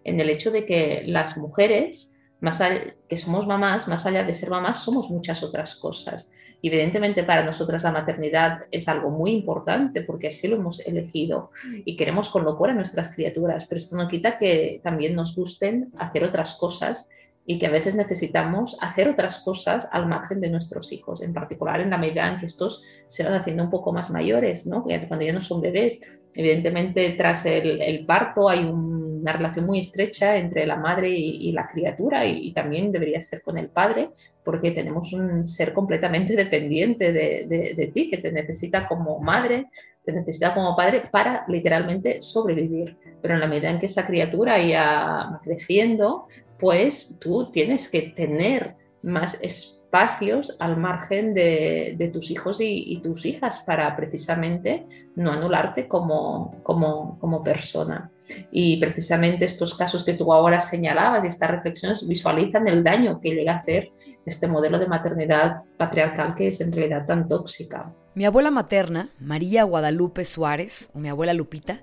en 0.03 0.19
el 0.19 0.29
hecho 0.29 0.51
de 0.51 0.65
que 0.65 1.03
las 1.05 1.37
mujeres, 1.37 2.21
más 2.41 2.61
que 3.07 3.15
somos 3.15 3.47
mamás, 3.47 3.87
más 3.87 4.05
allá 4.05 4.25
de 4.25 4.33
ser 4.33 4.49
mamás, 4.49 4.83
somos 4.83 5.09
muchas 5.09 5.43
otras 5.43 5.75
cosas. 5.75 6.33
Evidentemente 6.61 7.23
para 7.23 7.45
nosotras 7.45 7.83
la 7.83 7.91
maternidad 7.93 8.59
es 8.69 8.89
algo 8.89 9.09
muy 9.09 9.31
importante 9.31 10.01
porque 10.01 10.27
así 10.27 10.49
lo 10.49 10.57
hemos 10.57 10.85
elegido 10.85 11.51
y 11.85 11.95
queremos 11.95 12.29
con 12.29 12.43
locura 12.43 12.73
a 12.73 12.75
nuestras 12.75 13.15
criaturas, 13.15 13.65
pero 13.69 13.79
esto 13.79 13.95
no 13.95 14.09
quita 14.09 14.37
que 14.37 14.81
también 14.83 15.15
nos 15.15 15.35
gusten 15.37 15.91
hacer 15.97 16.25
otras 16.25 16.55
cosas 16.55 17.09
y 17.45 17.59
que 17.59 17.67
a 17.67 17.71
veces 17.71 17.95
necesitamos 17.95 18.77
hacer 18.79 19.09
otras 19.09 19.39
cosas 19.39 19.87
al 19.91 20.07
margen 20.07 20.39
de 20.39 20.49
nuestros 20.49 20.91
hijos, 20.91 21.21
en 21.21 21.33
particular 21.33 21.81
en 21.81 21.89
la 21.89 21.97
medida 21.97 22.27
en 22.27 22.37
que 22.37 22.45
estos 22.45 22.81
se 23.07 23.23
van 23.23 23.33
haciendo 23.33 23.63
un 23.63 23.69
poco 23.69 23.91
más 23.91 24.09
mayores, 24.09 24.65
¿no? 24.65 24.83
cuando 24.83 25.25
ya 25.25 25.33
no 25.33 25.41
son 25.41 25.61
bebés. 25.61 26.01
Evidentemente, 26.35 27.11
tras 27.11 27.45
el, 27.45 28.05
parto 28.07 28.49
hay 28.49 28.63
una 28.63 29.33
relación 29.33 29.65
muy 29.65 29.79
estrecha 29.79 30.37
entre 30.37 30.65
la 30.65 30.77
madre 30.77 31.09
y, 31.09 31.51
la 31.51 31.67
criatura 31.67 32.25
y, 32.25 32.51
también 32.53 32.91
debería 32.91 33.21
ser 33.21 33.41
con 33.41 33.57
el 33.57 33.69
padre, 33.69 34.07
porque 34.43 34.71
tenemos 34.71 35.13
un 35.13 35.47
ser 35.47 35.73
completamente 35.73 36.35
dependiente 36.37 37.11
de, 37.11 37.91
ti, 37.93 38.09
que 38.09 38.17
te 38.17 38.31
necesita 38.31 38.87
como 38.87 39.19
madre, 39.19 39.67
te 40.03 40.11
necesita 40.11 40.53
como 40.53 40.75
padre 40.75 41.03
para 41.11 41.45
literalmente 41.47 42.21
sobrevivir. 42.21 42.97
Pero 43.21 43.35
en 43.35 43.39
la 43.39 43.47
medida 43.47 43.69
en 43.69 43.79
que 43.79 43.85
esa 43.85 44.05
criatura 44.05 44.61
ya 44.61 45.39
creciendo, 45.43 46.27
pues 46.59 47.19
tú 47.19 47.49
tienes 47.51 47.87
que 47.89 48.01
tener 48.01 48.75
más 49.03 49.41
espacios 49.41 50.57
al 50.59 50.77
margen 50.77 51.33
de, 51.33 52.09
tus 52.11 52.31
hijos 52.31 52.57
y, 52.61 52.99
tus 53.03 53.25
hijas 53.25 53.59
para 53.59 53.95
precisamente 53.95 54.85
no 55.15 55.31
anularte 55.31 55.87
como, 55.87 56.55
como, 56.63 57.19
como 57.19 57.43
persona. 57.43 58.09
Y 58.51 58.77
precisamente 58.77 59.45
estos 59.45 59.75
casos 59.75 60.03
que 60.03 60.13
tú 60.13 60.33
ahora 60.33 60.59
señalabas 60.61 61.23
y 61.23 61.27
estas 61.27 61.51
reflexiones 61.51 62.07
visualizan 62.07 62.67
el 62.67 62.83
daño 62.83 63.19
que 63.21 63.31
llega 63.35 63.51
a 63.51 63.55
hacer 63.55 63.91
este 64.25 64.47
modelo 64.47 64.79
de 64.79 64.87
maternidad 64.87 65.61
patriarcal 65.77 66.33
que 66.33 66.47
es 66.47 66.61
en 66.61 66.71
realidad 66.71 67.05
tan 67.05 67.27
tóxica. 67.27 67.93
Mi 68.15 68.25
abuela 68.25 68.51
materna, 68.51 69.09
María 69.19 69.63
Guadalupe 69.63 70.25
Suárez, 70.25 70.89
o 70.93 70.99
mi 70.99 71.09
abuela 71.09 71.33
Lupita, 71.33 71.81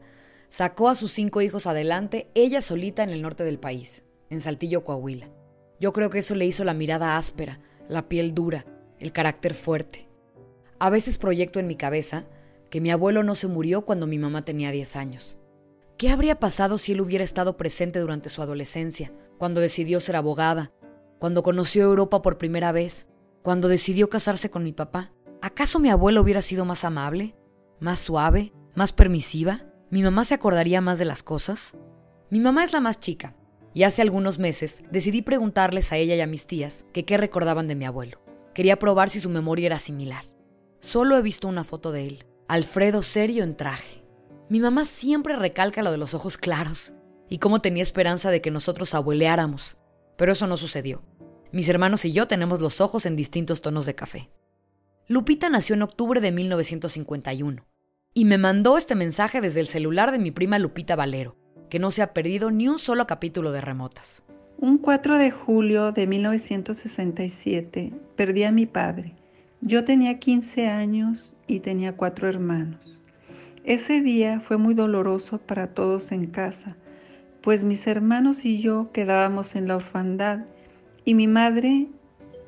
sacó 0.48 0.88
a 0.88 0.94
sus 0.94 1.12
cinco 1.12 1.40
hijos 1.40 1.66
adelante 1.66 2.28
ella 2.34 2.60
solita 2.60 3.02
en 3.02 3.10
el 3.10 3.22
norte 3.22 3.44
del 3.44 3.58
país, 3.58 4.04
en 4.28 4.40
Saltillo, 4.40 4.84
Coahuila. 4.84 5.28
Yo 5.80 5.92
creo 5.92 6.10
que 6.10 6.20
eso 6.20 6.34
le 6.34 6.46
hizo 6.46 6.64
la 6.64 6.74
mirada 6.74 7.16
áspera, 7.16 7.58
la 7.88 8.08
piel 8.08 8.34
dura, 8.34 8.64
el 8.98 9.12
carácter 9.12 9.54
fuerte. 9.54 10.08
A 10.78 10.90
veces 10.90 11.18
proyecto 11.18 11.58
en 11.58 11.66
mi 11.66 11.76
cabeza 11.76 12.26
que 12.70 12.80
mi 12.80 12.90
abuelo 12.90 13.22
no 13.24 13.34
se 13.34 13.48
murió 13.48 13.84
cuando 13.84 14.06
mi 14.06 14.18
mamá 14.18 14.44
tenía 14.44 14.70
10 14.70 14.96
años 14.96 15.36
¿Qué 16.00 16.08
habría 16.08 16.40
pasado 16.40 16.78
si 16.78 16.92
él 16.92 17.02
hubiera 17.02 17.24
estado 17.24 17.58
presente 17.58 17.98
durante 17.98 18.30
su 18.30 18.40
adolescencia, 18.40 19.12
cuando 19.36 19.60
decidió 19.60 20.00
ser 20.00 20.16
abogada, 20.16 20.72
cuando 21.18 21.42
conoció 21.42 21.82
Europa 21.82 22.22
por 22.22 22.38
primera 22.38 22.72
vez, 22.72 23.06
cuando 23.42 23.68
decidió 23.68 24.08
casarse 24.08 24.48
con 24.48 24.64
mi 24.64 24.72
papá? 24.72 25.12
¿Acaso 25.50 25.80
mi 25.80 25.90
abuelo 25.90 26.20
hubiera 26.22 26.42
sido 26.42 26.64
más 26.64 26.84
amable, 26.84 27.34
más 27.80 27.98
suave, 27.98 28.52
más 28.76 28.92
permisiva? 28.92 29.66
¿Mi 29.90 30.00
mamá 30.00 30.24
se 30.24 30.34
acordaría 30.34 30.80
más 30.80 31.00
de 31.00 31.04
las 31.04 31.24
cosas? 31.24 31.74
Mi 32.30 32.38
mamá 32.38 32.62
es 32.62 32.72
la 32.72 32.80
más 32.80 33.00
chica, 33.00 33.34
y 33.74 33.82
hace 33.82 34.00
algunos 34.00 34.38
meses 34.38 34.80
decidí 34.92 35.22
preguntarles 35.22 35.90
a 35.90 35.96
ella 35.96 36.14
y 36.14 36.20
a 36.20 36.28
mis 36.28 36.46
tías 36.46 36.84
que 36.92 37.04
qué 37.04 37.16
recordaban 37.16 37.66
de 37.66 37.74
mi 37.74 37.84
abuelo. 37.84 38.22
Quería 38.54 38.78
probar 38.78 39.10
si 39.10 39.20
su 39.20 39.28
memoria 39.28 39.66
era 39.66 39.80
similar. 39.80 40.24
Solo 40.78 41.18
he 41.18 41.22
visto 41.22 41.48
una 41.48 41.64
foto 41.64 41.90
de 41.90 42.06
él, 42.06 42.26
Alfredo 42.46 43.02
serio 43.02 43.42
en 43.42 43.56
traje. 43.56 44.04
Mi 44.48 44.60
mamá 44.60 44.84
siempre 44.84 45.34
recalca 45.34 45.82
lo 45.82 45.90
de 45.90 45.98
los 45.98 46.14
ojos 46.14 46.38
claros 46.38 46.92
y 47.28 47.38
cómo 47.38 47.60
tenía 47.60 47.82
esperanza 47.82 48.30
de 48.30 48.40
que 48.40 48.52
nosotros 48.52 48.94
abueleáramos, 48.94 49.76
pero 50.16 50.30
eso 50.30 50.46
no 50.46 50.56
sucedió. 50.56 51.02
Mis 51.50 51.68
hermanos 51.68 52.04
y 52.04 52.12
yo 52.12 52.28
tenemos 52.28 52.60
los 52.60 52.80
ojos 52.80 53.04
en 53.04 53.16
distintos 53.16 53.62
tonos 53.62 53.84
de 53.84 53.96
café. 53.96 54.30
Lupita 55.11 55.51
nació 55.51 55.75
en 55.75 55.83
octubre 55.83 56.20
de 56.20 56.31
1951 56.31 57.66
y 58.14 58.25
me 58.27 58.38
mandó 58.38 58.79
este 58.79 58.94
mensaje 58.94 59.40
desde 59.40 59.59
el 59.59 59.66
celular 59.66 60.12
de 60.12 60.20
mi 60.20 60.31
prima 60.31 60.61
Lupita 60.61 60.94
Valero, 60.94 61.35
que 61.68 61.81
no 61.81 61.90
se 61.90 62.03
ha 62.03 62.12
perdido 62.12 62.53
ni 62.53 62.68
un 62.68 62.79
solo 62.79 63.09
capítulo 63.09 63.51
de 63.51 63.61
Remotas. 63.61 64.23
Un 64.59 64.79
4 64.79 65.18
de 65.18 65.33
julio 65.33 65.90
de 65.90 66.07
1967 66.07 67.92
perdí 68.14 68.44
a 68.44 68.53
mi 68.53 68.66
padre. 68.66 69.16
Yo 69.61 69.83
tenía 69.83 70.20
15 70.20 70.68
años 70.68 71.37
y 71.49 71.59
tenía 71.59 71.96
cuatro 71.96 72.29
hermanos. 72.29 73.01
Ese 73.64 74.03
día 74.03 74.38
fue 74.38 74.59
muy 74.59 74.75
doloroso 74.75 75.38
para 75.38 75.75
todos 75.75 76.12
en 76.12 76.27
casa, 76.27 76.77
pues 77.40 77.64
mis 77.64 77.85
hermanos 77.88 78.44
y 78.44 78.61
yo 78.61 78.92
quedábamos 78.92 79.57
en 79.57 79.66
la 79.66 79.75
orfandad 79.75 80.46
y 81.05 81.14
mi 81.14 81.27
madre, 81.27 81.88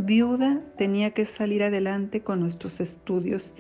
viuda, 0.05 0.61
tenía 0.77 1.13
que 1.13 1.25
salir 1.25 1.63
adelante 1.63 2.23
con 2.23 2.41
nuestros 2.41 2.81
estudios 2.81 3.55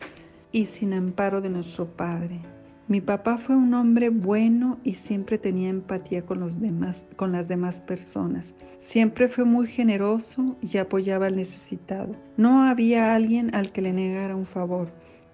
y 0.52 0.66
sin 0.66 0.92
amparo 0.92 1.40
de 1.40 1.50
nuestro 1.50 1.86
padre. 1.86 2.40
Mi 2.88 3.00
papá 3.00 3.38
fue 3.38 3.56
un 3.56 3.72
hombre 3.74 4.10
bueno 4.10 4.78
y 4.84 4.94
siempre 4.94 5.38
tenía 5.38 5.70
empatía 5.70 6.26
con 6.26 6.40
los 6.40 6.60
demás, 6.60 7.06
con 7.16 7.32
las 7.32 7.48
demás 7.48 7.80
personas. 7.80 8.54
Siempre 8.78 9.28
fue 9.28 9.44
muy 9.44 9.66
generoso 9.66 10.56
y 10.60 10.76
apoyaba 10.76 11.28
al 11.28 11.36
necesitado. 11.36 12.16
No 12.36 12.64
había 12.64 13.14
alguien 13.14 13.54
al 13.54 13.72
que 13.72 13.82
le 13.82 13.92
negara 13.92 14.36
un 14.36 14.46
favor. 14.46 14.92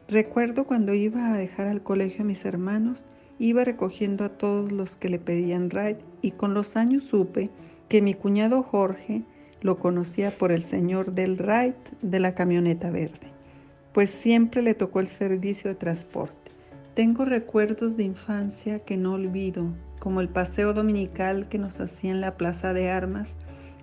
Recuerdo 0.09 0.65
cuando 0.65 0.95
iba 0.95 1.33
a 1.33 1.37
dejar 1.37 1.67
al 1.67 1.83
colegio 1.83 2.23
a 2.23 2.27
mis 2.27 2.45
hermanos, 2.45 3.05
iba 3.39 3.65
recogiendo 3.65 4.25
a 4.25 4.29
todos 4.29 4.71
los 4.71 4.97
que 4.97 5.09
le 5.09 5.19
pedían 5.19 5.71
ride 5.71 5.99
y 6.23 6.33
con 6.33 6.55
los 6.55 6.77
años 6.77 7.05
supe 7.05 7.51
que 7.89 8.03
mi 8.03 8.15
cuñado 8.15 8.63
Jorge 8.63 9.25
lo 9.61 9.79
conocía 9.79 10.37
por 10.37 10.53
el 10.53 10.63
señor 10.63 11.13
del 11.13 11.39
ride 11.39 11.77
de 12.03 12.21
la 12.21 12.35
camioneta 12.35 12.91
verde, 12.91 13.33
pues 13.93 14.11
siempre 14.11 14.63
le 14.63 14.75
tocó 14.75 15.01
el 15.01 15.09
servicio 15.09 15.71
de 15.71 15.77
transporte. 15.77 16.53
Tengo 16.95 17.25
recuerdos 17.25 17.97
de 17.97 18.05
infancia 18.05 18.81
que 18.81 18.97
no 18.97 19.15
olvido, 19.15 19.67
como 19.99 20.21
el 20.21 20.29
paseo 20.29 20.73
dominical 20.73 21.49
que 21.49 21.59
nos 21.59 21.81
hacía 21.81 22.11
en 22.11 22.21
la 22.21 22.37
plaza 22.37 22.73
de 22.73 22.91
armas, 22.91 23.35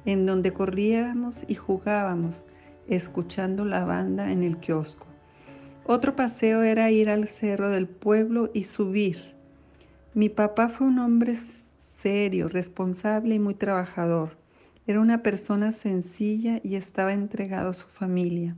en 0.06 0.26
donde 0.26 0.54
corríamos 0.54 1.46
y 1.48 1.56
jugábamos, 1.56 2.46
escuchando 2.88 3.66
la 3.66 3.86
banda 3.86 4.32
en 4.32 4.44
el 4.44 4.58
kiosco. 4.58 5.08
Otro 5.86 6.16
paseo 6.16 6.64
era 6.64 6.90
ir 6.92 7.10
al 7.10 7.28
cerro 7.28 7.70
del 7.70 7.88
pueblo 7.88 8.50
y 8.54 8.64
subir. 8.64 9.36
Mi 10.14 10.30
papá 10.30 10.70
fue 10.70 10.88
un 10.88 11.00
hombre 11.00 11.36
serio, 11.78 12.48
responsable 12.50 13.36
y 13.36 13.40
muy 13.40 13.56
trabajador. 13.56 14.38
Era 14.88 15.00
una 15.00 15.24
persona 15.24 15.72
sencilla 15.72 16.60
y 16.64 16.76
estaba 16.76 17.14
entregado 17.14 17.72
a 17.72 17.74
su 17.74 17.88
familia. 17.88 18.56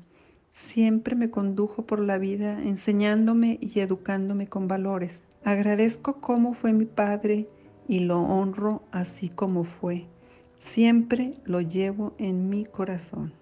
Siempre 0.52 1.16
me 1.16 1.30
condujo 1.30 1.86
por 1.86 2.00
la 2.00 2.18
vida 2.18 2.62
enseñándome 2.62 3.58
y 3.62 3.80
educándome 3.80 4.48
con 4.48 4.68
valores. 4.68 5.22
Agradezco 5.46 6.20
cómo 6.20 6.54
fue 6.54 6.74
mi 6.74 6.86
padre 6.86 7.48
y 7.88 8.00
lo 8.00 8.20
honro 8.22 8.84
así 8.92 9.30
como 9.30 9.64
fue. 9.64 10.08
Siempre 10.58 11.32
lo 11.46 11.62
llevo 11.62 12.14
en 12.18 12.50
mi 12.50 12.66
corazón. 12.66 13.34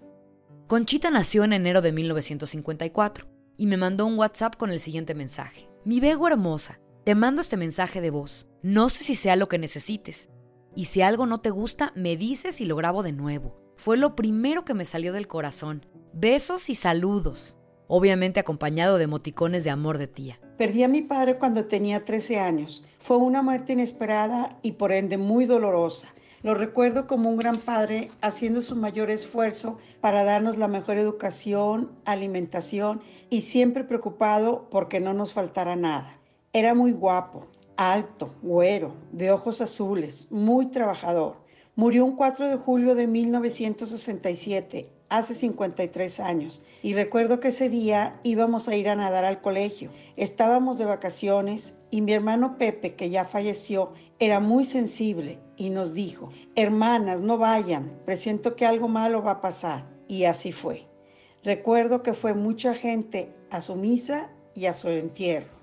Conchita 0.68 1.10
nació 1.10 1.44
en 1.44 1.54
enero 1.54 1.82
de 1.82 1.92
1954 1.92 3.26
y 3.58 3.66
me 3.66 3.78
mandó 3.78 4.06
un 4.06 4.20
WhatsApp 4.20 4.58
con 4.58 4.70
el 4.70 4.80
siguiente 4.80 5.16
mensaje. 5.16 5.68
Mi 5.86 6.00
Bego 6.00 6.28
hermosa, 6.28 6.80
te 7.04 7.16
mando 7.16 7.42
este 7.42 7.58
mensaje 7.58 8.02
de 8.02 8.12
voz. 8.12 8.48
No 8.62 8.90
sé 8.90 9.04
si 9.04 9.16
sea 9.16 9.36
lo 9.36 9.48
que 9.48 9.58
necesites. 9.58 10.30
Y 10.76 10.86
si 10.86 11.02
algo 11.02 11.26
no 11.26 11.40
te 11.40 11.50
gusta, 11.50 11.94
me 11.96 12.18
dices 12.18 12.60
y 12.60 12.66
lo 12.66 12.76
grabo 12.76 13.02
de 13.02 13.14
nuevo. 13.14 13.56
Fue 13.78 13.98
lo 13.98 14.16
primero 14.16 14.66
que 14.66 14.74
me 14.74 14.86
salió 14.86 15.14
del 15.14 15.28
corazón. 15.28 15.86
Besos 16.14 16.70
y 16.70 16.76
saludos. 16.76 17.56
Obviamente 17.88 18.40
acompañado 18.40 18.98
de 18.98 19.06
emoticones 19.06 19.64
de 19.64 19.70
amor 19.70 19.98
de 19.98 20.08
tía. 20.08 20.40
Perdí 20.58 20.84
a 20.84 20.88
mi 20.88 21.02
padre 21.02 21.38
cuando 21.38 21.66
tenía 21.66 22.04
13 22.04 22.40
años. 22.40 22.86
Fue 23.00 23.18
una 23.18 23.42
muerte 23.42 23.74
inesperada 23.74 24.58
y 24.64 24.74
por 24.74 24.92
ende 24.92 25.18
muy 25.18 25.46
dolorosa. 25.46 26.14
Lo 26.44 26.54
recuerdo 26.54 27.08
como 27.08 27.30
un 27.30 27.38
gran 27.38 27.58
padre 27.58 28.12
haciendo 28.22 28.62
su 28.62 28.76
mayor 28.76 29.10
esfuerzo 29.10 29.78
para 30.02 30.24
darnos 30.24 30.58
la 30.58 30.68
mejor 30.68 30.98
educación, 30.98 31.92
alimentación 32.06 33.02
y 33.30 33.42
siempre 33.42 33.84
preocupado 33.84 34.68
porque 34.70 35.00
no 35.00 35.14
nos 35.14 35.34
faltara 35.34 35.76
nada. 35.76 36.20
Era 36.54 36.74
muy 36.74 36.92
guapo, 36.92 37.48
alto, 37.78 38.34
güero, 38.42 38.94
de 39.12 39.32
ojos 39.32 39.62
azules, 39.62 40.32
muy 40.32 40.68
trabajador. 40.68 41.38
Murió 41.76 42.06
un 42.06 42.16
4 42.16 42.48
de 42.48 42.56
julio 42.56 42.96
de 42.96 43.08
1967, 43.08 44.90
hace 45.10 45.34
53 45.34 46.20
años, 46.20 46.64
y 46.82 46.94
recuerdo 46.94 47.40
que 47.40 47.50
ese 47.50 47.70
día 47.70 48.20
íbamos 48.24 48.68
a 48.68 48.76
ir 48.76 48.90
a 48.90 48.96
nadar 48.96 49.26
al 49.26 49.42
colegio. 49.42 49.90
Estábamos 50.16 50.78
de 50.78 50.86
vacaciones 50.86 51.78
y 51.92 52.02
mi 52.02 52.14
hermano 52.14 52.58
Pepe, 52.58 52.96
que 52.96 53.10
ya 53.10 53.26
falleció, 53.26 53.94
era 54.20 54.40
muy 54.40 54.66
sensible 54.66 55.40
y 55.58 55.70
nos 55.70 55.94
dijo, 55.94 56.30
hermanas, 56.56 57.22
no 57.22 57.38
vayan, 57.38 58.00
presiento 58.06 58.56
que 58.56 58.66
algo 58.66 58.88
malo 58.88 59.22
va 59.22 59.32
a 59.32 59.42
pasar. 59.42 59.86
Y 60.08 60.26
así 60.26 60.52
fue. 60.52 60.88
Recuerdo 61.44 62.04
que 62.04 62.14
fue 62.14 62.34
mucha 62.34 62.74
gente 62.74 63.34
a 63.50 63.62
su 63.62 63.76
misa 63.76 64.30
y 64.54 64.66
a 64.68 64.74
su 64.74 64.90
entierro. 64.90 65.55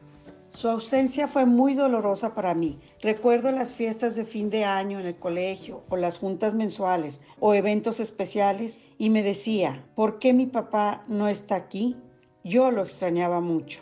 Su 0.52 0.68
ausencia 0.68 1.28
fue 1.28 1.46
muy 1.46 1.72
dolorosa 1.72 2.34
para 2.34 2.54
mí. 2.54 2.78
Recuerdo 3.00 3.50
las 3.50 3.74
fiestas 3.74 4.14
de 4.14 4.26
fin 4.26 4.50
de 4.50 4.66
año 4.66 5.00
en 5.00 5.06
el 5.06 5.16
colegio 5.16 5.82
o 5.88 5.96
las 5.96 6.18
juntas 6.18 6.52
mensuales 6.52 7.22
o 7.40 7.54
eventos 7.54 8.00
especiales 8.00 8.78
y 8.98 9.08
me 9.08 9.22
decía, 9.22 9.86
¿por 9.94 10.18
qué 10.18 10.34
mi 10.34 10.44
papá 10.44 11.04
no 11.08 11.26
está 11.26 11.56
aquí? 11.56 11.96
Yo 12.44 12.70
lo 12.70 12.82
extrañaba 12.82 13.40
mucho. 13.40 13.80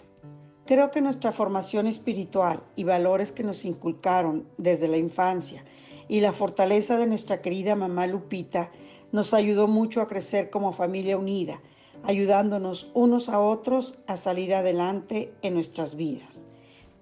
Creo 0.65 0.93
que 0.93 1.01
nuestra 1.01 1.33
formación 1.33 1.89
espiritual 1.89 2.63
y 2.77 2.85
valores 2.85 3.33
que 3.33 3.43
nos 3.43 3.65
inculcaron 3.65 4.47
desde 4.57 4.87
la 4.87 4.97
infancia 4.97 5.65
y 6.07 6.21
la 6.21 6.33
fortaleza 6.33 6.97
de 6.97 7.09
nuestra 7.09 7.43
querida 7.43 7.75
mamá 7.75 8.07
Lupita 8.07 8.71
nos 9.11 9.35
ayudó 9.35 9.67
mucho 9.67 10.01
a 10.01 10.09
crecer 10.09 10.51
como 10.51 10.73
familia 10.73 11.19
unida, 11.19 11.61
ayudándonos 12.05 12.93
unos 12.95 13.29
a 13.29 13.41
otros 13.41 13.99
a 14.07 14.17
salir 14.17 14.55
adelante 14.55 15.33
en 15.43 15.55
nuestras 15.55 15.97
vidas 15.97 16.45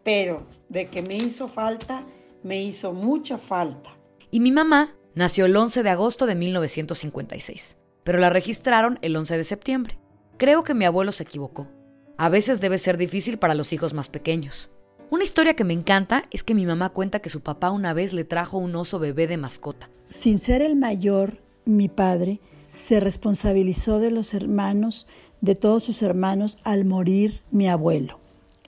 pero 0.08 0.46
de 0.70 0.86
que 0.86 1.02
me 1.02 1.18
hizo 1.18 1.48
falta, 1.48 2.02
me 2.42 2.62
hizo 2.62 2.94
mucha 2.94 3.36
falta. 3.36 3.90
Y 4.30 4.40
mi 4.40 4.50
mamá 4.50 4.96
nació 5.14 5.44
el 5.44 5.54
11 5.54 5.82
de 5.82 5.90
agosto 5.90 6.24
de 6.24 6.34
1956, 6.34 7.76
pero 8.04 8.18
la 8.18 8.30
registraron 8.30 8.96
el 9.02 9.14
11 9.14 9.36
de 9.36 9.44
septiembre. 9.44 9.98
Creo 10.38 10.64
que 10.64 10.72
mi 10.72 10.86
abuelo 10.86 11.12
se 11.12 11.24
equivocó. 11.24 11.68
A 12.16 12.30
veces 12.30 12.62
debe 12.62 12.78
ser 12.78 12.96
difícil 12.96 13.38
para 13.38 13.54
los 13.54 13.74
hijos 13.74 13.92
más 13.92 14.08
pequeños. 14.08 14.70
Una 15.10 15.24
historia 15.24 15.52
que 15.52 15.64
me 15.64 15.74
encanta 15.74 16.24
es 16.30 16.42
que 16.42 16.54
mi 16.54 16.64
mamá 16.64 16.88
cuenta 16.88 17.20
que 17.20 17.28
su 17.28 17.42
papá 17.42 17.70
una 17.70 17.92
vez 17.92 18.14
le 18.14 18.24
trajo 18.24 18.56
un 18.56 18.74
oso 18.76 18.98
bebé 18.98 19.26
de 19.26 19.36
mascota. 19.36 19.90
Sin 20.06 20.38
ser 20.38 20.62
el 20.62 20.76
mayor, 20.76 21.42
mi 21.66 21.90
padre 21.90 22.40
se 22.66 22.98
responsabilizó 22.98 23.98
de 23.98 24.10
los 24.10 24.32
hermanos, 24.32 25.06
de 25.42 25.54
todos 25.54 25.84
sus 25.84 26.00
hermanos, 26.00 26.56
al 26.64 26.86
morir 26.86 27.42
mi 27.50 27.68
abuelo. 27.68 28.20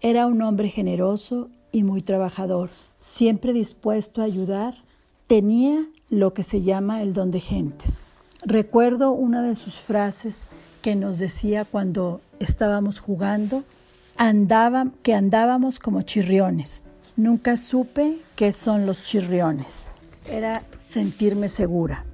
Era 0.02 0.26
un 0.26 0.40
hombre 0.40 0.70
generoso 0.70 1.50
y 1.72 1.82
muy 1.82 2.00
trabajador, 2.00 2.70
siempre 2.98 3.52
dispuesto 3.52 4.22
a 4.22 4.24
ayudar. 4.24 4.76
Tenía 5.26 5.86
lo 6.08 6.32
que 6.32 6.42
se 6.42 6.62
llama 6.62 7.02
el 7.02 7.12
don 7.12 7.30
de 7.30 7.40
gentes. 7.40 8.04
Recuerdo 8.42 9.12
una 9.12 9.42
de 9.42 9.54
sus 9.54 9.74
frases 9.74 10.48
que 10.80 10.96
nos 10.96 11.18
decía 11.18 11.66
cuando 11.66 12.22
estábamos 12.38 12.98
jugando, 12.98 13.62
andaba, 14.16 14.86
que 15.02 15.12
andábamos 15.12 15.78
como 15.78 16.00
chirriones. 16.00 16.84
Nunca 17.16 17.58
supe 17.58 18.20
qué 18.36 18.54
son 18.54 18.86
los 18.86 19.04
chirriones. 19.04 19.90
Era 20.30 20.62
sentirme 20.78 21.50
segura. 21.50 22.06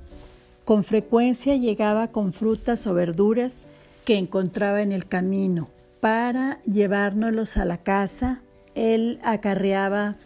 Con 0.64 0.82
frecuencia 0.82 1.55
llegaba 1.55 2.09
con 2.09 2.32
frutas 2.32 2.84
o 2.89 2.95
verduras 2.95 3.68
que 4.05 4.18
encontraba 4.18 4.82
en 4.82 4.91
el 4.91 5.07
camino 5.07 5.68
para 6.01 6.61
llevárnoslos 6.61 7.57
a 7.57 7.65
la 7.65 7.79
casa. 7.79 8.43
Él 8.75 9.19
acarreaba 9.23 10.17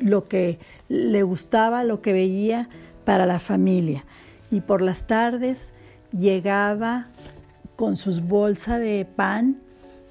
lo 0.00 0.24
que 0.24 0.58
le 0.88 1.22
gustaba, 1.22 1.84
lo 1.84 2.02
que 2.02 2.12
veía 2.12 2.68
para 3.04 3.26
la 3.26 3.40
familia. 3.40 4.04
Y 4.50 4.60
por 4.60 4.82
las 4.82 5.06
tardes 5.06 5.72
llegaba 6.16 7.08
con 7.76 7.96
sus 7.96 8.22
bolsas 8.22 8.80
de 8.80 9.06
pan 9.16 9.60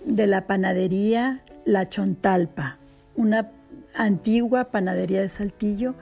de 0.05 0.27
la 0.27 0.47
panadería 0.47 1.43
La 1.65 1.87
Chontalpa, 1.87 2.77
una 3.15 3.51
antigua 3.95 4.71
panadería 4.71 5.21
de 5.21 5.29
Saltillo 5.29 5.95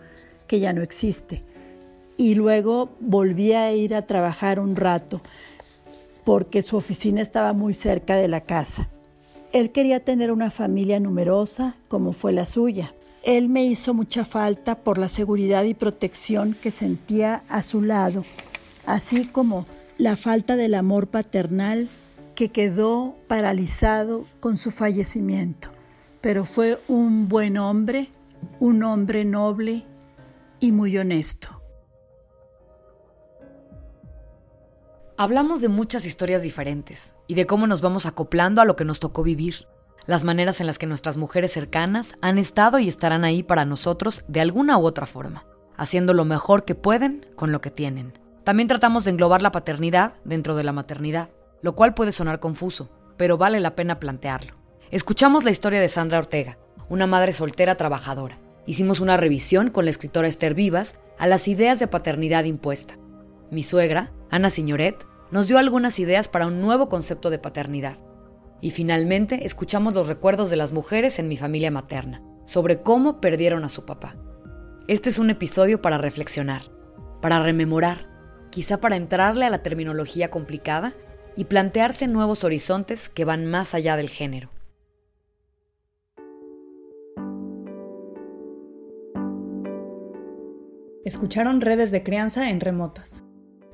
que 0.48 0.60
ya 0.60 0.74
no 0.74 0.82
existe. 0.82 1.44
Y 2.16 2.36
luego 2.36 2.96
volvía 3.00 3.64
a 3.64 3.72
ir 3.72 3.94
a 3.94 4.06
trabajar 4.06 4.60
un 4.60 4.76
rato 4.76 5.22
porque 6.24 6.62
su 6.62 6.78
oficina 6.78 7.22
estaba 7.22 7.54
muy 7.54 7.74
cerca 7.74 8.16
de 8.16 8.28
la 8.28 8.42
casa. 8.42 8.90
Él 9.54 9.72
quería 9.72 10.02
tener 10.02 10.32
una 10.32 10.52
familia 10.52 11.00
numerosa 11.00 11.76
como 11.88 12.14
fue 12.14 12.34
la 12.34 12.46
suya. 12.46 12.94
Él 13.24 13.50
me 13.50 13.66
hizo 13.66 13.94
mucha 13.94 14.26
falta 14.26 14.76
por 14.76 14.98
la 14.98 15.10
seguridad 15.10 15.64
y 15.64 15.74
protección 15.74 16.56
que 16.62 16.72
sentía 16.72 17.44
a 17.50 17.64
su 17.64 17.82
lado, 17.82 18.24
así 18.86 19.26
como 19.26 19.66
la 19.98 20.16
falta 20.16 20.56
del 20.56 20.76
amor 20.76 21.08
paternal 21.08 21.90
que 22.36 22.50
quedó 22.50 23.16
paralizado 23.28 24.26
con 24.40 24.58
su 24.58 24.72
fallecimiento. 24.72 25.70
Pero 26.22 26.46
fue 26.46 26.80
un 26.88 27.28
buen 27.28 27.58
hombre, 27.58 28.10
un 28.60 28.84
hombre 28.84 29.26
noble 29.26 29.86
y 30.60 30.72
muy 30.72 30.98
honesto. 30.98 31.57
Hablamos 35.20 35.62
de 35.62 35.68
muchas 35.68 36.06
historias 36.06 36.44
diferentes 36.44 37.16
y 37.26 37.34
de 37.34 37.48
cómo 37.48 37.66
nos 37.66 37.82
vamos 37.82 38.06
acoplando 38.06 38.62
a 38.62 38.66
lo 38.66 38.76
que 38.76 38.86
nos 38.86 39.00
tocó 39.00 39.24
vivir, 39.24 39.68
las 40.06 40.24
maneras 40.24 40.62
en 40.62 40.68
las 40.68 40.78
que 40.78 40.86
nuestras 40.86 41.18
mujeres 41.18 41.52
cercanas 41.52 42.14
han 42.22 42.38
estado 42.38 42.78
y 42.78 42.88
estarán 42.88 43.24
ahí 43.24 43.42
para 43.42 43.66
nosotros 43.66 44.24
de 44.28 44.42
alguna 44.42 44.78
u 44.78 44.86
otra 44.86 45.08
forma, 45.08 45.48
haciendo 45.76 46.14
lo 46.14 46.24
mejor 46.24 46.66
que 46.66 46.76
pueden 46.76 47.26
con 47.36 47.52
lo 47.52 47.62
que 47.62 47.72
tienen. 47.72 48.14
También 48.44 48.68
tratamos 48.68 49.06
de 49.06 49.12
englobar 49.12 49.42
la 49.42 49.52
paternidad 49.52 50.14
dentro 50.24 50.54
de 50.54 50.64
la 50.64 50.72
maternidad, 50.72 51.32
lo 51.64 51.74
cual 51.74 51.96
puede 51.96 52.12
sonar 52.12 52.40
confuso, 52.40 52.92
pero 53.18 53.40
vale 53.40 53.60
la 53.60 53.76
pena 53.76 54.00
plantearlo. 54.00 54.54
Escuchamos 54.92 55.44
la 55.44 55.50
historia 55.50 55.82
de 55.82 55.90
Sandra 55.90 56.20
Ortega, 56.20 56.60
una 56.90 57.08
madre 57.08 57.34
soltera 57.34 57.74
trabajadora. 57.74 58.38
Hicimos 58.68 59.00
una 59.00 59.18
revisión 59.18 59.72
con 59.72 59.86
la 59.86 59.90
escritora 59.90 60.28
Esther 60.28 60.54
Vivas 60.54 60.96
a 61.18 61.26
las 61.26 61.48
ideas 61.48 61.80
de 61.80 61.88
paternidad 61.88 62.44
impuesta. 62.44 63.00
Mi 63.50 63.64
suegra, 63.64 64.12
Ana 64.30 64.50
Signoret, 64.50 65.06
nos 65.32 65.48
dio 65.48 65.58
algunas 65.58 66.00
ideas 66.00 66.28
para 66.28 66.48
un 66.48 66.62
nuevo 66.62 66.90
concepto 66.90 67.30
de 67.30 67.40
paternidad. 67.40 67.98
Y 68.62 68.72
finalmente 68.72 69.46
escuchamos 69.46 69.94
los 69.94 70.08
recuerdos 70.08 70.50
de 70.50 70.58
las 70.58 70.74
mujeres 70.74 71.20
en 71.20 71.28
mi 71.28 71.38
familia 71.38 71.72
materna, 71.72 72.24
sobre 72.46 72.82
cómo 72.82 73.22
perdieron 73.22 73.64
a 73.64 73.70
su 73.70 73.86
papá. 73.86 74.16
Este 74.88 75.10
es 75.10 75.20
un 75.20 75.30
episodio 75.30 75.82
para 75.82 75.98
reflexionar, 75.98 76.64
para 77.22 77.42
rememorar, 77.42 78.10
quizá 78.50 78.80
para 78.80 78.96
entrarle 78.96 79.46
a 79.46 79.50
la 79.50 79.64
terminología 79.64 80.32
complicada 80.32 80.94
y 81.36 81.46
plantearse 81.46 82.08
nuevos 82.08 82.44
horizontes 82.44 83.10
que 83.10 83.26
van 83.26 83.46
más 83.46 83.76
allá 83.76 83.96
del 83.96 84.10
género. 84.10 84.50
Escucharon 91.06 91.62
redes 91.62 91.92
de 91.92 92.04
crianza 92.04 92.50
en 92.50 92.60
remotas. 92.60 93.27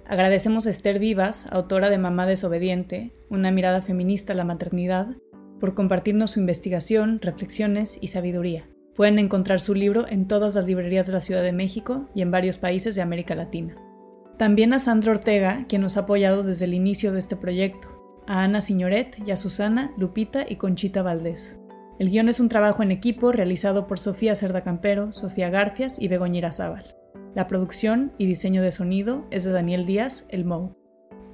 Agradecemos 0.06 0.68
a 0.68 0.70
Esther 0.70 1.00
Vivas, 1.00 1.48
autora 1.50 1.90
de 1.90 1.98
Mamá 1.98 2.26
Desobediente, 2.26 3.14
una 3.30 3.52
mirada 3.52 3.82
feminista 3.82 4.34
a 4.34 4.36
la 4.36 4.44
maternidad, 4.44 5.16
por 5.60 5.76
compartirnos 5.76 6.32
su 6.32 6.42
investigación, 6.42 7.20
reflexiones 7.22 7.98
y 8.02 8.08
sabiduría. 8.08 8.68
Pueden 8.96 9.18
encontrar 9.18 9.62
su 9.62 9.74
libro 9.74 10.06
en 10.08 10.28
todas 10.28 10.56
las 10.56 10.68
librerías 10.68 11.08
de 11.08 11.14
la 11.14 11.22
Ciudad 11.22 11.42
de 11.42 11.54
México 11.54 12.10
y 12.14 12.22
en 12.22 12.32
varios 12.32 12.58
países 12.58 12.96
de 12.96 13.02
América 13.02 13.34
Latina. 13.34 13.76
También 14.38 14.74
a 14.74 14.80
Sandra 14.80 15.14
Ortega, 15.14 15.66
quien 15.70 15.82
nos 15.82 15.96
ha 15.96 16.02
apoyado 16.02 16.44
desde 16.44 16.66
el 16.66 16.74
inicio 16.74 17.14
de 17.14 17.20
este 17.20 17.38
proyecto, 17.38 18.22
a 18.28 18.44
Ana 18.44 18.60
Signoret 18.60 19.18
y 19.26 19.32
a 19.32 19.38
Susana, 19.38 19.94
Lupita 19.98 20.46
y 20.48 20.58
Conchita 20.58 21.02
Valdés. 21.02 21.60
El 21.98 22.10
guion 22.10 22.28
es 22.28 22.40
un 22.40 22.50
trabajo 22.50 22.84
en 22.84 22.92
equipo 22.92 23.32
realizado 23.32 23.88
por 23.88 24.00
Sofía 24.00 24.36
Cerda 24.36 24.64
Campero, 24.64 25.14
Sofía 25.14 25.50
Garfias 25.50 25.98
y 25.98 26.08
Begoña 26.08 26.52
Zaval. 26.52 26.96
La 27.36 27.48
producción 27.48 28.14
y 28.20 28.28
diseño 28.28 28.62
de 28.62 28.70
sonido 28.70 29.26
es 29.32 29.44
de 29.44 29.52
Daniel 29.52 29.86
Díaz, 29.86 30.28
el 30.30 30.46
Mou. 30.46 30.76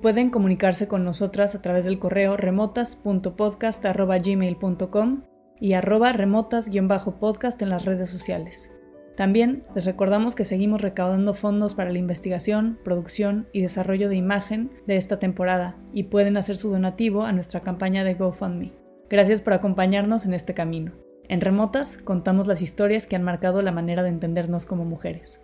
Pueden 0.01 0.29
comunicarse 0.29 0.87
con 0.87 1.03
nosotras 1.03 1.55
a 1.55 1.59
través 1.59 1.83
del 1.83 1.99
correo 1.99 2.37
remotas.podcast.gmail.com 2.37 5.23
y 5.59 5.73
arroba 5.73 6.13
remotas-podcast 6.13 7.61
en 7.61 7.69
las 7.69 7.83
redes 7.83 8.09
sociales. 8.09 8.73
También 9.17 9.65
les 9.75 9.85
recordamos 9.85 10.35
que 10.35 10.45
seguimos 10.45 10.81
recaudando 10.81 11.33
fondos 11.33 11.75
para 11.75 11.91
la 11.91 11.99
investigación, 11.99 12.79
producción 12.85 13.49
y 13.51 13.61
desarrollo 13.61 14.07
de 14.07 14.15
imagen 14.15 14.71
de 14.87 14.95
esta 14.95 15.19
temporada 15.19 15.75
y 15.91 16.03
pueden 16.03 16.37
hacer 16.37 16.55
su 16.55 16.69
donativo 16.69 17.25
a 17.25 17.33
nuestra 17.33 17.59
campaña 17.59 18.05
de 18.05 18.13
GoFundMe. 18.13 18.71
Gracias 19.09 19.41
por 19.41 19.51
acompañarnos 19.51 20.25
en 20.25 20.33
este 20.33 20.53
camino. 20.53 20.93
En 21.27 21.41
Remotas 21.41 21.97
contamos 21.97 22.47
las 22.47 22.61
historias 22.61 23.05
que 23.05 23.17
han 23.17 23.23
marcado 23.23 23.61
la 23.61 23.73
manera 23.73 24.03
de 24.03 24.09
entendernos 24.09 24.65
como 24.65 24.85
mujeres. 24.85 25.43